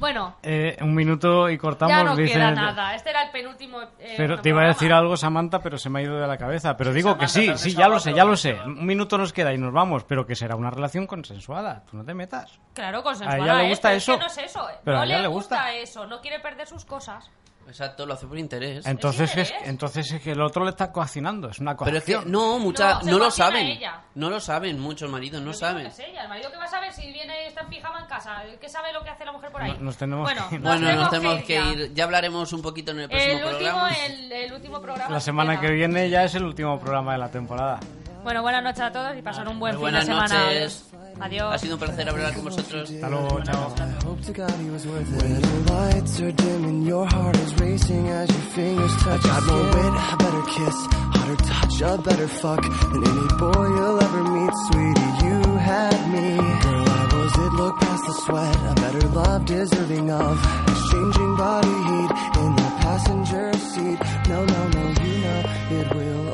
Bueno, 0.00 0.36
Eh, 0.42 0.76
un 0.80 0.94
minuto 0.94 1.48
y 1.50 1.58
cortamos. 1.58 1.94
ya 1.96 2.02
no 2.04 2.16
queda 2.16 2.50
nada. 2.50 2.94
Este 2.94 3.10
era 3.10 3.22
el 3.24 3.30
penúltimo. 3.30 3.80
eh, 3.98 4.14
Pero 4.16 4.40
te 4.40 4.48
iba 4.48 4.62
a 4.62 4.66
decir 4.68 4.92
algo, 4.92 5.16
Samantha, 5.16 5.60
pero 5.60 5.78
se 5.78 5.90
me 5.90 6.00
ha 6.00 6.02
ido 6.02 6.18
de 6.18 6.26
la 6.26 6.38
cabeza. 6.38 6.76
Pero 6.76 6.92
digo 6.92 7.16
que 7.18 7.28
sí, 7.28 7.52
sí, 7.56 7.74
ya 7.74 7.86
lo 7.86 8.00
sé, 8.00 8.14
ya 8.14 8.24
lo 8.24 8.36
sé. 8.36 8.54
Un 8.64 8.86
minuto 8.86 9.18
nos 9.18 9.32
queda 9.32 9.52
y 9.52 9.58
nos 9.58 9.72
vamos, 9.72 10.04
pero 10.04 10.26
que 10.26 10.34
será 10.34 10.56
una 10.56 10.70
relación 10.70 11.06
consensuada. 11.06 11.84
Tú 11.90 11.98
no 11.98 12.04
te 12.04 12.14
metas. 12.14 12.58
Claro, 12.74 13.02
consensuada. 13.02 13.42
A 13.42 13.44
ella 13.44 13.54
le 13.58 13.66
¿eh? 13.66 13.68
gusta 13.68 13.88
Pero 13.88 13.96
es 13.98 14.02
eso. 14.02 14.12
que 14.14 14.18
no 14.20 14.26
es 14.26 14.38
eso. 14.38 14.66
Pero 14.84 14.96
no 14.96 15.02
a 15.02 15.06
ella 15.06 15.16
le 15.16 15.22
le 15.22 15.28
gusta. 15.28 15.56
gusta. 15.56 15.74
eso. 15.74 16.06
No 16.06 16.20
quiere 16.20 16.40
perder 16.40 16.66
sus 16.66 16.84
cosas. 16.84 17.30
Exacto, 17.70 18.04
lo 18.04 18.14
hace 18.14 18.26
por 18.26 18.36
interés. 18.36 18.84
Entonces 18.84 19.36
es, 19.36 19.54
entonces 19.64 20.10
es 20.10 20.20
que 20.20 20.32
el 20.32 20.40
otro 20.42 20.64
le 20.64 20.70
está 20.70 20.90
coaccionando. 20.90 21.48
Es 21.48 21.60
una 21.60 21.76
Pero 21.76 21.96
es 21.96 22.02
coacción. 22.04 22.24
que 22.24 22.30
no, 22.30 22.58
mucha, 22.58 22.94
No, 23.04 23.12
no, 23.12 23.18
lo 23.18 23.30
saben. 23.30 23.66
ella. 23.66 24.02
No 24.16 24.28
lo 24.28 24.40
saben, 24.40 24.78
muchos 24.80 25.08
maridos 25.08 25.40
no 25.40 25.50
digo 25.52 25.58
saben. 25.60 25.86
es 25.86 25.98
ella. 26.00 26.22
El 26.24 26.28
marido 26.28 26.50
que 26.50 26.56
va 26.58 26.64
a 26.64 26.68
saber 26.68 26.92
si 26.92 27.10
viene 27.12 27.44
y 27.44 27.46
está 27.46 27.60
en 27.62 27.68
pijama 27.68 28.00
en 28.00 28.06
casa. 28.06 28.42
¿Qué 28.60 28.68
sabe 28.68 28.92
lo 28.92 29.02
que 29.04 29.10
hace 29.10 29.24
la 29.24 29.32
mujer 29.32 29.52
por 29.52 29.62
ahí? 29.62 29.70
No- 29.72 29.78
nos 29.84 29.96
tenemos 29.96 30.24
bueno, 30.24 30.46
que 30.48 30.54
ir. 30.56 30.60
Bueno, 30.60 30.92
nos 30.96 31.10
tenemos 31.10 31.42
que 31.44 31.60
ir. 31.62 31.94
Ya 31.94 32.04
hablaremos 32.04 32.52
un 32.52 32.60
poquito 32.62 32.90
en 32.90 33.00
el 33.00 33.08
próximo 33.08 33.32
El 33.38 33.44
último, 33.44 33.58
programa. 33.60 33.90
el, 34.06 34.32
el 34.32 34.52
último 34.52 34.80
programa. 34.82 35.10
La 35.14 35.20
semana 35.20 35.60
que 35.60 35.70
viene 35.70 36.10
ya 36.10 36.24
es 36.24 36.34
el 36.34 36.42
último 36.44 36.78
programa 36.80 37.12
de 37.12 37.18
la 37.18 37.30
temporada. 37.30 37.78
Bueno, 38.22 38.42
buenas 38.42 38.62
noches 38.62 38.80
a 38.80 38.92
todos 38.92 39.16
y 39.16 39.22
pasar 39.22 39.48
un 39.48 39.58
buen 39.58 39.76
Muy 39.76 39.90
fin 39.90 39.98
de 39.98 40.04
buenas 40.14 40.28
semana. 40.28 40.44
noches. 40.46 40.84
Adiós. 41.20 41.54
Ha 41.54 41.58
sido 41.58 41.74
un 41.74 41.80
placer 41.80 42.08
hablar 42.08 42.34
con 42.34 42.44
vosotros. 42.44 42.90
Hasta 42.90 43.08
luego, 43.08 43.40
chao. 43.44 43.74
I 43.78 44.04
hope 44.06 44.22
to 44.26 44.32
God 44.32 44.50
he 44.62 44.70
was 44.70 44.86
worth 44.86 45.08
it. 45.08 45.22
When 45.22 45.40
the 45.40 45.72
lights 45.72 46.20
are 46.20 46.32
dim 46.32 46.64
and 46.64 46.86
your 46.86 47.06
heart 47.06 47.36
is 47.36 47.54
racing 47.60 48.08
as 48.08 48.28
your 48.28 48.42
fingers 48.54 48.92
touch. 49.02 49.24
I 49.24 49.28
got 49.28 49.46
more 49.46 49.64
wit, 49.64 49.94
a 50.12 50.16
better 50.18 50.42
kiss, 50.42 50.76
hotter 51.14 51.36
touch, 51.36 51.80
a 51.82 51.98
better 52.02 52.28
fuck 52.28 52.62
than 52.62 53.04
any 53.04 53.28
boy 53.38 53.66
you'll 53.76 54.02
ever 54.02 54.22
meet, 54.24 54.52
sweetie. 54.68 55.26
You 55.26 55.56
had 55.58 56.08
me, 56.12 56.36
girl. 56.36 56.88
I 56.88 57.14
was 57.14 57.34
it. 57.36 57.52
Look 57.60 57.80
past 57.80 58.04
the 58.06 58.12
sweat, 58.24 58.56
a 58.56 58.74
better 58.80 59.08
love 59.08 59.44
deserving 59.46 60.10
of 60.10 60.38
exchanging 60.68 61.36
body 61.36 61.68
heat 61.68 62.10
in 62.40 62.56
the 62.56 62.70
passenger 62.80 63.52
seat. 63.58 63.98
No, 64.28 64.44
no, 64.44 64.68
no, 64.68 64.88
you 65.04 65.18
know 65.20 65.42
it 65.80 65.94
will 65.94 66.29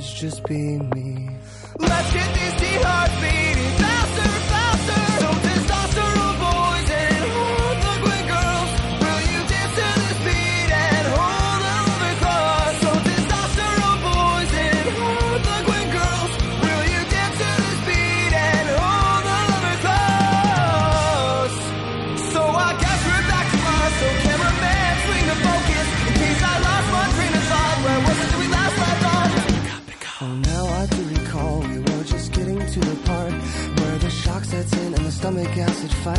always 0.00 0.12
just 0.14 0.44
be 0.44 0.78
me. 0.94 1.28
Let's 1.78 2.12
get 2.14 2.34
these 2.34 2.60
teen 2.60 2.80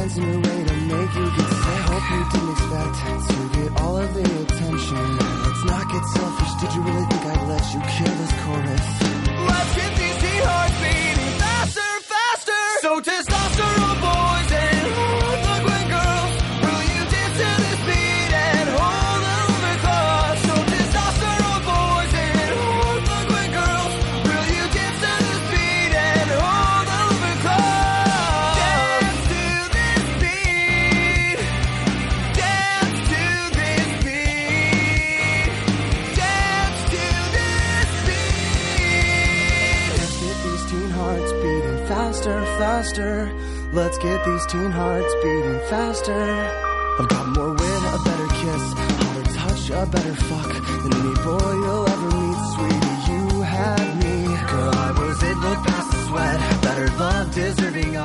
finds 0.02 0.18
a 0.18 0.22
new 0.22 0.40
way 0.40 0.64
to 0.64 0.74
make 0.74 1.14
you 1.14 1.26
get 1.38 1.50
sick. 1.50 1.68
I 1.68 1.80
hope 1.90 2.06
you 2.12 2.22
didn't 2.32 2.52
expect 2.52 2.94
to 3.30 3.60
get 3.60 3.82
all 3.82 3.98
of 3.98 4.14
the 4.16 4.22
attention. 4.22 5.18
Let's 5.44 5.64
not 5.66 5.92
get 5.92 6.04
selfish. 6.06 6.54
Did 6.62 6.74
you 6.76 6.82
really 6.82 7.06
think 7.06 7.26
I'd 7.26 7.48
let 7.48 7.74
you 7.74 7.82
kill 7.82 8.16
this 8.16 8.34
chorus? 8.44 9.01
Faster. 42.82 43.32
Let's 43.74 43.98
get 44.00 44.26
these 44.26 44.46
teen 44.48 44.72
hearts 44.72 45.14
beating 45.22 45.60
faster. 45.70 46.24
I've 47.00 47.08
got 47.08 47.28
more 47.38 47.52
wit, 47.52 47.82
a 47.96 48.00
better 48.04 48.30
kiss, 48.42 48.64
hotter 49.02 49.34
touch, 49.38 49.70
a 49.70 49.86
better 49.86 50.16
fuck 50.16 50.52
than 50.82 50.94
any 51.00 51.16
boy 51.28 51.52
you'll 51.64 51.90
ever 51.94 52.10
meet, 52.18 52.40
sweetie. 52.54 52.98
You 53.12 53.42
had 53.42 53.88
me, 54.04 54.16
girl. 54.50 54.74
I 54.74 54.92
was 55.00 55.22
it. 55.22 55.38
Look 55.46 55.60
past 55.68 55.92
the 55.92 55.98
sweat, 56.08 56.62
better 56.64 56.88
love 56.98 57.36
deserving 57.36 57.98